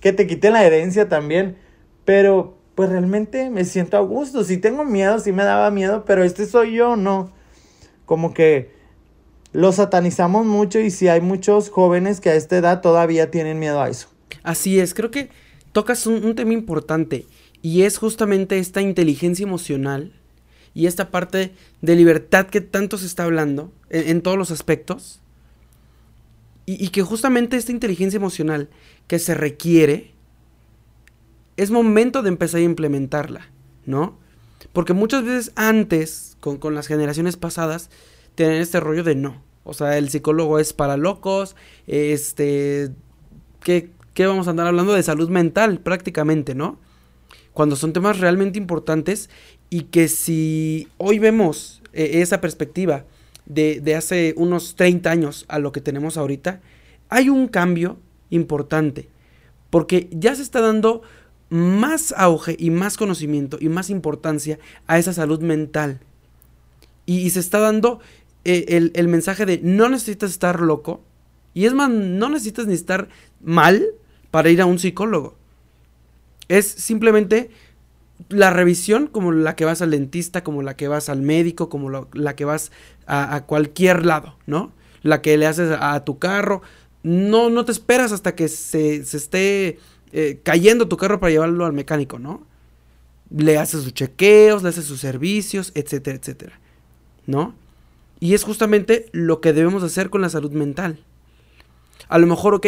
que 0.00 0.12
te 0.12 0.26
quiten 0.26 0.52
la 0.52 0.64
herencia 0.64 1.08
también. 1.08 1.56
Pero 2.04 2.58
pues 2.74 2.90
realmente 2.90 3.50
me 3.50 3.64
siento 3.64 3.96
a 3.96 4.00
gusto. 4.00 4.44
Si 4.44 4.58
tengo 4.58 4.84
miedo, 4.84 5.18
si 5.18 5.32
me 5.32 5.44
daba 5.44 5.70
miedo, 5.70 6.04
pero 6.04 6.24
este 6.24 6.46
soy 6.46 6.74
yo, 6.74 6.96
no. 6.96 7.32
Como 8.04 8.34
que 8.34 8.70
lo 9.54 9.70
satanizamos 9.70 10.44
mucho 10.44 10.80
y 10.80 10.90
si 10.90 11.06
hay 11.06 11.20
muchos 11.20 11.70
jóvenes 11.70 12.20
que 12.20 12.28
a 12.28 12.34
esta 12.34 12.58
edad 12.58 12.80
todavía 12.80 13.30
tienen 13.30 13.60
miedo 13.60 13.80
a 13.80 13.88
eso. 13.88 14.08
Así 14.42 14.80
es, 14.80 14.94
creo 14.94 15.12
que 15.12 15.30
tocas 15.70 16.06
un, 16.08 16.34
tema 16.34 16.52
importante 16.52 17.26
y 17.62 17.82
es 17.82 17.96
justamente 17.96 18.58
esta 18.58 18.82
inteligencia 18.82 19.44
emocional 19.44 20.12
y 20.74 20.86
esta 20.86 21.12
parte 21.12 21.52
de 21.82 21.94
libertad 21.94 22.46
que 22.46 22.60
tanto 22.60 22.98
se 22.98 23.06
está 23.06 23.22
hablando 23.22 23.72
en, 23.90 24.22
todos 24.22 24.36
los 24.36 24.50
aspectos 24.50 25.20
y, 26.66 26.84
y 26.84 26.88
que 26.88 27.02
justamente 27.02 27.56
esta 27.56 27.70
inteligencia 27.70 28.16
emocional 28.16 28.68
que 29.06 29.20
se 29.20 29.34
requiere 29.34 30.10
es 31.56 31.70
momento 31.70 32.22
de 32.22 32.28
empezar 32.30 32.58
a 32.58 32.64
implementarla, 32.64 33.52
¿no? 33.86 34.18
Porque 34.72 34.94
muchas 34.94 35.22
veces 35.24 35.52
antes, 35.54 36.36
con, 36.40 36.56
con 36.56 36.74
las 36.74 36.88
generaciones 36.88 37.36
pasadas, 37.36 37.88
tienen 38.34 38.60
este 38.60 38.80
rollo 38.80 39.04
de 39.04 39.14
no. 39.14 39.42
O 39.64 39.72
sea, 39.72 39.96
el 39.96 40.10
psicólogo 40.10 40.58
es 40.58 40.72
para 40.72 40.96
locos, 40.96 41.56
este, 41.86 42.90
¿qué, 43.60 43.90
¿qué, 44.12 44.26
vamos 44.26 44.46
a 44.46 44.50
andar 44.50 44.66
hablando 44.66 44.92
de 44.92 45.02
salud 45.02 45.30
mental 45.30 45.80
prácticamente, 45.80 46.54
¿no? 46.54 46.78
Cuando 47.54 47.76
son 47.76 47.92
temas 47.92 48.20
realmente 48.20 48.58
importantes 48.58 49.30
y 49.70 49.82
que 49.84 50.08
si 50.08 50.88
hoy 50.98 51.18
vemos 51.18 51.82
eh, 51.92 52.20
esa 52.20 52.40
perspectiva 52.40 53.04
de, 53.46 53.80
de 53.80 53.94
hace 53.94 54.34
unos 54.36 54.74
30 54.76 55.10
años 55.10 55.44
a 55.48 55.58
lo 55.58 55.72
que 55.72 55.80
tenemos 55.80 56.18
ahorita, 56.18 56.60
hay 57.08 57.30
un 57.30 57.48
cambio 57.48 57.98
importante, 58.28 59.08
porque 59.70 60.08
ya 60.10 60.34
se 60.34 60.42
está 60.42 60.60
dando 60.60 61.02
más 61.48 62.12
auge 62.16 62.56
y 62.58 62.70
más 62.70 62.96
conocimiento 62.96 63.58
y 63.60 63.68
más 63.68 63.90
importancia 63.90 64.58
a 64.86 64.98
esa 64.98 65.12
salud 65.12 65.40
mental. 65.40 66.00
Y, 67.06 67.28
se 67.30 67.40
está 67.40 67.58
dando 67.58 68.00
eh, 68.44 68.90
el, 68.94 69.08
mensaje 69.08 69.46
de 69.46 69.60
no 69.62 69.88
necesitas 69.88 70.30
estar 70.30 70.60
loco. 70.60 71.02
Y 71.54 71.66
es 71.66 71.74
más, 71.74 71.88
no 71.90 72.28
necesitas 72.28 72.66
ni 72.66 72.74
estar 72.74 73.08
mal 73.42 73.86
para 74.30 74.50
ir 74.50 74.60
a 74.60 74.66
un 74.66 74.78
psicólogo. 74.78 75.36
Es 76.48 76.66
simplemente 76.66 77.50
la 78.28 78.50
revisión 78.50 79.06
como 79.06 79.32
la 79.32 79.56
que 79.56 79.64
vas 79.64 79.82
al 79.82 79.92
dentista, 79.92 80.44
como 80.44 80.62
la 80.62 80.76
que 80.76 80.88
vas 80.88 81.08
al 81.08 81.22
médico, 81.22 81.68
como 81.68 82.06
la 82.12 82.36
que 82.36 82.44
vas 82.44 82.70
a, 83.06 83.44
cualquier 83.46 84.04
lado, 84.04 84.36
¿no? 84.46 84.72
La 85.02 85.22
que 85.22 85.36
le 85.36 85.46
haces 85.46 85.76
a, 85.78 86.04
tu 86.04 86.18
carro. 86.18 86.62
No, 87.02 87.50
no 87.50 87.64
te 87.64 87.72
esperas 87.72 88.12
hasta 88.12 88.34
que 88.34 88.48
se, 88.48 89.04
se 89.04 89.16
esté 89.16 89.78
eh, 90.12 90.40
cayendo 90.42 90.88
tu 90.88 90.96
carro 90.96 91.18
para 91.18 91.32
llevarlo 91.32 91.66
al 91.66 91.72
mecánico, 91.72 92.18
¿no? 92.18 92.46
Le 93.30 93.58
haces 93.58 93.82
sus 93.82 93.94
chequeos, 93.94 94.62
le 94.62 94.68
haces 94.68 94.84
sus 94.84 95.00
servicios, 95.00 95.72
etcétera, 95.74 96.16
etcétera, 96.16 96.60
¿no? 97.26 97.54
Y 98.24 98.32
es 98.32 98.42
justamente 98.42 99.04
lo 99.12 99.42
que 99.42 99.52
debemos 99.52 99.82
hacer 99.82 100.08
con 100.08 100.22
la 100.22 100.30
salud 100.30 100.50
mental. 100.52 100.98
A 102.08 102.16
lo 102.16 102.26
mejor, 102.26 102.54
ok, 102.54 102.66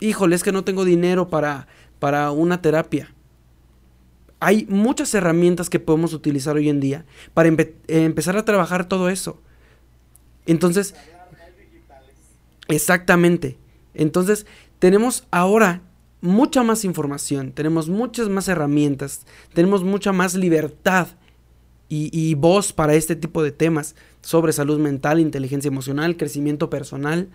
híjole, 0.00 0.36
es 0.36 0.42
que 0.42 0.52
no 0.52 0.64
tengo 0.64 0.84
dinero 0.84 1.30
para, 1.30 1.66
para 1.98 2.30
una 2.30 2.60
terapia. 2.60 3.10
Hay 4.38 4.66
muchas 4.68 5.14
herramientas 5.14 5.70
que 5.70 5.80
podemos 5.80 6.12
utilizar 6.12 6.56
hoy 6.56 6.68
en 6.68 6.80
día 6.80 7.06
para 7.32 7.48
empezar 7.88 8.36
a 8.36 8.44
trabajar 8.44 8.86
todo 8.86 9.08
eso. 9.08 9.40
Entonces, 10.44 10.94
exactamente. 12.68 13.56
Entonces, 13.94 14.44
tenemos 14.78 15.26
ahora 15.30 15.80
mucha 16.20 16.62
más 16.64 16.84
información, 16.84 17.52
tenemos 17.52 17.88
muchas 17.88 18.28
más 18.28 18.46
herramientas, 18.46 19.22
tenemos 19.54 19.84
mucha 19.84 20.12
más 20.12 20.34
libertad 20.34 21.08
y, 21.94 22.34
voz 22.36 22.72
para 22.72 22.94
este 22.94 23.16
tipo 23.16 23.42
de 23.42 23.52
temas 23.52 23.94
sobre 24.22 24.52
salud 24.52 24.78
mental, 24.78 25.20
inteligencia 25.20 25.68
emocional, 25.68 26.16
crecimiento 26.16 26.70
personal, 26.70 27.28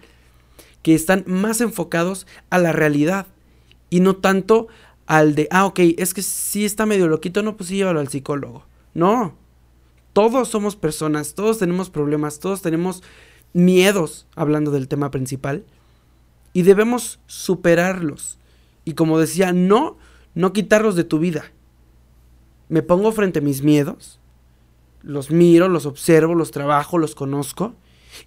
que 0.81 0.95
están 0.95 1.23
más 1.27 1.61
enfocados 1.61 2.25
a 2.49 2.57
la 2.57 2.71
realidad 2.71 3.27
y 3.89 3.99
no 3.99 4.15
tanto 4.15 4.67
al 5.05 5.35
de, 5.35 5.47
ah, 5.51 5.65
ok, 5.65 5.79
es 5.97 6.13
que 6.13 6.21
si 6.21 6.65
está 6.65 6.85
medio 6.85 7.07
loquito, 7.07 7.43
no, 7.43 7.55
pues 7.55 7.69
sí, 7.69 7.77
llévalo 7.77 7.99
al 7.99 8.09
psicólogo. 8.09 8.65
No, 8.93 9.35
todos 10.13 10.49
somos 10.49 10.75
personas, 10.75 11.33
todos 11.33 11.59
tenemos 11.59 11.89
problemas, 11.89 12.39
todos 12.39 12.61
tenemos 12.61 13.03
miedos, 13.53 14.27
hablando 14.35 14.71
del 14.71 14.87
tema 14.87 15.11
principal, 15.11 15.65
y 16.53 16.63
debemos 16.63 17.19
superarlos. 17.27 18.39
Y 18.83 18.93
como 18.93 19.19
decía, 19.19 19.53
no, 19.53 19.97
no 20.33 20.53
quitarlos 20.53 20.95
de 20.95 21.03
tu 21.03 21.19
vida. 21.19 21.51
Me 22.69 22.81
pongo 22.81 23.11
frente 23.11 23.39
a 23.39 23.41
mis 23.41 23.61
miedos 23.61 24.19
los 25.01 25.31
miro, 25.31 25.67
los 25.67 25.85
observo, 25.85 26.35
los 26.35 26.51
trabajo, 26.51 26.97
los 26.97 27.15
conozco 27.15 27.75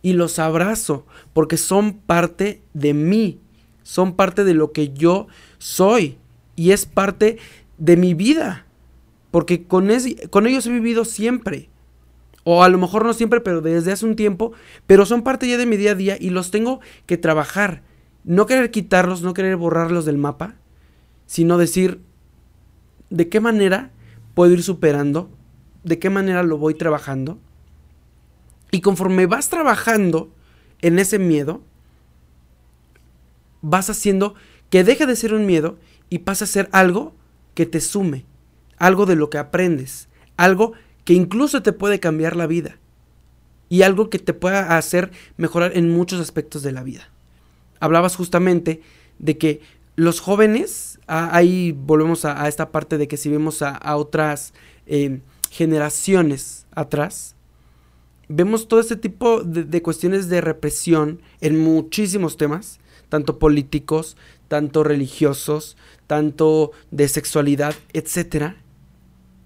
y 0.02 0.12
los 0.12 0.38
abrazo 0.38 1.06
porque 1.32 1.56
son 1.56 1.94
parte 1.98 2.62
de 2.74 2.94
mí, 2.94 3.40
son 3.82 4.14
parte 4.14 4.44
de 4.44 4.54
lo 4.54 4.72
que 4.72 4.92
yo 4.92 5.26
soy 5.58 6.18
y 6.56 6.72
es 6.72 6.86
parte 6.86 7.38
de 7.78 7.96
mi 7.96 8.14
vida, 8.14 8.66
porque 9.30 9.64
con, 9.64 9.88
con 10.30 10.46
ellos 10.46 10.66
he 10.66 10.70
vivido 10.70 11.04
siempre. 11.04 11.68
O 12.42 12.62
a 12.62 12.68
lo 12.68 12.78
mejor 12.78 13.04
no 13.04 13.12
siempre, 13.12 13.40
pero 13.40 13.60
desde 13.60 13.92
hace 13.92 14.06
un 14.06 14.16
tiempo, 14.16 14.52
pero 14.86 15.04
son 15.04 15.22
parte 15.22 15.46
ya 15.46 15.58
de 15.58 15.66
mi 15.66 15.76
día 15.76 15.92
a 15.92 15.94
día 15.94 16.16
y 16.18 16.30
los 16.30 16.50
tengo 16.50 16.80
que 17.06 17.18
trabajar. 17.18 17.82
No 18.24 18.46
querer 18.46 18.70
quitarlos, 18.70 19.22
no 19.22 19.34
querer 19.34 19.56
borrarlos 19.56 20.04
del 20.04 20.16
mapa, 20.16 20.54
sino 21.26 21.58
decir 21.58 22.00
de 23.10 23.28
qué 23.28 23.40
manera 23.40 23.90
puedo 24.34 24.52
ir 24.52 24.62
superando 24.62 25.30
de 25.84 25.98
qué 25.98 26.10
manera 26.10 26.42
lo 26.42 26.58
voy 26.58 26.74
trabajando. 26.74 27.38
Y 28.70 28.80
conforme 28.80 29.26
vas 29.26 29.48
trabajando 29.48 30.30
en 30.80 30.98
ese 30.98 31.18
miedo, 31.18 31.62
vas 33.62 33.90
haciendo 33.90 34.34
que 34.70 34.84
deje 34.84 35.06
de 35.06 35.16
ser 35.16 35.34
un 35.34 35.46
miedo 35.46 35.78
y 36.08 36.20
pase 36.20 36.44
a 36.44 36.46
ser 36.46 36.68
algo 36.72 37.14
que 37.54 37.66
te 37.66 37.80
sume, 37.80 38.24
algo 38.78 39.06
de 39.06 39.16
lo 39.16 39.30
que 39.30 39.38
aprendes, 39.38 40.08
algo 40.36 40.72
que 41.04 41.14
incluso 41.14 41.62
te 41.62 41.72
puede 41.72 42.00
cambiar 42.00 42.36
la 42.36 42.46
vida 42.46 42.78
y 43.68 43.82
algo 43.82 44.10
que 44.10 44.18
te 44.18 44.34
pueda 44.34 44.76
hacer 44.76 45.10
mejorar 45.36 45.76
en 45.76 45.90
muchos 45.90 46.20
aspectos 46.20 46.62
de 46.62 46.72
la 46.72 46.82
vida. 46.82 47.08
Hablabas 47.80 48.16
justamente 48.16 48.82
de 49.18 49.38
que 49.38 49.60
los 49.96 50.20
jóvenes, 50.20 50.98
ahí 51.06 51.72
volvemos 51.72 52.24
a, 52.24 52.48
esta 52.48 52.70
parte 52.70 52.98
de 52.98 53.08
que 53.08 53.16
si 53.16 53.28
vemos 53.28 53.62
a, 53.62 53.96
otras 53.96 54.54
eh, 54.86 55.20
generaciones 55.50 56.66
atrás, 56.72 57.34
vemos 58.28 58.68
todo 58.68 58.80
este 58.80 58.96
tipo 58.96 59.42
de, 59.42 59.82
cuestiones 59.82 60.28
de 60.28 60.40
represión 60.40 61.20
en 61.40 61.58
muchísimos 61.58 62.36
temas, 62.36 62.78
tanto 63.08 63.38
políticos, 63.40 64.16
tanto 64.46 64.84
religiosos, 64.84 65.76
tanto 66.06 66.70
de 66.92 67.08
sexualidad, 67.08 67.74
etcétera, 67.92 68.56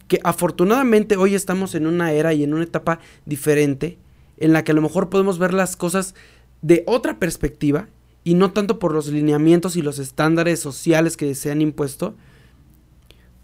que 0.06 0.20
afortunadamente 0.22 1.16
hoy 1.16 1.34
estamos 1.34 1.74
en 1.74 1.86
una 1.86 2.12
era 2.12 2.34
y 2.34 2.44
en 2.44 2.52
una 2.52 2.64
etapa 2.64 3.00
diferente 3.24 3.96
en 4.36 4.52
la 4.52 4.62
que 4.62 4.72
a 4.72 4.74
lo 4.74 4.82
mejor 4.82 5.08
podemos 5.08 5.38
ver 5.38 5.54
las 5.54 5.76
cosas 5.76 6.14
de 6.60 6.84
otra 6.86 7.18
perspectiva 7.18 7.88
y 8.22 8.34
no 8.34 8.52
tanto 8.52 8.78
por 8.78 8.92
los 8.92 9.08
lineamientos 9.08 9.76
y 9.76 9.82
los 9.82 9.98
estándares 9.98 10.60
sociales 10.60 11.16
que 11.16 11.34
se 11.34 11.50
han 11.50 11.62
impuesto, 11.62 12.14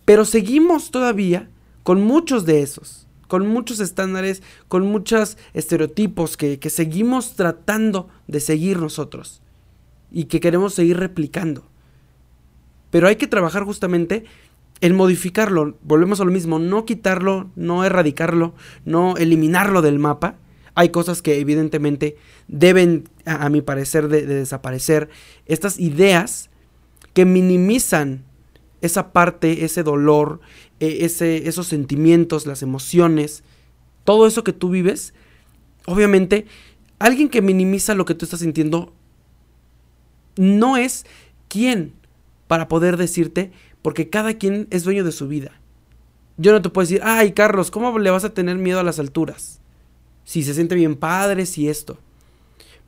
pero 0.04 0.26
seguimos 0.26 0.90
todavía 0.90 1.48
con 1.82 2.02
muchos 2.02 2.44
de 2.44 2.62
esos, 2.62 3.06
con 3.30 3.46
muchos 3.46 3.80
estándares, 3.80 4.42
con 4.68 4.86
muchos 4.86 5.38
estereotipos 5.54 6.36
que, 6.36 6.58
seguimos 6.68 7.36
tratando 7.36 8.08
de 8.26 8.40
seguir 8.40 8.78
nosotros 8.78 9.40
y 10.10 10.24
que 10.24 10.40
queremos 10.40 10.74
seguir 10.74 10.98
replicando. 10.98 11.64
Pero 12.90 13.06
hay 13.06 13.16
que 13.16 13.28
trabajar 13.28 13.62
justamente 13.62 14.24
en 14.80 14.96
modificarlo. 14.96 15.76
Volvemos 15.82 16.20
a 16.20 16.24
lo 16.24 16.32
mismo, 16.32 16.58
no 16.58 16.84
quitarlo, 16.84 17.50
no 17.54 17.84
erradicarlo, 17.84 18.54
no 18.84 19.16
eliminarlo 19.16 19.80
del 19.80 20.00
mapa. 20.00 20.34
Hay 20.74 20.88
cosas 20.88 21.22
que 21.22 21.38
evidentemente 21.38 22.16
deben, 22.48 23.08
a, 23.24 23.48
mi 23.48 23.60
parecer, 23.60 24.08
de, 24.08 24.26
desaparecer. 24.26 25.08
Estas 25.46 25.78
ideas 25.78 26.50
que 27.14 27.24
minimizan 27.24 28.24
esa 28.80 29.12
parte, 29.12 29.64
ese 29.64 29.82
dolor, 29.82 30.40
e, 30.78 31.04
ese, 31.04 31.48
esos 31.48 31.66
sentimientos, 31.66 32.46
las 32.46 32.62
emociones, 32.62 33.42
todo 34.04 34.26
eso 34.26 34.44
que 34.44 34.52
tú 34.52 34.70
vives, 34.70 35.14
obviamente, 35.86 36.46
alguien 36.98 37.28
que 37.28 37.42
minimiza 37.42 37.94
lo 37.94 38.04
que 38.04 38.14
tú 38.14 38.24
estás 38.24 38.40
sintiendo 38.40 38.92
no 40.36 40.76
es 40.76 41.06
quien 41.48 41.92
para 42.46 42.68
poder 42.68 42.96
decirte, 42.96 43.52
porque 43.82 44.10
cada 44.10 44.34
quien 44.34 44.66
es 44.70 44.84
dueño 44.84 45.04
de 45.04 45.12
su 45.12 45.28
vida. 45.28 45.52
Yo 46.36 46.52
no 46.52 46.62
te 46.62 46.70
puedo 46.70 46.86
decir, 46.86 47.02
ay 47.04 47.32
Carlos, 47.32 47.70
¿cómo 47.70 47.98
le 47.98 48.10
vas 48.10 48.24
a 48.24 48.34
tener 48.34 48.56
miedo 48.56 48.80
a 48.80 48.82
las 48.82 48.98
alturas? 48.98 49.60
Si 50.24 50.42
se 50.42 50.54
siente 50.54 50.74
bien 50.74 50.96
padre, 50.96 51.44
si 51.46 51.68
esto. 51.68 51.98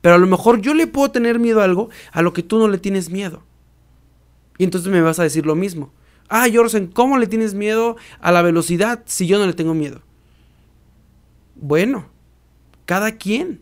Pero 0.01 0.15
a 0.15 0.17
lo 0.17 0.27
mejor 0.27 0.61
yo 0.61 0.73
le 0.73 0.87
puedo 0.87 1.11
tener 1.11 1.39
miedo 1.39 1.61
a 1.61 1.65
algo 1.65 1.89
a 2.11 2.21
lo 2.21 2.33
que 2.33 2.43
tú 2.43 2.57
no 2.57 2.67
le 2.67 2.77
tienes 2.77 3.09
miedo. 3.09 3.43
Y 4.63 4.65
entonces 4.65 4.89
me 4.89 5.01
vas 5.01 5.19
a 5.19 5.23
decir 5.23 5.45
lo 5.45 5.55
mismo. 5.55 5.91
Ah, 6.29 6.47
Jorsen, 6.51 6.87
¿cómo 6.87 7.17
le 7.17 7.27
tienes 7.27 7.53
miedo 7.53 7.97
a 8.21 8.31
la 8.31 8.41
velocidad 8.41 9.03
si 9.03 9.27
yo 9.27 9.37
no 9.37 9.45
le 9.45 9.51
tengo 9.51 9.73
miedo? 9.73 9.99
Bueno, 11.55 12.05
cada 12.85 13.17
quien. 13.17 13.59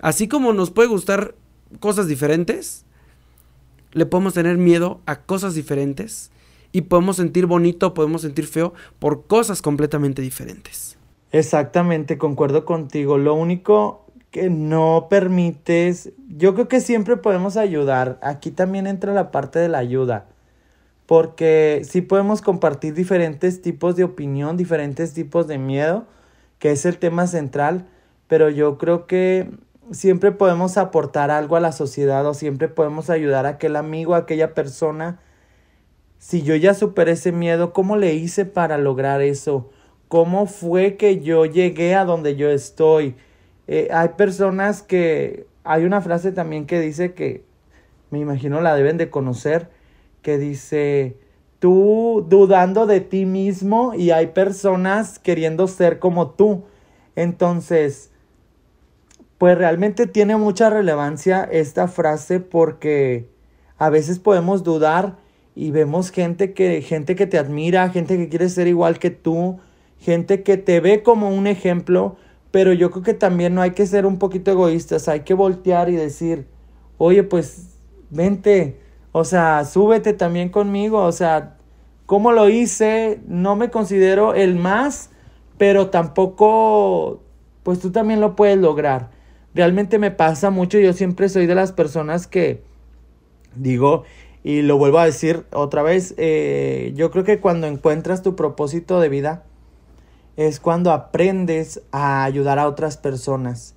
Así 0.00 0.28
como 0.28 0.52
nos 0.52 0.70
puede 0.70 0.90
gustar 0.90 1.34
cosas 1.80 2.08
diferentes, 2.08 2.84
le 3.92 4.04
podemos 4.04 4.34
tener 4.34 4.58
miedo 4.58 5.00
a 5.06 5.22
cosas 5.22 5.54
diferentes 5.54 6.30
y 6.72 6.82
podemos 6.82 7.16
sentir 7.16 7.46
bonito, 7.46 7.94
podemos 7.94 8.20
sentir 8.20 8.46
feo 8.46 8.74
por 8.98 9.26
cosas 9.26 9.62
completamente 9.62 10.20
diferentes. 10.20 10.98
Exactamente, 11.32 12.18
concuerdo 12.18 12.66
contigo. 12.66 13.16
Lo 13.16 13.32
único 13.32 14.04
que 14.30 14.50
no 14.50 15.06
permites, 15.08 16.12
yo 16.28 16.54
creo 16.54 16.68
que 16.68 16.80
siempre 16.80 17.16
podemos 17.16 17.56
ayudar. 17.56 18.18
Aquí 18.22 18.50
también 18.50 18.86
entra 18.86 19.12
la 19.12 19.30
parte 19.30 19.58
de 19.58 19.68
la 19.68 19.78
ayuda. 19.78 20.26
Porque 21.06 21.82
sí 21.84 22.02
podemos 22.02 22.42
compartir 22.42 22.92
diferentes 22.92 23.62
tipos 23.62 23.96
de 23.96 24.04
opinión, 24.04 24.58
diferentes 24.58 25.14
tipos 25.14 25.46
de 25.46 25.56
miedo, 25.56 26.06
que 26.58 26.70
es 26.72 26.84
el 26.84 26.98
tema 26.98 27.26
central, 27.26 27.86
pero 28.26 28.50
yo 28.50 28.76
creo 28.76 29.06
que 29.06 29.50
siempre 29.90 30.32
podemos 30.32 30.76
aportar 30.76 31.30
algo 31.30 31.56
a 31.56 31.60
la 31.60 31.72
sociedad 31.72 32.26
o 32.26 32.34
siempre 32.34 32.68
podemos 32.68 33.08
ayudar 33.08 33.46
a 33.46 33.50
aquel 33.50 33.76
amigo, 33.76 34.14
a 34.14 34.18
aquella 34.18 34.52
persona. 34.52 35.20
Si 36.18 36.42
yo 36.42 36.54
ya 36.56 36.74
superé 36.74 37.12
ese 37.12 37.32
miedo, 37.32 37.72
¿cómo 37.72 37.96
le 37.96 38.14
hice 38.14 38.44
para 38.44 38.76
lograr 38.76 39.22
eso? 39.22 39.70
¿Cómo 40.08 40.46
fue 40.46 40.96
que 40.96 41.20
yo 41.20 41.46
llegué 41.46 41.94
a 41.94 42.04
donde 42.04 42.36
yo 42.36 42.50
estoy? 42.50 43.16
Eh, 43.68 43.88
hay 43.92 44.08
personas 44.16 44.82
que, 44.82 45.46
hay 45.62 45.84
una 45.84 46.00
frase 46.00 46.32
también 46.32 46.66
que 46.66 46.80
dice 46.80 47.12
que, 47.12 47.44
me 48.10 48.18
imagino 48.18 48.60
la 48.60 48.74
deben 48.74 48.96
de 48.96 49.10
conocer, 49.10 49.68
que 50.22 50.38
dice, 50.38 51.16
tú 51.58 52.26
dudando 52.28 52.86
de 52.86 53.00
ti 53.00 53.26
mismo 53.26 53.94
y 53.94 54.10
hay 54.10 54.28
personas 54.28 55.18
queriendo 55.18 55.68
ser 55.68 55.98
como 55.98 56.30
tú. 56.30 56.64
Entonces, 57.14 58.10
pues 59.36 59.56
realmente 59.58 60.06
tiene 60.06 60.36
mucha 60.36 60.70
relevancia 60.70 61.44
esta 61.44 61.88
frase 61.88 62.40
porque 62.40 63.28
a 63.76 63.90
veces 63.90 64.18
podemos 64.18 64.64
dudar 64.64 65.16
y 65.54 65.70
vemos 65.70 66.10
gente 66.10 66.54
que 66.54 66.80
gente 66.82 67.16
que 67.16 67.26
te 67.26 67.38
admira, 67.38 67.90
gente 67.90 68.16
que 68.16 68.28
quiere 68.28 68.48
ser 68.48 68.66
igual 68.66 68.98
que 68.98 69.10
tú, 69.10 69.58
gente 69.98 70.42
que 70.42 70.56
te 70.56 70.80
ve 70.80 71.02
como 71.02 71.30
un 71.30 71.46
ejemplo, 71.46 72.16
pero 72.58 72.72
yo 72.72 72.90
creo 72.90 73.04
que 73.04 73.14
también 73.14 73.54
no 73.54 73.62
hay 73.62 73.70
que 73.70 73.86
ser 73.86 74.04
un 74.04 74.18
poquito 74.18 74.50
egoístas, 74.50 75.06
hay 75.06 75.20
que 75.20 75.32
voltear 75.32 75.88
y 75.90 75.94
decir, 75.94 76.48
"Oye, 76.96 77.22
pues 77.22 77.68
vente, 78.10 78.80
o 79.12 79.22
sea, 79.22 79.64
súbete 79.64 80.12
también 80.12 80.48
conmigo, 80.48 81.04
o 81.04 81.12
sea, 81.12 81.56
¿cómo 82.04 82.32
lo 82.32 82.48
hice? 82.48 83.20
No 83.28 83.54
me 83.54 83.70
considero 83.70 84.34
el 84.34 84.56
más, 84.56 85.10
pero 85.56 85.90
tampoco 85.90 87.22
pues 87.62 87.78
tú 87.78 87.92
también 87.92 88.20
lo 88.20 88.34
puedes 88.34 88.58
lograr." 88.58 89.10
realmente 89.54 90.00
me 90.00 90.10
pasa 90.10 90.50
mucho. 90.50 90.80
Yo 90.80 90.92
siempre 90.94 91.28
soy 91.28 91.46
de 91.46 91.54
las 91.54 91.70
personas 91.70 92.26
que 92.26 92.64
digo, 93.54 94.02
y 94.42 94.62
lo 94.62 94.78
vuelvo 94.78 94.98
a 94.98 95.04
decir 95.04 95.44
otra 95.52 95.84
vez, 95.84 96.12
eh, 96.16 96.92
yo 96.96 97.12
creo 97.12 97.22
que 97.22 97.38
cuando 97.38 97.68
encuentras 97.68 98.22
tu 98.24 98.34
propósito 98.34 98.98
de 99.00 99.08
vida 99.08 99.44
es 100.38 100.60
cuando 100.60 100.92
aprendes 100.92 101.82
a 101.90 102.22
ayudar 102.22 102.60
a 102.60 102.68
otras 102.68 102.96
personas, 102.96 103.74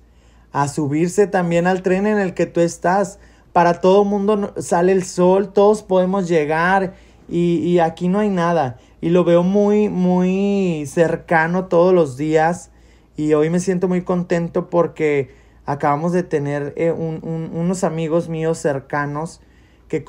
a 0.52 0.68
subirse 0.68 1.26
también 1.26 1.66
al 1.66 1.82
tren 1.82 2.06
en 2.06 2.18
el 2.18 2.34
que 2.34 2.46
tú 2.46 2.60
estás. 2.60 3.18
Para 3.52 3.80
todo 3.80 4.04
mundo 4.04 4.54
sale 4.56 4.92
el 4.92 5.02
sol, 5.02 5.52
todos 5.52 5.82
podemos 5.82 6.28
llegar 6.28 6.94
y, 7.28 7.56
y 7.56 7.80
aquí 7.80 8.06
no 8.06 8.20
hay 8.20 8.28
nada. 8.28 8.78
Y 9.00 9.08
lo 9.08 9.24
veo 9.24 9.42
muy, 9.42 9.88
muy 9.88 10.84
cercano 10.86 11.66
todos 11.66 11.92
los 11.92 12.16
días 12.16 12.70
y 13.16 13.34
hoy 13.34 13.50
me 13.50 13.58
siento 13.58 13.88
muy 13.88 14.02
contento 14.02 14.70
porque 14.70 15.34
acabamos 15.66 16.12
de 16.12 16.22
tener 16.22 16.74
eh, 16.76 16.92
unos 16.92 17.82
amigos 17.82 18.28
míos 18.28 18.58
cercanos 18.58 19.40
que, 19.88 20.04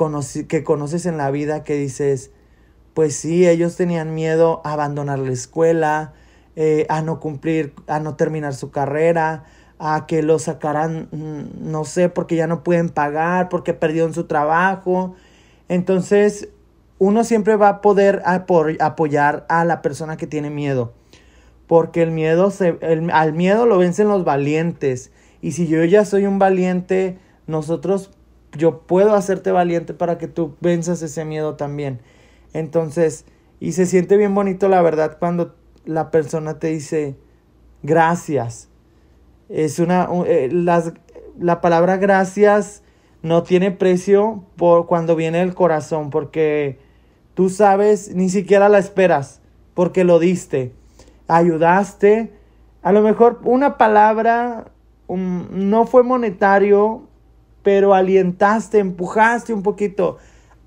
que 0.48 0.64
conoces 0.64 1.08
en 1.08 1.18
la 1.18 1.32
vida 1.32 1.64
que 1.64 1.74
dices, 1.74 2.30
pues 2.94 3.16
sí, 3.16 3.48
ellos 3.48 3.76
tenían 3.76 4.14
miedo 4.14 4.62
a 4.64 4.74
abandonar 4.74 5.18
la 5.18 5.32
escuela, 5.32 6.14
eh, 6.56 6.86
a 6.90 7.02
no 7.02 7.20
cumplir, 7.20 7.74
a 7.88 8.00
no 8.00 8.16
terminar 8.16 8.54
su 8.54 8.72
carrera, 8.72 9.46
a 9.80 10.06
que 10.08 10.22
lo 10.24 10.40
sacaran, 10.40 11.10
mm, 11.12 11.72
no 11.72 11.86
sé, 11.86 12.10
porque 12.10 12.36
ya 12.36 12.48
no 12.48 12.64
pueden 12.64 12.90
pagar, 12.90 13.50
porque 13.50 13.74
perdieron 13.74 14.14
su 14.14 14.26
trabajo. 14.26 15.16
Entonces, 15.68 16.50
uno 17.00 17.24
siempre 17.24 17.56
va 17.56 17.70
a 17.70 17.82
poder 17.82 18.22
apoyar 18.26 19.46
a 19.50 19.66
la 19.66 19.82
persona 19.82 20.18
que 20.18 20.28
tiene 20.28 20.50
miedo, 20.50 20.94
porque 21.68 22.02
el 22.02 22.12
miedo 22.12 22.52
se, 22.52 22.78
al 23.12 23.34
miedo 23.34 23.66
lo 23.66 23.78
vencen 23.78 24.08
los 24.08 24.24
valientes 24.24 25.12
y 25.44 25.52
si 25.52 25.68
yo 25.68 25.84
ya 25.84 26.06
soy 26.06 26.26
un 26.26 26.40
valiente, 26.40 27.20
nosotros, 27.48 28.12
yo 28.58 28.84
puedo 28.84 29.14
hacerte 29.14 29.52
valiente 29.52 29.94
para 29.94 30.18
que 30.18 30.30
tú 30.30 30.56
venzas 30.62 31.02
ese 31.02 31.26
miedo 31.26 31.56
también. 31.56 32.00
Entonces, 32.54 33.26
y 33.60 33.74
se 33.74 33.86
siente 33.86 34.16
bien 34.16 34.34
bonito 34.34 34.70
la 34.70 34.82
verdad 34.82 35.18
cuando 35.20 35.54
la 35.86 36.12
persona 36.12 36.60
te 36.60 36.68
dice 36.68 37.16
gracias. 37.82 38.70
Es 39.50 39.80
una, 39.80 40.08
eh, 40.26 40.50
las, 40.52 40.94
la 41.40 41.62
palabra 41.62 41.98
gracias 41.98 42.84
no 43.22 43.44
tiene 43.44 43.72
precio 43.72 44.44
por 44.56 44.86
cuando 44.86 45.16
viene 45.16 45.42
el 45.42 45.54
corazón, 45.54 46.10
porque 46.10 46.80
tú 47.34 47.50
sabes, 47.50 48.14
ni 48.14 48.30
siquiera 48.30 48.70
la 48.70 48.80
esperas, 48.80 49.42
porque 49.74 50.04
lo 50.04 50.20
diste, 50.20 50.74
ayudaste. 51.28 52.34
A 52.82 52.92
lo 52.92 53.02
mejor 53.02 53.40
una 53.44 53.78
palabra 53.78 54.72
no 55.08 55.86
fue 55.86 56.04
monetario, 56.04 57.04
pero 57.64 57.94
alientaste, 57.94 58.80
empujaste 58.80 59.54
un 59.54 59.64
poquito. 59.64 60.18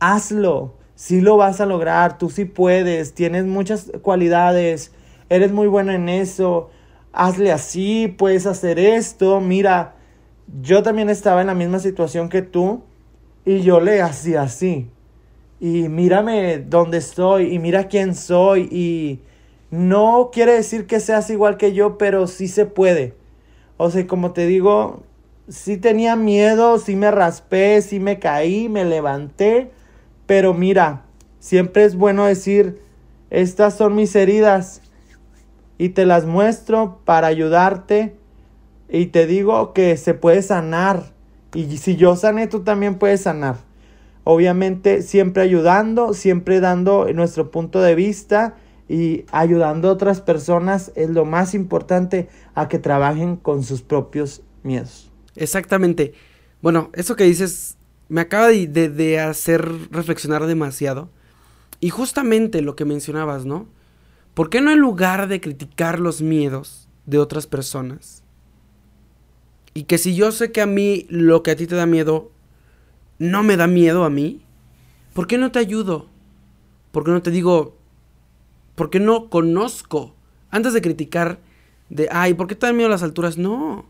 Hazlo, 0.00 0.74
si 0.94 1.20
lo 1.20 1.36
vas 1.36 1.60
a 1.60 1.66
lograr, 1.66 2.16
tú 2.16 2.30
sí 2.30 2.46
puedes, 2.46 3.14
tienes 3.14 3.44
muchas 3.44 3.92
cualidades, 4.00 4.92
eres 5.28 5.52
muy 5.52 5.66
bueno 5.66 5.92
en 5.92 6.08
eso, 6.08 6.70
hazle 7.12 7.52
así, 7.52 8.14
puedes 8.16 8.46
hacer 8.46 8.78
esto, 8.78 9.40
mira, 9.40 9.94
yo 10.62 10.82
también 10.82 11.10
estaba 11.10 11.40
en 11.40 11.48
la 11.48 11.54
misma 11.54 11.78
situación 11.78 12.28
que 12.28 12.42
tú 12.42 12.82
y 13.44 13.60
yo 13.60 13.80
le 13.80 14.02
hacía 14.02 14.42
así. 14.42 14.88
Y 15.58 15.88
mírame 15.88 16.58
dónde 16.58 16.98
estoy 16.98 17.54
y 17.54 17.58
mira 17.58 17.88
quién 17.88 18.14
soy 18.14 18.68
y 18.70 19.20
no 19.70 20.30
quiere 20.32 20.52
decir 20.52 20.86
que 20.86 21.00
seas 21.00 21.30
igual 21.30 21.56
que 21.56 21.72
yo, 21.72 21.98
pero 21.98 22.26
sí 22.26 22.48
se 22.48 22.66
puede. 22.66 23.14
O 23.78 23.90
sea, 23.90 24.06
como 24.06 24.32
te 24.32 24.46
digo, 24.46 25.02
sí 25.48 25.76
tenía 25.76 26.16
miedo, 26.16 26.78
sí 26.78 26.96
me 26.96 27.10
raspé, 27.10 27.80
sí 27.82 28.00
me 28.00 28.18
caí, 28.18 28.68
me 28.68 28.84
levanté, 28.84 29.70
pero 30.26 30.54
mira, 30.54 31.04
siempre 31.40 31.84
es 31.84 31.96
bueno 31.96 32.26
decir, 32.26 32.80
estas 33.30 33.74
son 33.74 33.94
mis 33.94 34.14
heridas 34.14 34.82
y 35.78 35.90
te 35.90 36.06
las 36.06 36.24
muestro 36.24 37.00
para 37.04 37.26
ayudarte 37.26 38.16
y 38.88 39.06
te 39.06 39.26
digo 39.26 39.72
que 39.72 39.96
se 39.96 40.14
puede 40.14 40.42
sanar 40.42 41.16
y 41.56 41.78
si 41.78 41.96
yo 41.96 42.16
sané, 42.16 42.48
tú 42.48 42.60
también 42.60 42.96
puedes 42.96 43.22
sanar. 43.22 43.56
Obviamente 44.24 45.00
siempre 45.02 45.42
ayudando, 45.42 46.12
siempre 46.12 46.60
dando 46.60 47.10
nuestro 47.14 47.50
punto 47.50 47.80
de 47.80 47.94
vista 47.94 48.56
y 48.88 49.24
ayudando 49.32 49.88
a 49.88 49.92
otras 49.92 50.20
personas 50.20 50.92
es 50.96 51.08
lo 51.08 51.24
más 51.24 51.54
importante 51.54 52.28
a 52.54 52.68
que 52.68 52.78
trabajen 52.78 53.36
con 53.36 53.62
sus 53.62 53.80
propios 53.80 54.42
miedos. 54.64 55.10
Exactamente. 55.34 56.12
Bueno, 56.60 56.90
eso 56.92 57.16
que 57.16 57.24
dices 57.24 57.78
me 58.08 58.20
acaba 58.20 58.48
de, 58.48 58.66
de, 58.66 59.18
hacer 59.18 59.66
reflexionar 59.90 60.46
demasiado. 60.46 61.08
Y 61.80 61.88
justamente 61.90 62.60
lo 62.60 62.76
que 62.76 62.84
mencionabas, 62.84 63.46
¿no? 63.46 63.66
¿Por 64.36 64.50
qué 64.50 64.60
no 64.60 64.70
en 64.70 64.78
lugar 64.78 65.26
de 65.26 65.40
criticar 65.40 65.98
los 65.98 66.22
miedos 66.22 66.88
de 67.06 67.18
otras 67.18 67.48
personas? 67.48 68.22
Y 69.74 69.82
que 69.84 69.98
si 69.98 70.14
yo 70.14 70.30
sé 70.30 70.52
que 70.52 70.60
a 70.60 70.66
mí 70.66 71.06
lo 71.08 71.42
que 71.42 71.50
a 71.50 71.56
ti 71.56 71.66
te 71.66 71.74
da 71.74 71.86
miedo 71.86 72.30
no 73.18 73.42
me 73.42 73.56
da 73.56 73.66
miedo 73.66 74.04
a 74.04 74.10
mí, 74.10 74.46
¿Por 75.16 75.26
qué 75.26 75.38
no 75.38 75.50
te 75.50 75.58
ayudo? 75.58 76.04
¿Por 76.92 77.02
qué 77.04 77.10
no 77.10 77.22
te 77.22 77.30
digo, 77.30 77.74
por 78.74 78.90
qué 78.90 79.00
no 79.00 79.30
conozco? 79.30 80.14
Antes 80.50 80.74
de 80.74 80.82
criticar 80.82 81.40
de, 81.88 82.10
ay, 82.12 82.34
¿por 82.34 82.46
qué 82.46 82.54
te 82.54 82.66
dan 82.66 82.76
miedo 82.76 82.90
las 82.90 83.02
alturas? 83.02 83.38
No. 83.38 83.86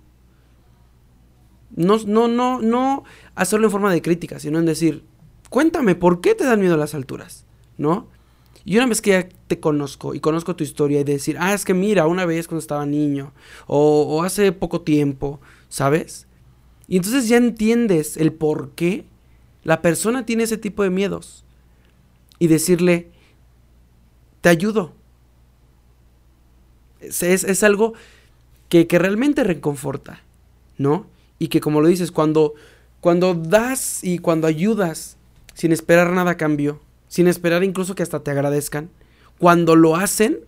No, 1.74 1.98
no, 2.06 2.28
no, 2.28 2.62
no 2.62 3.02
hacerlo 3.34 3.66
en 3.66 3.72
forma 3.72 3.92
de 3.92 4.02
crítica, 4.02 4.38
sino 4.38 4.60
en 4.60 4.66
decir, 4.66 5.02
cuéntame, 5.50 5.96
¿por 5.96 6.20
qué 6.20 6.36
te 6.36 6.44
dan 6.44 6.60
miedo 6.60 6.76
las 6.76 6.94
alturas? 6.94 7.44
¿No? 7.76 8.06
Y 8.66 8.76
una 8.76 8.86
vez 8.86 9.00
que 9.00 9.10
ya 9.10 9.28
te 9.46 9.60
conozco 9.60 10.12
y 10.12 10.18
conozco 10.18 10.56
tu 10.56 10.64
historia 10.64 11.00
y 11.00 11.04
decir, 11.04 11.36
ah, 11.38 11.54
es 11.54 11.64
que 11.64 11.72
mira, 11.72 12.08
una 12.08 12.26
vez 12.26 12.48
cuando 12.48 12.58
estaba 12.58 12.84
niño, 12.84 13.32
o, 13.68 14.24
hace 14.24 14.50
poco 14.50 14.80
tiempo, 14.80 15.40
¿sabes? 15.68 16.26
Y 16.88 16.96
entonces 16.96 17.28
ya 17.28 17.36
entiendes 17.36 18.16
el 18.16 18.32
por 18.32 18.72
qué 18.72 19.04
la 19.62 19.82
persona 19.82 20.26
tiene 20.26 20.42
ese 20.42 20.58
tipo 20.58 20.82
de 20.82 20.90
miedos. 20.90 21.44
Y 22.40 22.48
decirle, 22.48 23.08
te 24.40 24.48
ayudo. 24.48 24.94
Es, 27.00 27.22
es, 27.22 27.62
algo 27.62 27.94
que, 28.68 28.88
que, 28.88 28.98
realmente 28.98 29.44
reconforta, 29.44 30.22
¿no? 30.76 31.06
Y 31.38 31.48
que 31.48 31.60
como 31.60 31.80
lo 31.80 31.86
dices, 31.86 32.10
cuando, 32.10 32.54
cuando 33.00 33.34
das 33.34 34.02
y 34.02 34.18
cuando 34.18 34.48
ayudas 34.48 35.18
sin 35.54 35.70
esperar 35.70 36.10
nada 36.10 36.32
a 36.32 36.36
cambio, 36.36 36.80
sin 37.08 37.28
esperar 37.28 37.64
incluso 37.64 37.94
que 37.94 38.02
hasta 38.02 38.20
te 38.20 38.30
agradezcan, 38.30 38.90
cuando 39.38 39.76
lo 39.76 39.96
hacen, 39.96 40.40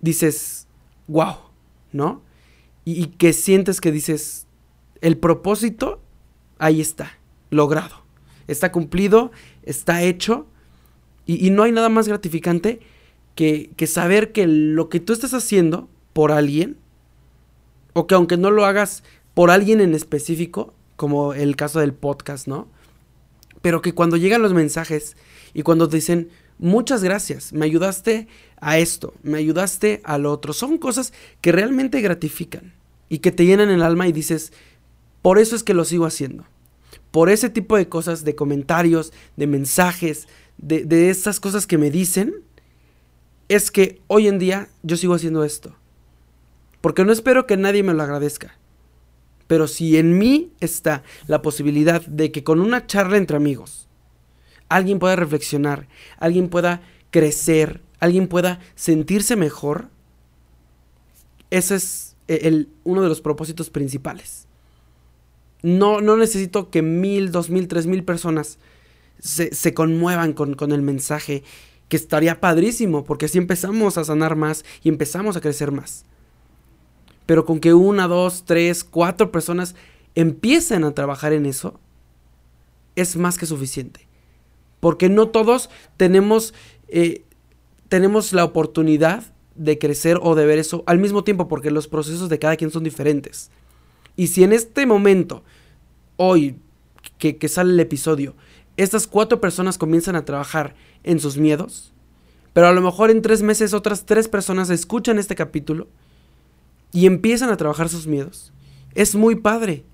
dices, 0.00 0.66
wow, 1.06 1.36
¿no? 1.92 2.22
Y, 2.84 3.02
y 3.02 3.06
que 3.06 3.32
sientes 3.32 3.80
que 3.80 3.92
dices, 3.92 4.46
el 5.00 5.16
propósito, 5.16 6.00
ahí 6.58 6.80
está, 6.80 7.18
logrado. 7.50 8.02
Está 8.46 8.72
cumplido, 8.72 9.30
está 9.62 10.02
hecho. 10.02 10.46
Y, 11.26 11.50
no 11.50 11.62
hay 11.62 11.72
nada 11.72 11.90
más 11.90 12.08
gratificante 12.08 12.80
que, 13.34 13.70
que, 13.76 13.86
saber 13.86 14.32
que 14.32 14.46
lo 14.46 14.88
que 14.88 14.98
tú 14.98 15.12
estás 15.12 15.34
haciendo 15.34 15.86
por 16.14 16.32
alguien, 16.32 16.78
o 17.92 18.06
que 18.06 18.14
aunque 18.14 18.38
no 18.38 18.50
lo 18.50 18.64
hagas 18.64 19.04
por 19.34 19.50
alguien 19.50 19.82
en 19.82 19.94
específico, 19.94 20.72
como 20.96 21.34
el 21.34 21.54
caso 21.54 21.80
del 21.80 21.92
podcast, 21.92 22.48
¿no? 22.48 22.68
Pero 23.62 23.82
que 23.82 23.94
cuando 23.94 24.16
llegan 24.16 24.42
los 24.42 24.54
mensajes 24.54 25.16
y 25.54 25.62
cuando 25.62 25.88
te 25.88 25.96
dicen, 25.96 26.28
muchas 26.58 27.02
gracias, 27.02 27.52
me 27.52 27.66
ayudaste 27.66 28.28
a 28.60 28.78
esto, 28.78 29.14
me 29.22 29.38
ayudaste 29.38 30.00
al 30.04 30.26
otro, 30.26 30.52
son 30.52 30.78
cosas 30.78 31.12
que 31.40 31.52
realmente 31.52 32.00
gratifican 32.00 32.74
y 33.08 33.18
que 33.18 33.32
te 33.32 33.46
llenan 33.46 33.70
el 33.70 33.82
alma 33.82 34.06
y 34.08 34.12
dices, 34.12 34.52
por 35.22 35.38
eso 35.38 35.56
es 35.56 35.62
que 35.62 35.74
lo 35.74 35.84
sigo 35.84 36.06
haciendo. 36.06 36.44
Por 37.10 37.30
ese 37.30 37.48
tipo 37.48 37.76
de 37.76 37.88
cosas, 37.88 38.24
de 38.24 38.34
comentarios, 38.34 39.12
de 39.36 39.46
mensajes, 39.46 40.28
de, 40.58 40.84
de 40.84 41.16
cosas 41.40 41.66
que 41.66 41.78
me 41.78 41.90
dicen, 41.90 42.34
es 43.48 43.70
que 43.70 44.00
hoy 44.08 44.28
en 44.28 44.38
día 44.38 44.68
yo 44.82 44.96
sigo 44.96 45.14
haciendo 45.14 45.42
esto. 45.44 45.74
Porque 46.80 47.04
no 47.04 47.12
espero 47.12 47.46
que 47.46 47.56
nadie 47.56 47.82
me 47.82 47.94
lo 47.94 48.02
agradezca. 48.02 48.56
Pero 49.48 49.66
si 49.66 49.96
en 49.96 50.16
mí 50.16 50.52
está 50.60 51.02
la 51.26 51.42
posibilidad 51.42 52.06
de 52.06 52.30
que 52.30 52.44
con 52.44 52.60
una 52.60 52.86
charla 52.86 53.16
entre 53.16 53.36
amigos 53.36 53.88
alguien 54.68 54.98
pueda 55.00 55.16
reflexionar, 55.16 55.88
alguien 56.18 56.48
pueda 56.48 56.82
crecer, 57.10 57.80
alguien 57.98 58.28
pueda 58.28 58.60
sentirse 58.76 59.34
mejor, 59.34 59.88
ese 61.50 61.76
es 61.76 62.16
el, 62.28 62.68
uno 62.84 63.02
de 63.02 63.08
los 63.08 63.22
propósitos 63.22 63.70
principales. 63.70 64.46
No, 65.62 66.00
no 66.00 66.16
necesito 66.16 66.70
que 66.70 66.82
mil, 66.82 67.32
dos 67.32 67.50
mil, 67.50 67.66
tres 67.66 67.86
mil 67.86 68.04
personas 68.04 68.58
se, 69.18 69.54
se 69.54 69.74
conmuevan 69.74 70.34
con, 70.34 70.54
con 70.54 70.70
el 70.72 70.82
mensaje, 70.82 71.42
que 71.88 71.96
estaría 71.96 72.38
padrísimo, 72.38 73.04
porque 73.04 73.26
así 73.26 73.38
empezamos 73.38 73.96
a 73.96 74.04
sanar 74.04 74.36
más 74.36 74.64
y 74.82 74.90
empezamos 74.90 75.36
a 75.36 75.40
crecer 75.40 75.72
más. 75.72 76.04
Pero 77.28 77.44
con 77.44 77.60
que 77.60 77.74
una, 77.74 78.08
dos, 78.08 78.44
tres, 78.46 78.84
cuatro 78.84 79.30
personas 79.30 79.74
empiecen 80.14 80.82
a 80.82 80.94
trabajar 80.94 81.34
en 81.34 81.44
eso, 81.44 81.78
es 82.96 83.16
más 83.16 83.36
que 83.36 83.44
suficiente. 83.44 84.08
Porque 84.80 85.10
no 85.10 85.28
todos 85.28 85.68
tenemos, 85.98 86.54
eh, 86.88 87.26
tenemos 87.90 88.32
la 88.32 88.46
oportunidad 88.46 89.24
de 89.56 89.76
crecer 89.76 90.18
o 90.22 90.36
de 90.36 90.46
ver 90.46 90.58
eso 90.58 90.84
al 90.86 91.00
mismo 91.00 91.22
tiempo, 91.22 91.48
porque 91.48 91.70
los 91.70 91.86
procesos 91.86 92.30
de 92.30 92.38
cada 92.38 92.56
quien 92.56 92.70
son 92.70 92.82
diferentes. 92.82 93.50
Y 94.16 94.28
si 94.28 94.42
en 94.42 94.54
este 94.54 94.86
momento, 94.86 95.44
hoy 96.16 96.56
que, 97.18 97.46
sale 97.46 97.74
el 97.74 97.80
episodio, 97.80 98.36
estas 98.78 99.06
cuatro 99.06 99.38
personas 99.38 99.76
comienzan 99.76 100.16
a 100.16 100.24
trabajar 100.24 100.76
en 101.04 101.20
sus 101.20 101.36
miedos, 101.36 101.92
pero 102.54 102.68
a 102.68 102.72
lo 102.72 102.80
mejor 102.80 103.10
en 103.10 103.20
tres 103.20 103.42
meses 103.42 103.74
otras 103.74 104.06
tres 104.06 104.28
personas 104.28 104.70
escuchan 104.70 105.18
este 105.18 105.34
capítulo 105.34 105.88
y 106.92 107.06
empiezan 107.06 107.50
a 107.50 107.56
trabajar 107.56 107.88
sus 107.88 108.06
miedos. 108.06 108.52
Es 108.94 109.14
muy 109.14 109.36
padre. 109.36 109.84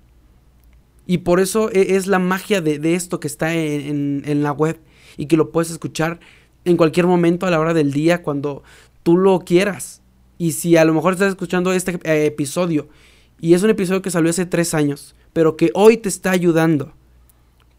Y 1.05 1.19
por 1.19 1.39
eso 1.39 1.69
e, 1.71 1.95
es 1.95 2.07
la 2.07 2.19
magia 2.19 2.61
de, 2.61 2.95
esto 2.95 3.19
que 3.19 3.27
está 3.27 3.53
en, 3.53 4.23
en, 4.25 4.43
la 4.43 4.51
web 4.51 4.79
y 5.17 5.27
que 5.27 5.37
lo 5.37 5.51
puedes 5.51 5.71
escuchar 5.71 6.19
en 6.63 6.77
cualquier 6.77 7.05
momento 7.05 7.45
a 7.45 7.51
la 7.51 7.59
hora 7.59 7.73
del 7.73 7.91
día 7.91 8.23
cuando 8.23 8.63
tú 9.03 9.17
lo 9.17 9.39
quieras. 9.39 10.01
Y 10.37 10.53
si 10.53 10.77
a 10.77 10.85
lo 10.85 10.93
mejor 10.93 11.13
estás 11.13 11.29
escuchando 11.29 11.71
este 11.71 11.99
eh, 12.03 12.25
episodio 12.25 12.89
y 13.39 13.53
es 13.53 13.63
un 13.63 13.69
episodio 13.69 14.01
que 14.01 14.11
salió 14.11 14.29
hace 14.29 14.45
tres 14.45 14.73
años, 14.73 15.15
pero 15.33 15.55
que 15.57 15.71
hoy 15.73 15.97
te 15.97 16.09
está 16.09 16.31
ayudando 16.31 16.93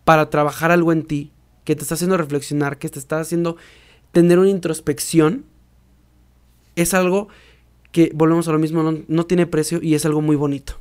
para 0.04 0.30
trabajar 0.30 0.70
algo 0.70 0.92
en 0.92 1.02
ti, 1.02 1.32
que 1.64 1.74
te 1.74 1.82
está 1.82 1.94
haciendo 1.94 2.16
reflexionar, 2.16 2.78
que 2.78 2.88
te 2.88 2.98
está 2.98 3.18
haciendo 3.18 3.56
tener 4.12 4.38
una 4.38 4.50
introspección, 4.50 5.44
es 6.76 6.94
algo 6.94 7.28
que, 7.96 8.12
volvemos 8.14 8.46
a 8.46 8.52
lo 8.52 8.58
mismo, 8.58 8.82
no, 9.08 9.26
tiene 9.26 9.46
precio 9.46 9.78
y 9.80 9.94
es 9.94 10.04
algo 10.04 10.20
muy 10.20 10.36
bonito. 10.36 10.74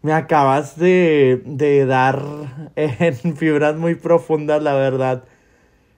Me 0.00 0.14
acabas 0.14 0.78
de, 0.78 1.42
de 1.44 1.84
dar 1.84 2.22
en 2.74 3.14
fibras 3.36 3.76
muy 3.76 3.96
profundas, 3.96 4.62
la 4.62 4.72
verdad. 4.72 5.24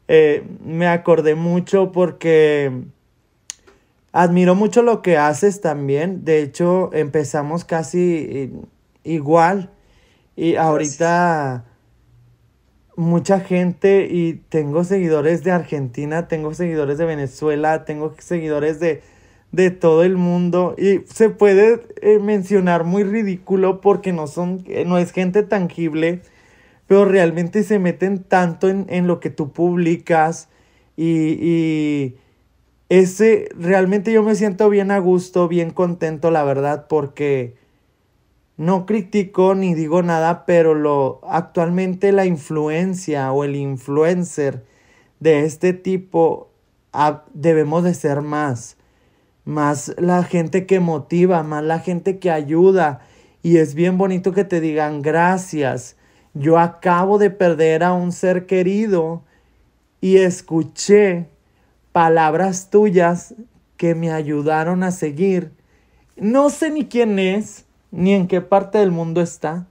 Eh, 0.09 0.43
me 0.65 0.89
acordé 0.89 1.37
mucho 1.37 1.93
porque 1.93 2.73
Admiro 4.11 4.57
mucho 4.57 4.83
lo 4.83 5.03
que 5.03 5.19
haces 5.19 5.61
también. 5.61 6.25
De 6.25 6.43
hecho, 6.43 6.91
empezamos 6.95 7.65
casi 7.65 8.51
igual. 9.05 9.71
Y 10.35 10.57
ahorita 10.57 11.67
mucha 12.97 13.39
gente 13.39 14.09
y 14.11 14.43
tengo 14.49 14.83
seguidores 14.83 15.45
de 15.45 15.53
Argentina, 15.53 16.27
tengo 16.27 16.55
seguidores 16.55 16.99
de 16.99 17.05
Venezuela, 17.05 17.85
tengo 17.85 18.15
seguidores 18.19 18.81
de, 18.81 19.03
de 19.57 19.71
todo 19.71 20.05
el 20.05 20.17
mundo. 20.17 20.75
Y 20.79 21.01
se 21.13 21.31
puede 21.31 21.83
eh, 22.03 22.19
mencionar 22.19 22.85
muy 22.85 23.03
ridículo 23.03 23.81
porque 23.81 24.13
no 24.13 24.27
son, 24.27 24.63
eh, 24.69 24.85
no 24.85 24.99
es 24.99 25.13
gente 25.13 25.43
tangible, 25.43 26.23
pero 26.87 27.05
realmente 27.05 27.65
se 27.65 27.79
meten 27.79 28.23
tanto 28.23 28.69
en, 28.69 28.87
en 28.89 29.07
lo 29.07 29.19
que 29.19 29.31
tú 29.31 29.53
publicas 29.53 30.49
y, 30.97 31.39
y 31.41 32.17
ese 32.89 33.49
realmente 33.59 34.13
yo 34.13 34.23
me 34.23 34.35
siento 34.35 34.69
bien 34.71 34.91
a 34.91 34.99
gusto, 34.99 35.49
bien 35.49 35.71
contento, 35.71 36.31
la 36.31 36.45
verdad, 36.45 36.87
porque 36.89 37.57
no 38.57 38.87
critico 38.87 39.55
ni 39.55 39.75
digo 39.75 40.03
nada, 40.03 40.47
pero 40.47 40.75
lo 40.75 41.21
actualmente 41.29 42.13
la 42.13 42.27
influencia 42.27 43.33
o 43.33 43.45
el 43.45 43.57
influencer 43.57 44.65
de 45.21 45.45
este 45.45 45.73
tipo 45.73 46.51
debemos 47.35 47.85
de 47.85 47.95
ser 47.95 48.23
más, 48.23 48.76
más 49.47 49.95
la 49.97 50.25
gente 50.25 50.67
que 50.67 50.81
motiva, 50.81 51.43
más 51.45 51.63
la 51.65 51.79
gente 51.79 52.19
que 52.19 52.31
ayuda 52.31 53.01
y 53.43 53.59
es 53.59 53.75
bien 53.75 53.97
bonito 53.97 54.33
que 54.33 54.45
te 54.45 54.61
digan 54.61 55.03
gracias. 55.03 55.97
Yo 56.35 56.59
acabo 56.59 57.17
de 57.17 57.31
perder 57.31 57.85
a 57.85 57.93
un 57.93 58.11
ser 58.11 58.47
querido 58.47 59.23
y 60.01 60.17
escuché 60.17 61.29
palabras 61.93 62.71
tuyas 62.71 63.35
que 63.77 63.95
me 63.95 64.11
ayudaron 64.11 64.83
a 64.83 64.91
seguir. 64.91 65.53
No 66.17 66.51
sé 66.51 66.71
ni 66.71 66.87
quién 66.87 67.21
es, 67.21 67.67
ni 67.93 68.15
en 68.15 68.27
qué 68.27 68.41
parte 68.41 68.79
del 68.79 68.91
mundo 68.91 69.21
está, 69.21 69.69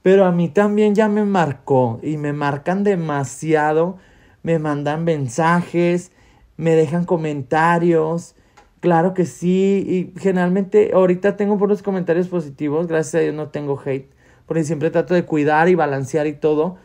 pero 0.00 0.24
a 0.24 0.32
mí 0.32 0.48
también 0.48 0.94
ya 0.94 1.08
me 1.08 1.26
marcó 1.26 2.00
y 2.02 2.16
me 2.16 2.32
marcan 2.32 2.82
demasiado, 2.82 3.98
me 4.42 4.58
mandan 4.58 5.04
mensajes, 5.04 6.12
me 6.56 6.74
dejan 6.74 7.04
comentarios. 7.04 8.34
Claro 8.80 9.12
que 9.14 9.26
sí, 9.26 9.84
y 10.16 10.18
generalmente 10.18 10.92
ahorita 10.94 11.36
tengo 11.36 11.58
puros 11.58 11.82
comentarios 11.82 12.28
positivos, 12.28 12.86
gracias 12.86 13.14
a 13.16 13.18
Dios 13.20 13.34
no 13.34 13.48
tengo 13.48 13.80
hate, 13.84 14.10
porque 14.46 14.64
siempre 14.64 14.90
trato 14.90 15.14
de 15.14 15.24
cuidar 15.26 15.68
y 15.68 15.74
balancear 15.74 16.26
y 16.26 16.32
todo, 16.32 16.78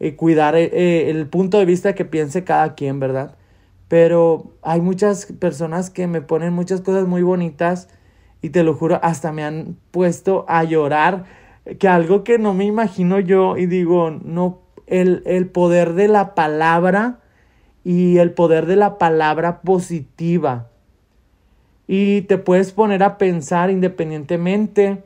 y 0.00 0.12
cuidar 0.12 0.56
eh, 0.56 0.70
eh, 0.72 1.10
el 1.10 1.28
punto 1.28 1.58
de 1.58 1.66
vista 1.66 1.94
que 1.94 2.06
piense 2.06 2.44
cada 2.44 2.74
quien, 2.74 3.00
¿verdad? 3.00 3.36
pero 3.92 4.54
hay 4.62 4.80
muchas 4.80 5.26
personas 5.38 5.90
que 5.90 6.06
me 6.06 6.22
ponen 6.22 6.54
muchas 6.54 6.80
cosas 6.80 7.06
muy 7.06 7.20
bonitas 7.20 7.90
y 8.40 8.48
te 8.48 8.62
lo 8.64 8.72
juro, 8.72 8.98
hasta 9.02 9.32
me 9.32 9.44
han 9.44 9.76
puesto 9.90 10.46
a 10.48 10.64
llorar, 10.64 11.26
que 11.78 11.88
algo 11.88 12.24
que 12.24 12.38
no 12.38 12.54
me 12.54 12.64
imagino 12.64 13.20
yo 13.20 13.58
y 13.58 13.66
digo, 13.66 14.10
no, 14.10 14.60
el, 14.86 15.22
el 15.26 15.46
poder 15.46 15.92
de 15.92 16.08
la 16.08 16.34
palabra 16.34 17.20
y 17.84 18.16
el 18.16 18.32
poder 18.32 18.64
de 18.64 18.76
la 18.76 18.96
palabra 18.96 19.60
positiva. 19.60 20.70
Y 21.86 22.22
te 22.22 22.38
puedes 22.38 22.72
poner 22.72 23.02
a 23.02 23.18
pensar 23.18 23.70
independientemente. 23.70 25.02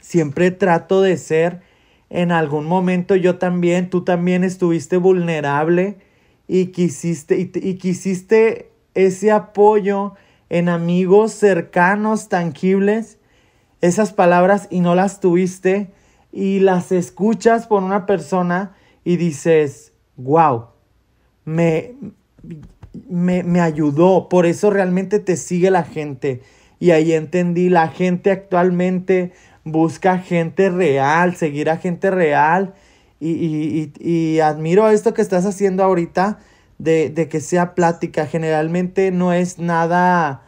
Siempre 0.00 0.50
trato 0.50 1.02
de 1.02 1.16
ser 1.16 1.62
en 2.10 2.32
algún 2.32 2.66
momento 2.66 3.14
yo 3.14 3.38
también, 3.38 3.88
tú 3.88 4.02
también 4.02 4.44
estuviste 4.44 4.96
vulnerable 4.96 5.98
y 6.48 6.66
quisiste, 6.66 7.38
y, 7.38 7.50
y 7.54 7.74
quisiste 7.74 8.72
ese 8.94 9.30
apoyo 9.30 10.14
en 10.48 10.68
amigos 10.68 11.32
cercanos, 11.32 12.28
tangibles, 12.28 13.18
esas 13.80 14.12
palabras 14.12 14.66
y 14.70 14.80
no 14.80 14.94
las 14.94 15.20
tuviste 15.20 15.92
y 16.32 16.58
las 16.58 16.92
escuchas 16.92 17.66
por 17.66 17.82
una 17.82 18.04
persona 18.06 18.74
y 19.04 19.16
dices, 19.16 19.92
wow, 20.16 20.66
me, 21.44 21.94
me, 23.08 23.42
me 23.42 23.60
ayudó, 23.60 24.28
por 24.28 24.46
eso 24.46 24.70
realmente 24.70 25.18
te 25.18 25.36
sigue 25.36 25.70
la 25.70 25.84
gente. 25.84 26.42
Y 26.78 26.92
ahí 26.92 27.12
entendí, 27.12 27.68
la 27.68 27.88
gente 27.88 28.30
actualmente 28.30 29.32
busca 29.64 30.18
gente 30.18 30.70
real, 30.70 31.36
seguir 31.36 31.70
a 31.70 31.76
gente 31.76 32.10
real. 32.10 32.74
Y, 33.20 33.30
y, 33.30 33.92
y, 34.00 34.40
admiro 34.40 34.88
esto 34.88 35.12
que 35.12 35.20
estás 35.20 35.44
haciendo 35.44 35.84
ahorita 35.84 36.38
de, 36.78 37.10
de, 37.10 37.28
que 37.28 37.40
sea 37.40 37.74
plática. 37.74 38.26
Generalmente 38.26 39.10
no 39.10 39.34
es 39.34 39.58
nada, 39.58 40.42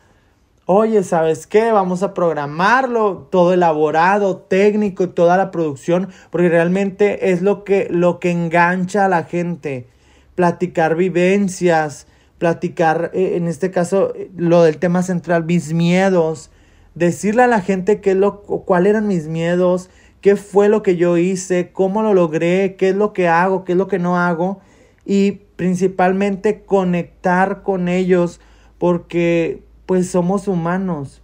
oye, 0.64 1.03
¿sabes 1.03 1.47
qué? 1.47 1.70
Vamos 1.70 2.03
a 2.03 2.14
programarlo, 2.14 3.28
todo 3.30 3.53
elaborado, 3.53 4.38
técnico, 4.38 5.11
toda 5.11 5.36
la 5.36 5.51
producción, 5.51 6.09
porque 6.30 6.49
realmente 6.49 7.32
es 7.32 7.43
lo 7.43 7.62
que, 7.62 7.88
lo 7.90 8.18
que 8.18 8.30
engancha 8.30 9.05
a 9.05 9.09
la 9.09 9.24
gente. 9.24 9.86
Platicar 10.34 10.97
vivencias, 10.97 12.07
platicar, 12.43 13.12
eh, 13.14 13.36
en 13.36 13.47
este 13.47 13.70
caso, 13.70 14.14
lo 14.36 14.64
del 14.64 14.78
tema 14.78 15.05
central, 15.05 15.45
mis 15.45 15.72
miedos, 15.72 16.51
decirle 16.97 17.45
a 17.45 17.47
la 17.47 17.61
gente 17.61 18.01
qué 18.01 18.16
lo, 18.16 18.43
cuáles 18.43 18.90
eran 18.90 19.07
mis 19.07 19.28
miedos, 19.28 19.90
qué 20.20 20.34
fue 20.34 20.68
lo 20.68 20.82
que 20.82 20.97
yo 20.97 21.16
hice, 21.18 21.70
cómo 21.70 22.03
lo 22.03 22.14
logré, 22.14 22.74
qué 22.74 22.88
es 22.88 22.97
lo 22.97 23.12
que 23.12 23.28
hago, 23.28 23.62
qué 23.62 23.72
es 23.72 23.78
lo 23.78 23.86
que 23.86 24.01
no 24.01 24.18
hago 24.18 24.61
y 25.07 25.43
principalmente 25.55 26.64
conectar 26.64 27.62
con 27.62 27.86
ellos 27.86 28.40
porque 28.76 29.62
pues 29.86 30.11
somos 30.11 30.49
humanos. 30.49 31.22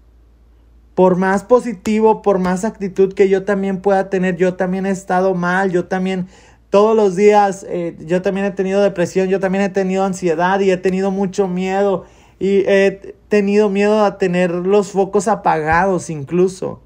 Por 0.94 1.16
más 1.16 1.42
positivo, 1.42 2.22
por 2.22 2.38
más 2.38 2.64
actitud 2.64 3.12
que 3.12 3.28
yo 3.28 3.44
también 3.44 3.80
pueda 3.80 4.08
tener, 4.08 4.36
yo 4.36 4.54
también 4.54 4.86
he 4.86 4.90
estado 4.90 5.34
mal, 5.34 5.72
yo 5.72 5.86
también 5.86 6.28
todos 6.70 6.94
los 6.94 7.16
días, 7.16 7.64
eh, 7.68 7.96
yo 8.00 8.20
también 8.20 8.46
he 8.46 8.50
tenido 8.50 8.82
depresión, 8.82 9.28
yo 9.28 9.40
también 9.40 9.64
he 9.64 9.68
tenido 9.70 10.04
ansiedad 10.04 10.60
y 10.60 10.70
he 10.70 10.76
tenido 10.76 11.10
mucho 11.10 11.48
miedo 11.48 12.04
y 12.38 12.64
he 12.66 13.14
tenido 13.28 13.68
miedo 13.68 14.04
a 14.04 14.18
tener 14.18 14.50
los 14.50 14.92
focos 14.92 15.28
apagados 15.28 16.10
incluso. 16.10 16.80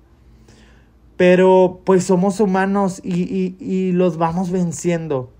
Pero 1.17 1.81
pues 1.85 2.05
somos 2.05 2.41
humanos 2.41 3.01
y, 3.05 3.57
y, 3.59 3.93
los 3.93 4.17
vamos 4.17 4.51
venciendo. 4.51 5.31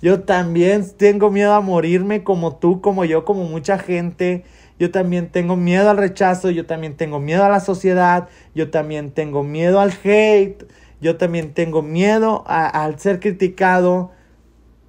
Yo 0.00 0.22
también 0.22 0.84
tengo 0.96 1.30
miedo 1.30 1.54
a 1.54 1.60
morirme 1.60 2.22
como 2.22 2.56
tú, 2.56 2.80
como 2.80 3.04
yo, 3.04 3.24
como 3.24 3.44
mucha 3.44 3.78
gente. 3.78 4.44
Yo 4.78 4.90
también 4.90 5.30
tengo 5.30 5.56
miedo 5.56 5.90
al 5.90 5.96
rechazo, 5.96 6.50
yo 6.50 6.66
también 6.66 6.96
tengo 6.96 7.18
miedo 7.18 7.44
a 7.44 7.48
la 7.48 7.60
sociedad, 7.60 8.28
yo 8.54 8.70
también 8.70 9.12
tengo 9.12 9.42
miedo 9.42 9.80
al 9.80 9.92
hate, 10.04 10.64
yo 11.02 11.16
también 11.16 11.52
tengo 11.52 11.82
miedo 11.82 12.44
al 12.46 12.98
ser 13.00 13.18
criticado, 13.18 14.12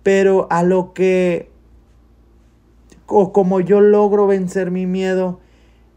pero 0.03 0.47
a 0.51 0.61
lo 0.61 0.93
que 0.93 1.49
o 3.07 3.33
como 3.33 3.59
yo 3.59 3.81
logro 3.81 4.27
vencer 4.27 4.69
mi 4.69 4.85
miedo 4.85 5.39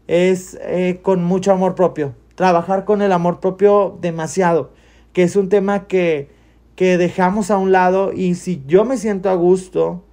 es 0.07 0.57
eh, 0.61 0.99
con 1.03 1.23
mucho 1.23 1.51
amor 1.51 1.75
propio. 1.75 2.15
Trabajar 2.33 2.83
con 2.83 3.03
el 3.03 3.11
amor 3.11 3.39
propio 3.39 3.97
demasiado, 4.01 4.71
que 5.13 5.21
es 5.21 5.35
un 5.35 5.49
tema 5.49 5.85
que, 5.85 6.29
que 6.75 6.97
dejamos 6.97 7.51
a 7.51 7.57
un 7.57 7.71
lado 7.71 8.11
y 8.11 8.35
si 8.35 8.63
yo 8.65 8.85
me 8.85 8.97
siento 8.97 9.29
a 9.29 9.35
gusto, 9.35 10.03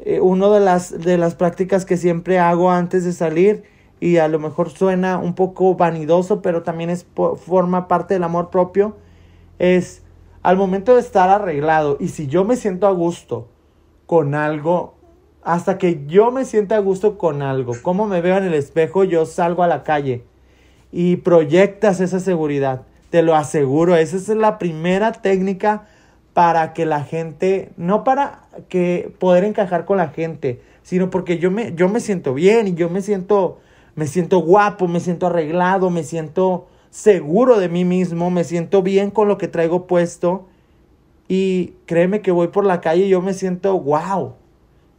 eh, 0.00 0.20
una 0.20 0.48
de 0.48 0.60
las, 0.60 0.98
de 0.98 1.18
las 1.18 1.36
prácticas 1.36 1.84
que 1.84 1.96
siempre 1.96 2.40
hago 2.40 2.72
antes 2.72 3.04
de 3.04 3.12
salir 3.12 3.62
y 4.00 4.18
a 4.18 4.28
lo 4.28 4.38
mejor 4.38 4.70
suena 4.70 5.18
un 5.18 5.34
poco 5.34 5.74
vanidoso, 5.74 6.42
pero 6.42 6.62
también 6.62 6.90
es, 6.90 7.06
forma 7.44 7.88
parte 7.88 8.14
del 8.14 8.24
amor 8.24 8.50
propio, 8.50 8.96
es 9.58 10.02
al 10.42 10.56
momento 10.56 10.94
de 10.94 11.00
estar 11.00 11.28
arreglado 11.30 11.96
y 12.00 12.08
si 12.08 12.26
yo 12.26 12.44
me 12.44 12.56
siento 12.56 12.86
a 12.86 12.92
gusto 12.92 13.48
con 14.06 14.34
algo, 14.34 14.94
hasta 15.42 15.78
que 15.78 16.04
yo 16.06 16.30
me 16.30 16.44
sienta 16.44 16.76
a 16.76 16.80
gusto 16.80 17.18
con 17.18 17.42
algo. 17.42 17.72
Como 17.82 18.06
me 18.06 18.20
veo 18.20 18.36
en 18.36 18.44
el 18.44 18.54
espejo, 18.54 19.04
yo 19.04 19.26
salgo 19.26 19.62
a 19.62 19.66
la 19.66 19.82
calle 19.82 20.24
y 20.92 21.16
proyectas 21.16 22.00
esa 22.00 22.20
seguridad. 22.20 22.82
Te 23.10 23.22
lo 23.22 23.34
aseguro, 23.34 23.96
esa 23.96 24.16
es 24.16 24.28
la 24.28 24.58
primera 24.58 25.12
técnica 25.12 25.86
para 26.34 26.72
que 26.72 26.86
la 26.86 27.02
gente, 27.02 27.72
no 27.76 28.04
para 28.04 28.42
que 28.68 29.12
poder 29.18 29.44
encajar 29.44 29.84
con 29.84 29.96
la 29.96 30.08
gente, 30.08 30.60
sino 30.82 31.10
porque 31.10 31.38
yo 31.38 31.50
me, 31.50 31.74
yo 31.74 31.88
me 31.88 32.00
siento 32.00 32.34
bien 32.34 32.68
y 32.68 32.74
yo 32.74 32.88
me 32.90 33.02
siento, 33.02 33.58
me 33.98 34.06
siento 34.06 34.38
guapo, 34.38 34.86
me 34.86 35.00
siento 35.00 35.26
arreglado, 35.26 35.90
me 35.90 36.04
siento 36.04 36.68
seguro 36.88 37.58
de 37.58 37.68
mí 37.68 37.84
mismo, 37.84 38.30
me 38.30 38.44
siento 38.44 38.80
bien 38.80 39.10
con 39.10 39.26
lo 39.26 39.38
que 39.38 39.48
traigo 39.48 39.88
puesto 39.88 40.46
y 41.26 41.72
créeme 41.84 42.22
que 42.22 42.30
voy 42.30 42.46
por 42.46 42.64
la 42.64 42.80
calle 42.80 43.06
y 43.06 43.08
yo 43.08 43.20
me 43.22 43.34
siento 43.34 43.76
wow 43.76 44.36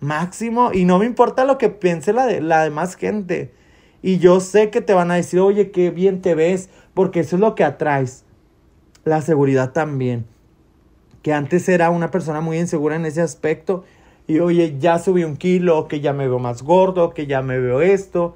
máximo 0.01 0.71
y 0.73 0.83
no 0.83 0.99
me 0.99 1.05
importa 1.05 1.45
lo 1.45 1.57
que 1.57 1.69
piense 1.69 2.11
la, 2.11 2.25
de, 2.25 2.41
la 2.41 2.65
demás 2.65 2.95
gente. 2.95 3.53
Y 4.01 4.17
yo 4.17 4.41
sé 4.41 4.69
que 4.69 4.81
te 4.81 4.93
van 4.93 5.11
a 5.11 5.15
decir, 5.15 5.39
oye, 5.39 5.71
qué 5.71 5.91
bien 5.91 6.21
te 6.21 6.35
ves, 6.35 6.69
porque 6.93 7.21
eso 7.21 7.37
es 7.37 7.39
lo 7.39 7.55
que 7.55 7.63
atraes. 7.63 8.25
La 9.05 9.21
seguridad 9.21 9.71
también. 9.71 10.25
Que 11.21 11.31
antes 11.31 11.69
era 11.69 11.89
una 11.89 12.11
persona 12.11 12.41
muy 12.41 12.59
insegura 12.59 12.97
en 12.97 13.05
ese 13.05 13.21
aspecto. 13.21 13.85
Y 14.27 14.39
oye, 14.39 14.75
ya 14.77 14.99
subí 14.99 15.23
un 15.23 15.37
kilo, 15.37 15.87
que 15.87 16.01
ya 16.01 16.11
me 16.11 16.27
veo 16.27 16.39
más 16.39 16.63
gordo, 16.63 17.11
que 17.11 17.27
ya 17.27 17.41
me 17.41 17.59
veo 17.59 17.79
esto. 17.79 18.35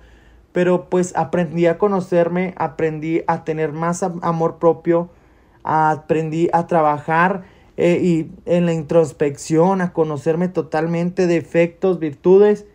Pero 0.54 0.90
pues 0.90 1.14
aprendí 1.16 1.66
a 1.66 1.78
conocerme, 1.78 2.54
aprendí 2.58 3.24
a 3.28 3.44
tener 3.44 3.74
más 3.74 4.04
amor 4.04 4.58
propio, 4.60 5.10
aprendí 5.64 6.50
a 6.54 6.68
trabajar 6.68 7.44
eh, 7.76 8.00
y 8.02 8.32
en 8.46 8.66
la 8.66 8.74
introspección, 8.74 9.82
a 9.82 9.94
conocerme 9.94 10.48
totalmente 10.48 11.28
defectos, 11.28 12.00
virtudes 12.00 12.66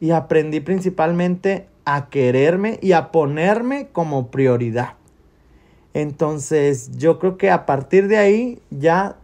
y 0.00 0.10
aprendí 0.10 0.60
principalmente 0.60 1.68
a 1.84 2.08
quererme 2.10 2.78
y 2.82 2.92
a 2.92 3.12
ponerme 3.12 3.88
como 3.92 4.30
prioridad. 4.30 4.94
Entonces 5.94 6.90
yo 6.98 7.18
creo 7.18 7.38
que 7.38 7.50
a 7.50 7.64
partir 7.64 8.08
de 8.08 8.18
ahí 8.18 8.60
ya 8.70 9.16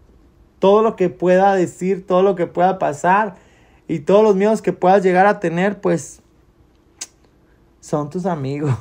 todo 0.58 0.82
lo 0.82 0.96
que 0.96 1.10
pueda 1.10 1.54
decir, 1.54 2.06
todo 2.06 2.22
lo 2.22 2.36
que 2.36 2.46
pueda 2.46 2.78
pasar 2.78 3.34
y 3.88 3.98
todos 3.98 4.22
los 4.22 4.36
miedos 4.36 4.62
que 4.62 4.72
puedas 4.72 5.02
llegar 5.02 5.26
a 5.26 5.40
tener, 5.40 5.80
pues 5.80 6.21
son 7.82 8.08
tus 8.08 8.24
amigos. 8.24 8.72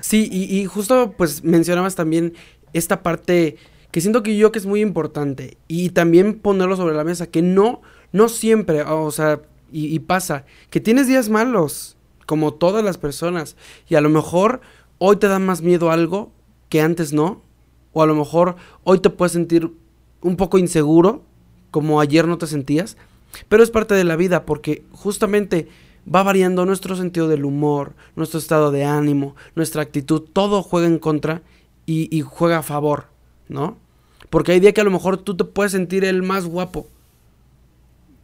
Sí, 0.00 0.28
y, 0.32 0.58
y 0.58 0.64
justo 0.64 1.14
pues 1.16 1.44
mencionabas 1.44 1.94
también 1.94 2.34
esta 2.72 3.04
parte 3.04 3.56
que 3.90 4.00
siento 4.00 4.22
que 4.22 4.36
yo 4.36 4.52
que 4.52 4.58
es 4.58 4.66
muy 4.66 4.80
importante 4.80 5.58
y 5.68 5.90
también 5.90 6.38
ponerlo 6.38 6.76
sobre 6.76 6.94
la 6.94 7.04
mesa, 7.04 7.26
que 7.26 7.42
no, 7.42 7.80
no 8.12 8.28
siempre, 8.28 8.82
o 8.82 9.10
sea, 9.10 9.40
y, 9.72 9.98
pasa, 10.00 10.44
que 10.68 10.80
tienes 10.80 11.06
días 11.06 11.28
malos, 11.28 11.96
como 12.26 12.54
todas 12.54 12.84
las 12.84 12.98
personas, 12.98 13.56
y 13.88 13.94
a 13.94 14.00
lo 14.00 14.08
mejor 14.08 14.60
hoy 14.98 15.16
te 15.16 15.28
da 15.28 15.38
más 15.38 15.62
miedo 15.62 15.90
algo 15.90 16.32
que 16.68 16.80
antes 16.80 17.12
no, 17.12 17.42
o 17.92 18.02
a 18.02 18.06
lo 18.06 18.14
mejor 18.14 18.56
hoy 18.84 18.98
te 18.98 19.10
puedes 19.10 19.32
sentir 19.32 19.72
un 20.22 20.36
poco 20.36 20.58
inseguro, 20.58 21.22
como 21.70 22.00
ayer 22.00 22.26
no 22.26 22.38
te 22.38 22.48
sentías, 22.48 22.96
pero 23.48 23.62
es 23.62 23.70
parte 23.70 23.94
de 23.94 24.04
la 24.04 24.16
vida 24.16 24.44
porque 24.44 24.82
justamente 24.90 25.68
va 26.12 26.22
variando 26.22 26.66
nuestro 26.66 26.96
sentido 26.96 27.28
del 27.28 27.44
humor, 27.44 27.94
nuestro 28.16 28.38
estado 28.38 28.70
de 28.70 28.84
ánimo, 28.84 29.36
nuestra 29.54 29.82
actitud, 29.82 30.22
todo 30.32 30.62
juega 30.62 30.86
en 30.86 30.98
contra 30.98 31.42
y, 31.86 32.14
y 32.16 32.22
juega 32.22 32.58
a 32.58 32.62
favor. 32.62 33.10
¿no? 33.50 33.76
Porque 34.30 34.52
hay 34.52 34.60
días 34.60 34.72
que 34.72 34.80
a 34.80 34.84
lo 34.84 34.92
mejor 34.92 35.18
tú 35.18 35.36
te 35.36 35.44
puedes 35.44 35.72
sentir 35.72 36.04
el 36.04 36.22
más 36.22 36.46
guapo, 36.46 36.88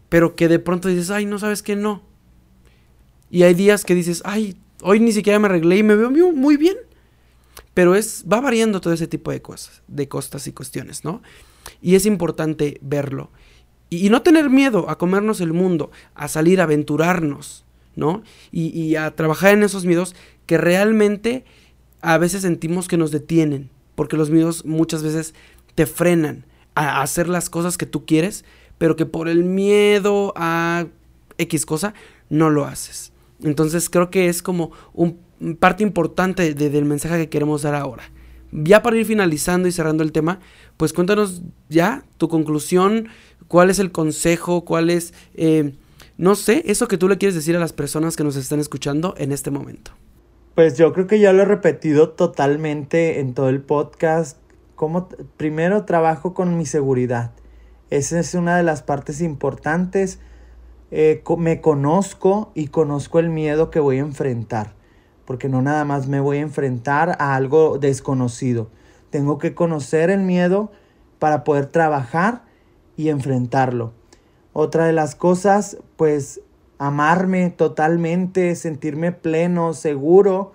pero 0.08 0.36
que 0.36 0.48
de 0.48 0.60
pronto 0.60 0.88
dices, 0.88 1.10
ay, 1.10 1.26
no 1.26 1.38
sabes 1.38 1.62
que 1.62 1.74
no. 1.74 2.02
Y 3.28 3.42
hay 3.42 3.54
días 3.54 3.84
que 3.84 3.96
dices, 3.96 4.22
ay, 4.24 4.56
hoy 4.82 5.00
ni 5.00 5.10
siquiera 5.10 5.40
me 5.40 5.46
arreglé 5.46 5.78
y 5.78 5.82
me 5.82 5.96
veo 5.96 6.10
muy 6.10 6.56
bien. 6.56 6.76
Pero 7.74 7.96
es, 7.96 8.24
va 8.32 8.40
variando 8.40 8.80
todo 8.80 8.94
ese 8.94 9.08
tipo 9.08 9.32
de 9.32 9.42
cosas, 9.42 9.82
de 9.88 10.08
costas 10.08 10.46
y 10.46 10.52
cuestiones, 10.52 11.04
¿no? 11.04 11.22
Y 11.82 11.96
es 11.96 12.06
importante 12.06 12.78
verlo. 12.80 13.30
Y, 13.90 14.08
no 14.08 14.22
tener 14.22 14.48
miedo 14.48 14.88
a 14.88 14.98
comernos 14.98 15.40
el 15.40 15.52
mundo, 15.52 15.90
a 16.14 16.28
salir 16.28 16.60
a 16.60 16.64
aventurarnos, 16.64 17.64
¿no? 17.96 18.22
Y, 18.52 18.68
y 18.68 18.94
a 18.96 19.14
trabajar 19.16 19.54
en 19.54 19.64
esos 19.64 19.84
miedos 19.84 20.14
que 20.46 20.58
realmente 20.58 21.44
a 22.00 22.18
veces 22.18 22.42
sentimos 22.42 22.86
que 22.86 22.96
nos 22.96 23.10
detienen 23.10 23.70
porque 23.96 24.16
los 24.16 24.30
miedos 24.30 24.64
muchas 24.64 25.02
veces 25.02 25.34
te 25.74 25.86
frenan 25.86 26.44
a 26.76 27.02
hacer 27.02 27.28
las 27.28 27.50
cosas 27.50 27.76
que 27.76 27.86
tú 27.86 28.06
quieres, 28.06 28.44
pero 28.78 28.94
que 28.94 29.06
por 29.06 29.28
el 29.28 29.42
miedo 29.42 30.32
a 30.36 30.86
X 31.38 31.66
cosa 31.66 31.94
no 32.28 32.50
lo 32.50 32.66
haces. 32.66 33.12
Entonces 33.42 33.90
creo 33.90 34.10
que 34.10 34.28
es 34.28 34.42
como 34.42 34.70
un 34.92 35.18
parte 35.58 35.82
importante 35.82 36.54
del 36.54 36.84
mensaje 36.84 37.18
que 37.18 37.28
queremos 37.28 37.62
dar 37.62 37.74
ahora. 37.74 38.04
Ya 38.52 38.82
para 38.82 38.96
ir 38.96 39.04
finalizando 39.04 39.68
y 39.68 39.72
cerrando 39.72 40.02
el 40.02 40.12
tema, 40.12 40.38
pues 40.76 40.92
cuéntanos 40.92 41.42
ya 41.68 42.04
tu 42.16 42.28
conclusión, 42.28 43.08
cuál 43.48 43.70
es 43.70 43.78
el 43.78 43.92
consejo, 43.92 44.64
cuál 44.64 44.88
es, 44.88 45.12
eh, 45.34 45.74
no 46.18 46.34
sé, 46.34 46.62
eso 46.66 46.88
que 46.88 46.96
tú 46.96 47.08
le 47.08 47.18
quieres 47.18 47.34
decir 47.34 47.56
a 47.56 47.60
las 47.60 47.74
personas 47.74 48.16
que 48.16 48.24
nos 48.24 48.36
están 48.36 48.58
escuchando 48.58 49.14
en 49.18 49.32
este 49.32 49.50
momento. 49.50 49.92
Pues 50.54 50.78
yo 50.78 50.94
creo 50.94 51.06
que 51.06 51.18
ya 51.18 51.34
lo 51.34 51.42
he 51.42 51.44
repetido 51.44 52.08
totalmente 52.08 53.20
en 53.20 53.34
todo 53.34 53.50
el 53.50 53.60
podcast. 53.60 54.38
Como 54.74 55.08
primero 55.36 55.84
trabajo 55.84 56.32
con 56.32 56.56
mi 56.56 56.64
seguridad. 56.64 57.32
Esa 57.90 58.18
es 58.18 58.32
una 58.34 58.56
de 58.56 58.62
las 58.62 58.82
partes 58.82 59.20
importantes. 59.20 60.18
Eh, 60.90 61.22
me 61.36 61.60
conozco 61.60 62.50
y 62.54 62.68
conozco 62.68 63.18
el 63.18 63.28
miedo 63.28 63.70
que 63.70 63.80
voy 63.80 63.98
a 63.98 64.00
enfrentar. 64.00 64.72
Porque 65.26 65.50
no 65.50 65.60
nada 65.60 65.84
más 65.84 66.08
me 66.08 66.20
voy 66.20 66.38
a 66.38 66.42
enfrentar 66.42 67.16
a 67.18 67.34
algo 67.34 67.76
desconocido. 67.78 68.70
Tengo 69.10 69.36
que 69.36 69.54
conocer 69.54 70.08
el 70.08 70.20
miedo 70.20 70.72
para 71.18 71.44
poder 71.44 71.66
trabajar 71.66 72.44
y 72.96 73.10
enfrentarlo. 73.10 73.92
Otra 74.58 74.86
de 74.86 74.94
las 74.94 75.14
cosas, 75.14 75.76
pues 75.96 76.40
amarme 76.78 77.50
totalmente, 77.50 78.54
sentirme 78.54 79.12
pleno, 79.12 79.74
seguro 79.74 80.54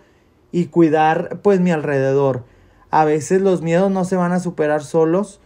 y 0.52 0.66
cuidar 0.66 1.40
pues 1.44 1.60
mi 1.60 1.70
alrededor. 1.70 2.44
A 2.90 3.06
veces 3.06 3.42
los 3.42 3.62
miedos 3.62 3.92
no 3.92 4.04
se 4.04 4.16
van 4.16 4.32
a 4.32 4.40
superar 4.40 4.84
solos, 4.84 5.40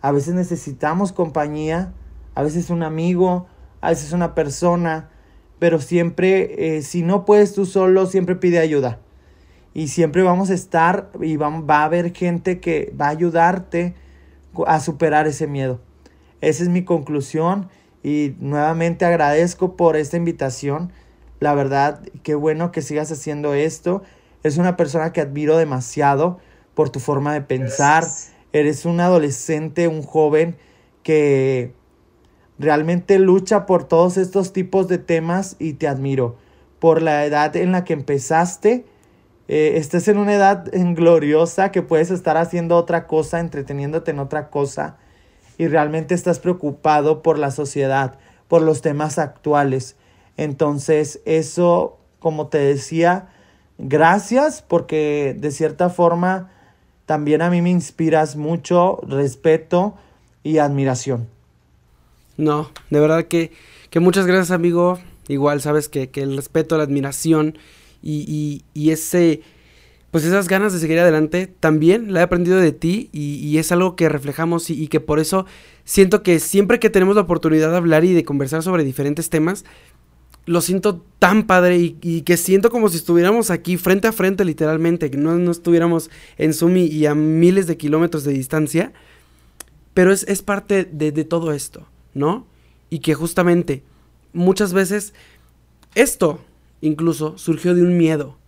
a 0.00 0.10
veces 0.10 0.34
necesitamos 0.34 1.12
compañía, 1.12 1.92
a 2.34 2.42
veces 2.42 2.70
un 2.70 2.82
amigo, 2.82 3.46
a 3.80 3.90
veces 3.90 4.12
una 4.12 4.34
persona, 4.34 5.08
pero 5.60 5.80
siempre, 5.80 6.78
eh, 6.78 6.82
si 6.82 7.04
no 7.04 7.24
puedes 7.24 7.54
tú 7.54 7.64
solo, 7.64 8.06
siempre 8.06 8.34
pide 8.34 8.58
ayuda. 8.58 8.98
Y 9.72 9.86
siempre 9.86 10.24
vamos 10.24 10.50
a 10.50 10.54
estar 10.54 11.12
y 11.20 11.36
va, 11.36 11.48
va 11.60 11.82
a 11.82 11.84
haber 11.84 12.12
gente 12.12 12.58
que 12.58 12.92
va 13.00 13.06
a 13.06 13.10
ayudarte 13.10 13.94
a 14.66 14.80
superar 14.80 15.28
ese 15.28 15.46
miedo. 15.46 15.78
Esa 16.40 16.64
es 16.64 16.70
mi 16.70 16.84
conclusión 16.84 17.68
y 18.02 18.34
nuevamente 18.38 19.04
agradezco 19.04 19.76
por 19.76 19.96
esta 19.96 20.16
invitación. 20.16 20.92
La 21.38 21.54
verdad, 21.54 22.02
qué 22.22 22.34
bueno 22.34 22.72
que 22.72 22.82
sigas 22.82 23.10
haciendo 23.12 23.54
esto. 23.54 24.02
Es 24.42 24.56
una 24.56 24.76
persona 24.76 25.12
que 25.12 25.20
admiro 25.20 25.56
demasiado 25.56 26.38
por 26.74 26.90
tu 26.90 27.00
forma 27.00 27.34
de 27.34 27.42
pensar. 27.42 28.06
Eres 28.52 28.84
un 28.84 29.00
adolescente, 29.00 29.88
un 29.88 30.02
joven 30.02 30.56
que 31.02 31.72
realmente 32.58 33.18
lucha 33.18 33.66
por 33.66 33.84
todos 33.84 34.16
estos 34.16 34.52
tipos 34.52 34.88
de 34.88 34.98
temas 34.98 35.56
y 35.58 35.74
te 35.74 35.88
admiro. 35.88 36.36
Por 36.78 37.02
la 37.02 37.24
edad 37.26 37.54
en 37.56 37.72
la 37.72 37.84
que 37.84 37.92
empezaste, 37.92 38.86
eh, 39.48 39.72
estás 39.76 40.08
en 40.08 40.16
una 40.16 40.34
edad 40.34 40.64
gloriosa 40.72 41.70
que 41.70 41.82
puedes 41.82 42.10
estar 42.10 42.38
haciendo 42.38 42.76
otra 42.76 43.06
cosa, 43.06 43.40
entreteniéndote 43.40 44.10
en 44.10 44.18
otra 44.18 44.48
cosa 44.48 44.96
y 45.60 45.68
realmente 45.68 46.14
estás 46.14 46.38
preocupado 46.38 47.22
por 47.22 47.38
la 47.38 47.50
sociedad, 47.50 48.14
por 48.48 48.62
los 48.62 48.80
temas 48.80 49.18
actuales. 49.18 49.94
Entonces, 50.38 51.20
eso, 51.26 51.98
como 52.18 52.46
te 52.46 52.56
decía, 52.56 53.28
gracias 53.76 54.64
porque 54.66 55.36
de 55.38 55.50
cierta 55.50 55.90
forma 55.90 56.50
también 57.04 57.42
a 57.42 57.50
mí 57.50 57.60
me 57.60 57.68
inspiras 57.68 58.36
mucho 58.36 59.00
respeto 59.06 59.96
y 60.42 60.56
admiración. 60.56 61.28
No, 62.38 62.70
de 62.88 63.00
verdad 63.00 63.26
que, 63.26 63.52
que 63.90 64.00
muchas 64.00 64.24
gracias 64.24 64.52
amigo. 64.52 64.98
Igual 65.28 65.60
sabes 65.60 65.90
que, 65.90 66.08
que 66.08 66.22
el 66.22 66.38
respeto, 66.38 66.78
la 66.78 66.84
admiración 66.84 67.58
y, 68.00 68.24
y, 68.26 68.64
y 68.72 68.92
ese 68.92 69.42
pues 70.10 70.24
esas 70.24 70.48
ganas 70.48 70.72
de 70.72 70.80
seguir 70.80 70.98
adelante 70.98 71.46
también 71.46 72.12
la 72.12 72.20
he 72.20 72.22
aprendido 72.24 72.58
de 72.58 72.72
ti 72.72 73.10
y, 73.12 73.58
es 73.58 73.70
algo 73.70 73.94
que 73.94 74.08
reflejamos 74.08 74.68
y, 74.70 74.88
que 74.88 75.00
por 75.00 75.20
eso 75.20 75.46
siento 75.84 76.22
que 76.22 76.40
siempre 76.40 76.80
que 76.80 76.90
tenemos 76.90 77.14
la 77.14 77.22
oportunidad 77.22 77.70
de 77.70 77.76
hablar 77.76 78.04
y 78.04 78.12
de 78.12 78.24
conversar 78.24 78.62
sobre 78.62 78.82
diferentes 78.82 79.30
temas, 79.30 79.64
lo 80.46 80.60
siento 80.62 81.04
tan 81.20 81.46
padre 81.46 81.78
y, 81.78 82.22
que 82.22 82.36
siento 82.36 82.70
como 82.70 82.88
si 82.88 82.96
estuviéramos 82.96 83.50
aquí 83.50 83.76
frente 83.76 84.08
a 84.08 84.12
frente 84.12 84.44
literalmente, 84.44 85.10
que 85.10 85.16
no, 85.16 85.36
no 85.36 85.52
estuviéramos 85.52 86.10
en 86.38 86.54
Zoom 86.54 86.76
y, 86.76 87.06
a 87.06 87.14
miles 87.14 87.68
de 87.68 87.76
kilómetros 87.76 88.24
de 88.24 88.32
distancia, 88.32 88.92
pero 89.94 90.12
es, 90.12 90.24
es 90.24 90.42
parte 90.42 90.88
de, 90.90 91.12
de 91.12 91.24
todo 91.24 91.52
esto, 91.52 91.86
¿no? 92.14 92.46
Y 92.90 92.98
que 92.98 93.14
justamente 93.14 93.84
muchas 94.32 94.72
veces 94.72 95.14
esto 95.94 96.40
incluso 96.80 97.38
surgió 97.38 97.74
de 97.74 97.82
un 97.82 97.96
miedo 97.96 98.39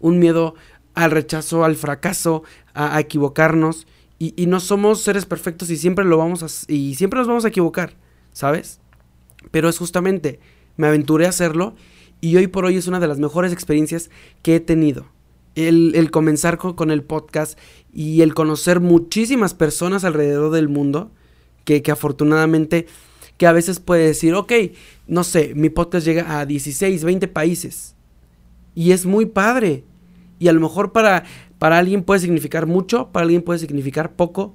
un 0.00 0.18
miedo 0.18 0.54
al 0.94 1.10
rechazo, 1.10 1.64
al 1.64 1.76
fracaso, 1.76 2.42
a, 2.74 2.98
equivocarnos. 3.00 3.86
Y, 4.18 4.46
no 4.46 4.60
somos 4.60 5.02
seres 5.02 5.26
perfectos 5.26 5.68
y 5.70 5.76
siempre 5.76 6.04
lo 6.04 6.16
vamos 6.16 6.64
y 6.68 6.94
siempre 6.94 7.18
nos 7.18 7.28
vamos 7.28 7.44
a 7.44 7.48
equivocar, 7.48 7.94
¿sabes? 8.32 8.80
Pero 9.50 9.68
es 9.68 9.76
justamente, 9.76 10.40
me 10.78 10.86
aventuré 10.86 11.26
a 11.26 11.30
hacerlo 11.30 11.74
y 12.22 12.36
hoy 12.36 12.46
por 12.46 12.64
hoy 12.64 12.76
es 12.76 12.86
una 12.86 12.98
de 12.98 13.08
las 13.08 13.18
mejores 13.18 13.52
experiencias 13.52 14.10
que 14.42 14.56
he 14.56 14.60
tenido. 14.60 15.06
El, 15.54 16.10
comenzar 16.10 16.58
con, 16.58 16.74
con, 16.74 16.90
el 16.90 17.02
podcast 17.02 17.58
y 17.92 18.20
el 18.20 18.34
conocer 18.34 18.80
muchísimas 18.80 19.54
personas 19.54 20.04
alrededor 20.04 20.50
del 20.50 20.68
mundo 20.68 21.10
que, 21.64 21.82
que 21.82 21.90
afortunadamente, 21.90 22.86
que 23.38 23.46
a 23.46 23.52
veces 23.52 23.80
puede 23.80 24.06
decir, 24.06 24.34
ok, 24.34 24.52
no 25.06 25.24
sé, 25.24 25.52
mi 25.54 25.68
podcast 25.68 26.06
llega 26.06 26.38
a 26.38 26.46
16, 26.46 27.04
20 27.04 27.28
países. 27.28 27.95
Y 28.76 28.92
es 28.92 29.06
muy 29.06 29.26
padre. 29.26 29.82
Y 30.38 30.46
a 30.46 30.52
lo 30.52 30.60
mejor 30.60 30.92
para, 30.92 31.24
para 31.58 31.78
alguien 31.78 32.04
puede 32.04 32.20
significar 32.20 32.66
mucho, 32.66 33.08
para 33.10 33.24
alguien 33.24 33.42
puede 33.42 33.58
significar 33.58 34.12
poco. 34.12 34.54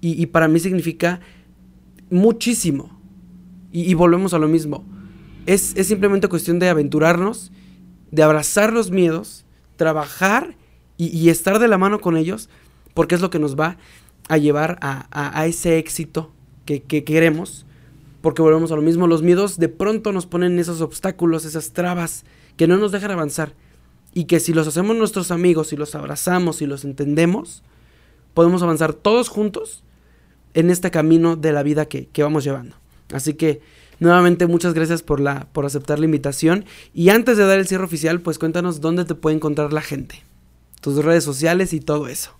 Y, 0.00 0.26
para 0.26 0.48
mí 0.48 0.60
significa 0.60 1.20
muchísimo. 2.10 3.00
Y, 3.72 3.94
volvemos 3.94 4.34
a 4.34 4.38
lo 4.38 4.48
mismo. 4.48 4.84
Es, 5.46 5.74
es, 5.76 5.86
simplemente 5.86 6.28
cuestión 6.28 6.58
de 6.58 6.68
aventurarnos, 6.68 7.52
de 8.10 8.22
abrazar 8.22 8.70
los 8.70 8.90
miedos, 8.90 9.46
trabajar 9.76 10.56
y, 10.98 11.30
estar 11.30 11.58
de 11.58 11.68
la 11.68 11.78
mano 11.78 12.00
con 12.00 12.18
ellos, 12.18 12.50
porque 12.92 13.14
es 13.14 13.22
lo 13.22 13.30
que 13.30 13.38
nos 13.38 13.58
va 13.58 13.78
a 14.28 14.36
llevar 14.36 14.78
a, 14.82 15.46
ese 15.46 15.78
éxito 15.78 16.32
que, 16.66 16.82
que, 16.82 17.02
queremos. 17.04 17.64
Porque 18.20 18.42
volvemos 18.42 18.72
a 18.72 18.76
lo 18.76 18.82
mismo, 18.82 19.06
los 19.06 19.22
miedos 19.22 19.58
de 19.58 19.68
pronto 19.70 20.12
nos 20.12 20.26
ponen 20.26 20.58
esos 20.58 20.82
obstáculos, 20.82 21.46
esas 21.46 21.72
trabas 21.72 22.24
que 22.56 22.66
no 22.66 22.76
nos 22.76 22.92
dejan 22.92 23.10
avanzar 23.10 23.52
y 24.14 24.24
que 24.24 24.40
si 24.40 24.52
los 24.52 24.68
hacemos 24.68 24.96
nuestros 24.96 25.30
amigos, 25.30 25.68
si 25.68 25.76
los 25.76 25.94
abrazamos, 25.94 26.62
y 26.62 26.66
los 26.66 26.84
entendemos, 26.84 27.62
podemos 28.32 28.62
avanzar 28.62 28.92
todos 28.92 29.28
juntos 29.28 29.82
en 30.54 30.70
este 30.70 30.90
camino 30.90 31.34
de 31.36 31.52
la 31.52 31.64
vida 31.64 31.86
que, 31.86 32.08
vamos 32.18 32.44
llevando. 32.44 32.76
Así 33.12 33.34
que 33.34 33.60
nuevamente 33.98 34.46
muchas 34.46 34.72
gracias 34.72 35.02
por, 35.02 35.18
la, 35.20 35.48
por 35.52 35.66
aceptar 35.66 35.98
la 35.98 36.04
invitación 36.04 36.64
y 36.94 37.08
antes 37.08 37.36
de 37.36 37.46
dar 37.46 37.58
el 37.58 37.66
cierre 37.66 37.84
oficial, 37.84 38.20
pues 38.20 38.38
cuéntanos 38.38 38.80
dónde 38.80 39.04
te 39.04 39.16
puede 39.16 39.36
encontrar 39.36 39.72
la 39.72 39.82
gente, 39.82 40.22
tus 40.80 41.04
redes 41.04 41.24
sociales 41.24 41.72
y 41.72 41.80
todo 41.80 42.06
eso. 42.06 42.30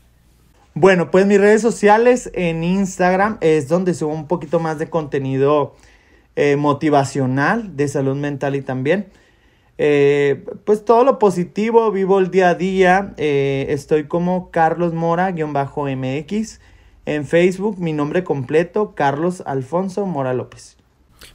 Bueno, 0.75 1.11
pues 1.11 1.27
mis 1.27 1.39
redes 1.39 1.63
sociales 1.63 2.31
en 2.35 2.65
Instagram 2.65 3.39
es 3.41 3.69
donde 3.69 3.95
subo 3.95 4.13
un 4.13 4.27
poquito 4.27 4.59
más 4.59 4.79
de 4.79 4.91
contenido 4.91 5.77
eh, 6.35 6.57
motivacional, 6.57 7.77
de 7.77 7.87
salud 7.87 8.17
mental 8.17 8.57
y 8.57 8.63
también. 8.63 9.07
Eh, 9.77 10.45
pues 10.65 10.85
todo 10.85 11.05
lo 11.05 11.19
positivo, 11.19 11.91
vivo 11.91 12.19
el 12.19 12.31
día 12.31 12.51
a 12.51 12.55
día. 12.55 13.15
Eh, 13.17 13.67
estoy 13.71 14.05
como 14.05 14.51
Carlos 14.51 14.95
Mora-MX. 14.95 16.61
En 17.07 17.27
Facebook, 17.27 17.79
mi 17.79 17.93
nombre 17.93 18.25
completo, 18.25 18.95
Carlos 18.95 19.43
Alfonso 19.47 20.07
Mora 20.07 20.33
López. 20.33 20.77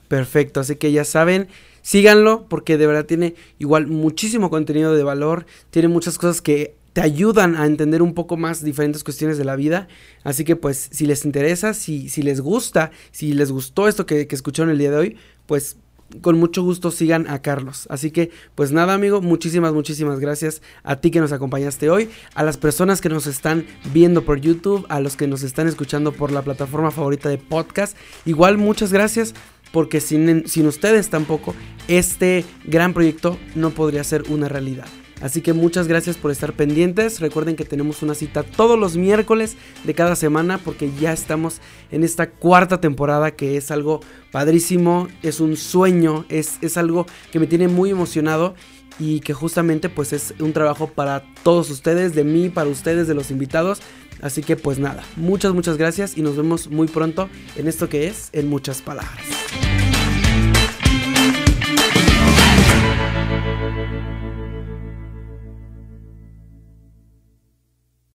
Perfecto, 0.07 0.59
así 0.59 0.75
que 0.75 0.91
ya 0.91 1.05
saben, 1.05 1.47
síganlo 1.83 2.47
porque 2.47 2.77
de 2.77 2.87
verdad 2.87 3.05
tiene 3.05 3.35
igual 3.59 3.85
muchísimo 3.85 4.49
contenido 4.49 4.95
de 4.95 5.03
valor, 5.03 5.45
tiene 5.69 5.87
muchas 5.87 6.17
cosas 6.17 6.41
que 6.41 6.75
te 6.93 7.01
ayudan 7.01 7.55
a 7.55 7.67
entender 7.67 8.01
un 8.01 8.15
poco 8.15 8.35
más 8.35 8.63
diferentes 8.63 9.03
cuestiones 9.03 9.37
de 9.37 9.45
la 9.45 9.55
vida. 9.55 9.87
Así 10.23 10.43
que 10.43 10.55
pues 10.55 10.89
si 10.91 11.05
les 11.05 11.23
interesa, 11.25 11.75
si, 11.75 12.09
si 12.09 12.23
les 12.23 12.41
gusta, 12.41 12.89
si 13.11 13.33
les 13.33 13.51
gustó 13.51 13.87
esto 13.87 14.07
que, 14.07 14.25
que 14.25 14.35
escucharon 14.35 14.71
el 14.71 14.79
día 14.79 14.89
de 14.89 14.97
hoy, 14.97 15.17
pues 15.45 15.77
con 16.21 16.37
mucho 16.39 16.63
gusto 16.63 16.91
sigan 16.91 17.27
a 17.29 17.41
Carlos. 17.41 17.87
Así 17.89 18.11
que, 18.11 18.31
pues 18.55 18.71
nada, 18.71 18.93
amigo, 18.93 19.21
muchísimas, 19.21 19.73
muchísimas 19.73 20.19
gracias 20.19 20.61
a 20.83 20.97
ti 20.97 21.11
que 21.11 21.19
nos 21.19 21.31
acompañaste 21.31 21.89
hoy, 21.89 22.09
a 22.35 22.43
las 22.43 22.57
personas 22.57 23.01
que 23.01 23.09
nos 23.09 23.27
están 23.27 23.65
viendo 23.93 24.23
por 24.23 24.39
YouTube, 24.39 24.85
a 24.89 24.99
los 24.99 25.15
que 25.15 25.27
nos 25.27 25.43
están 25.43 25.67
escuchando 25.67 26.11
por 26.11 26.31
la 26.31 26.41
plataforma 26.41 26.91
favorita 26.91 27.29
de 27.29 27.37
podcast. 27.37 27.97
Igual, 28.25 28.57
muchas 28.57 28.91
gracias. 28.91 29.33
Porque 29.71 30.01
sin, 30.01 30.47
sin 30.47 30.65
ustedes 30.65 31.11
tampoco 31.11 31.53
este 31.87 32.43
gran 32.65 32.95
proyecto 32.95 33.37
no 33.53 33.69
podría 33.69 34.03
ser 34.03 34.23
una 34.29 34.49
realidad. 34.49 34.87
Así 35.21 35.41
que 35.41 35.53
muchas 35.53 35.87
gracias 35.87 36.17
por 36.17 36.31
estar 36.31 36.53
pendientes. 36.53 37.19
Recuerden 37.19 37.55
que 37.55 37.65
tenemos 37.65 38.01
una 38.01 38.15
cita 38.15 38.43
todos 38.43 38.79
los 38.79 38.95
miércoles 38.97 39.57
de 39.83 39.93
cada 39.93 40.15
semana 40.15 40.57
porque 40.57 40.91
ya 40.99 41.11
estamos 41.11 41.59
en 41.91 42.03
esta 42.03 42.29
cuarta 42.29 42.79
temporada 42.79 43.31
que 43.31 43.57
es 43.57 43.71
algo 43.71 43.99
padrísimo, 44.31 45.07
es 45.21 45.39
un 45.39 45.57
sueño, 45.57 46.25
es, 46.29 46.57
es 46.61 46.77
algo 46.77 47.05
que 47.31 47.39
me 47.39 47.47
tiene 47.47 47.67
muy 47.67 47.89
emocionado 47.89 48.55
y 48.99 49.21
que 49.21 49.33
justamente 49.33 49.89
pues 49.89 50.13
es 50.13 50.33
un 50.39 50.53
trabajo 50.53 50.87
para 50.87 51.23
todos 51.43 51.69
ustedes, 51.69 52.15
de 52.15 52.23
mí, 52.23 52.49
para 52.49 52.69
ustedes, 52.69 53.07
de 53.07 53.13
los 53.13 53.31
invitados. 53.31 53.81
Así 54.21 54.43
que 54.43 54.57
pues 54.57 54.79
nada, 54.79 55.03
muchas, 55.15 55.53
muchas 55.53 55.77
gracias 55.77 56.17
y 56.17 56.21
nos 56.21 56.35
vemos 56.35 56.69
muy 56.69 56.87
pronto 56.87 57.29
en 57.55 57.67
esto 57.67 57.87
que 57.87 58.07
es 58.07 58.29
En 58.33 58.49
muchas 58.49 58.81
palabras. 58.81 59.23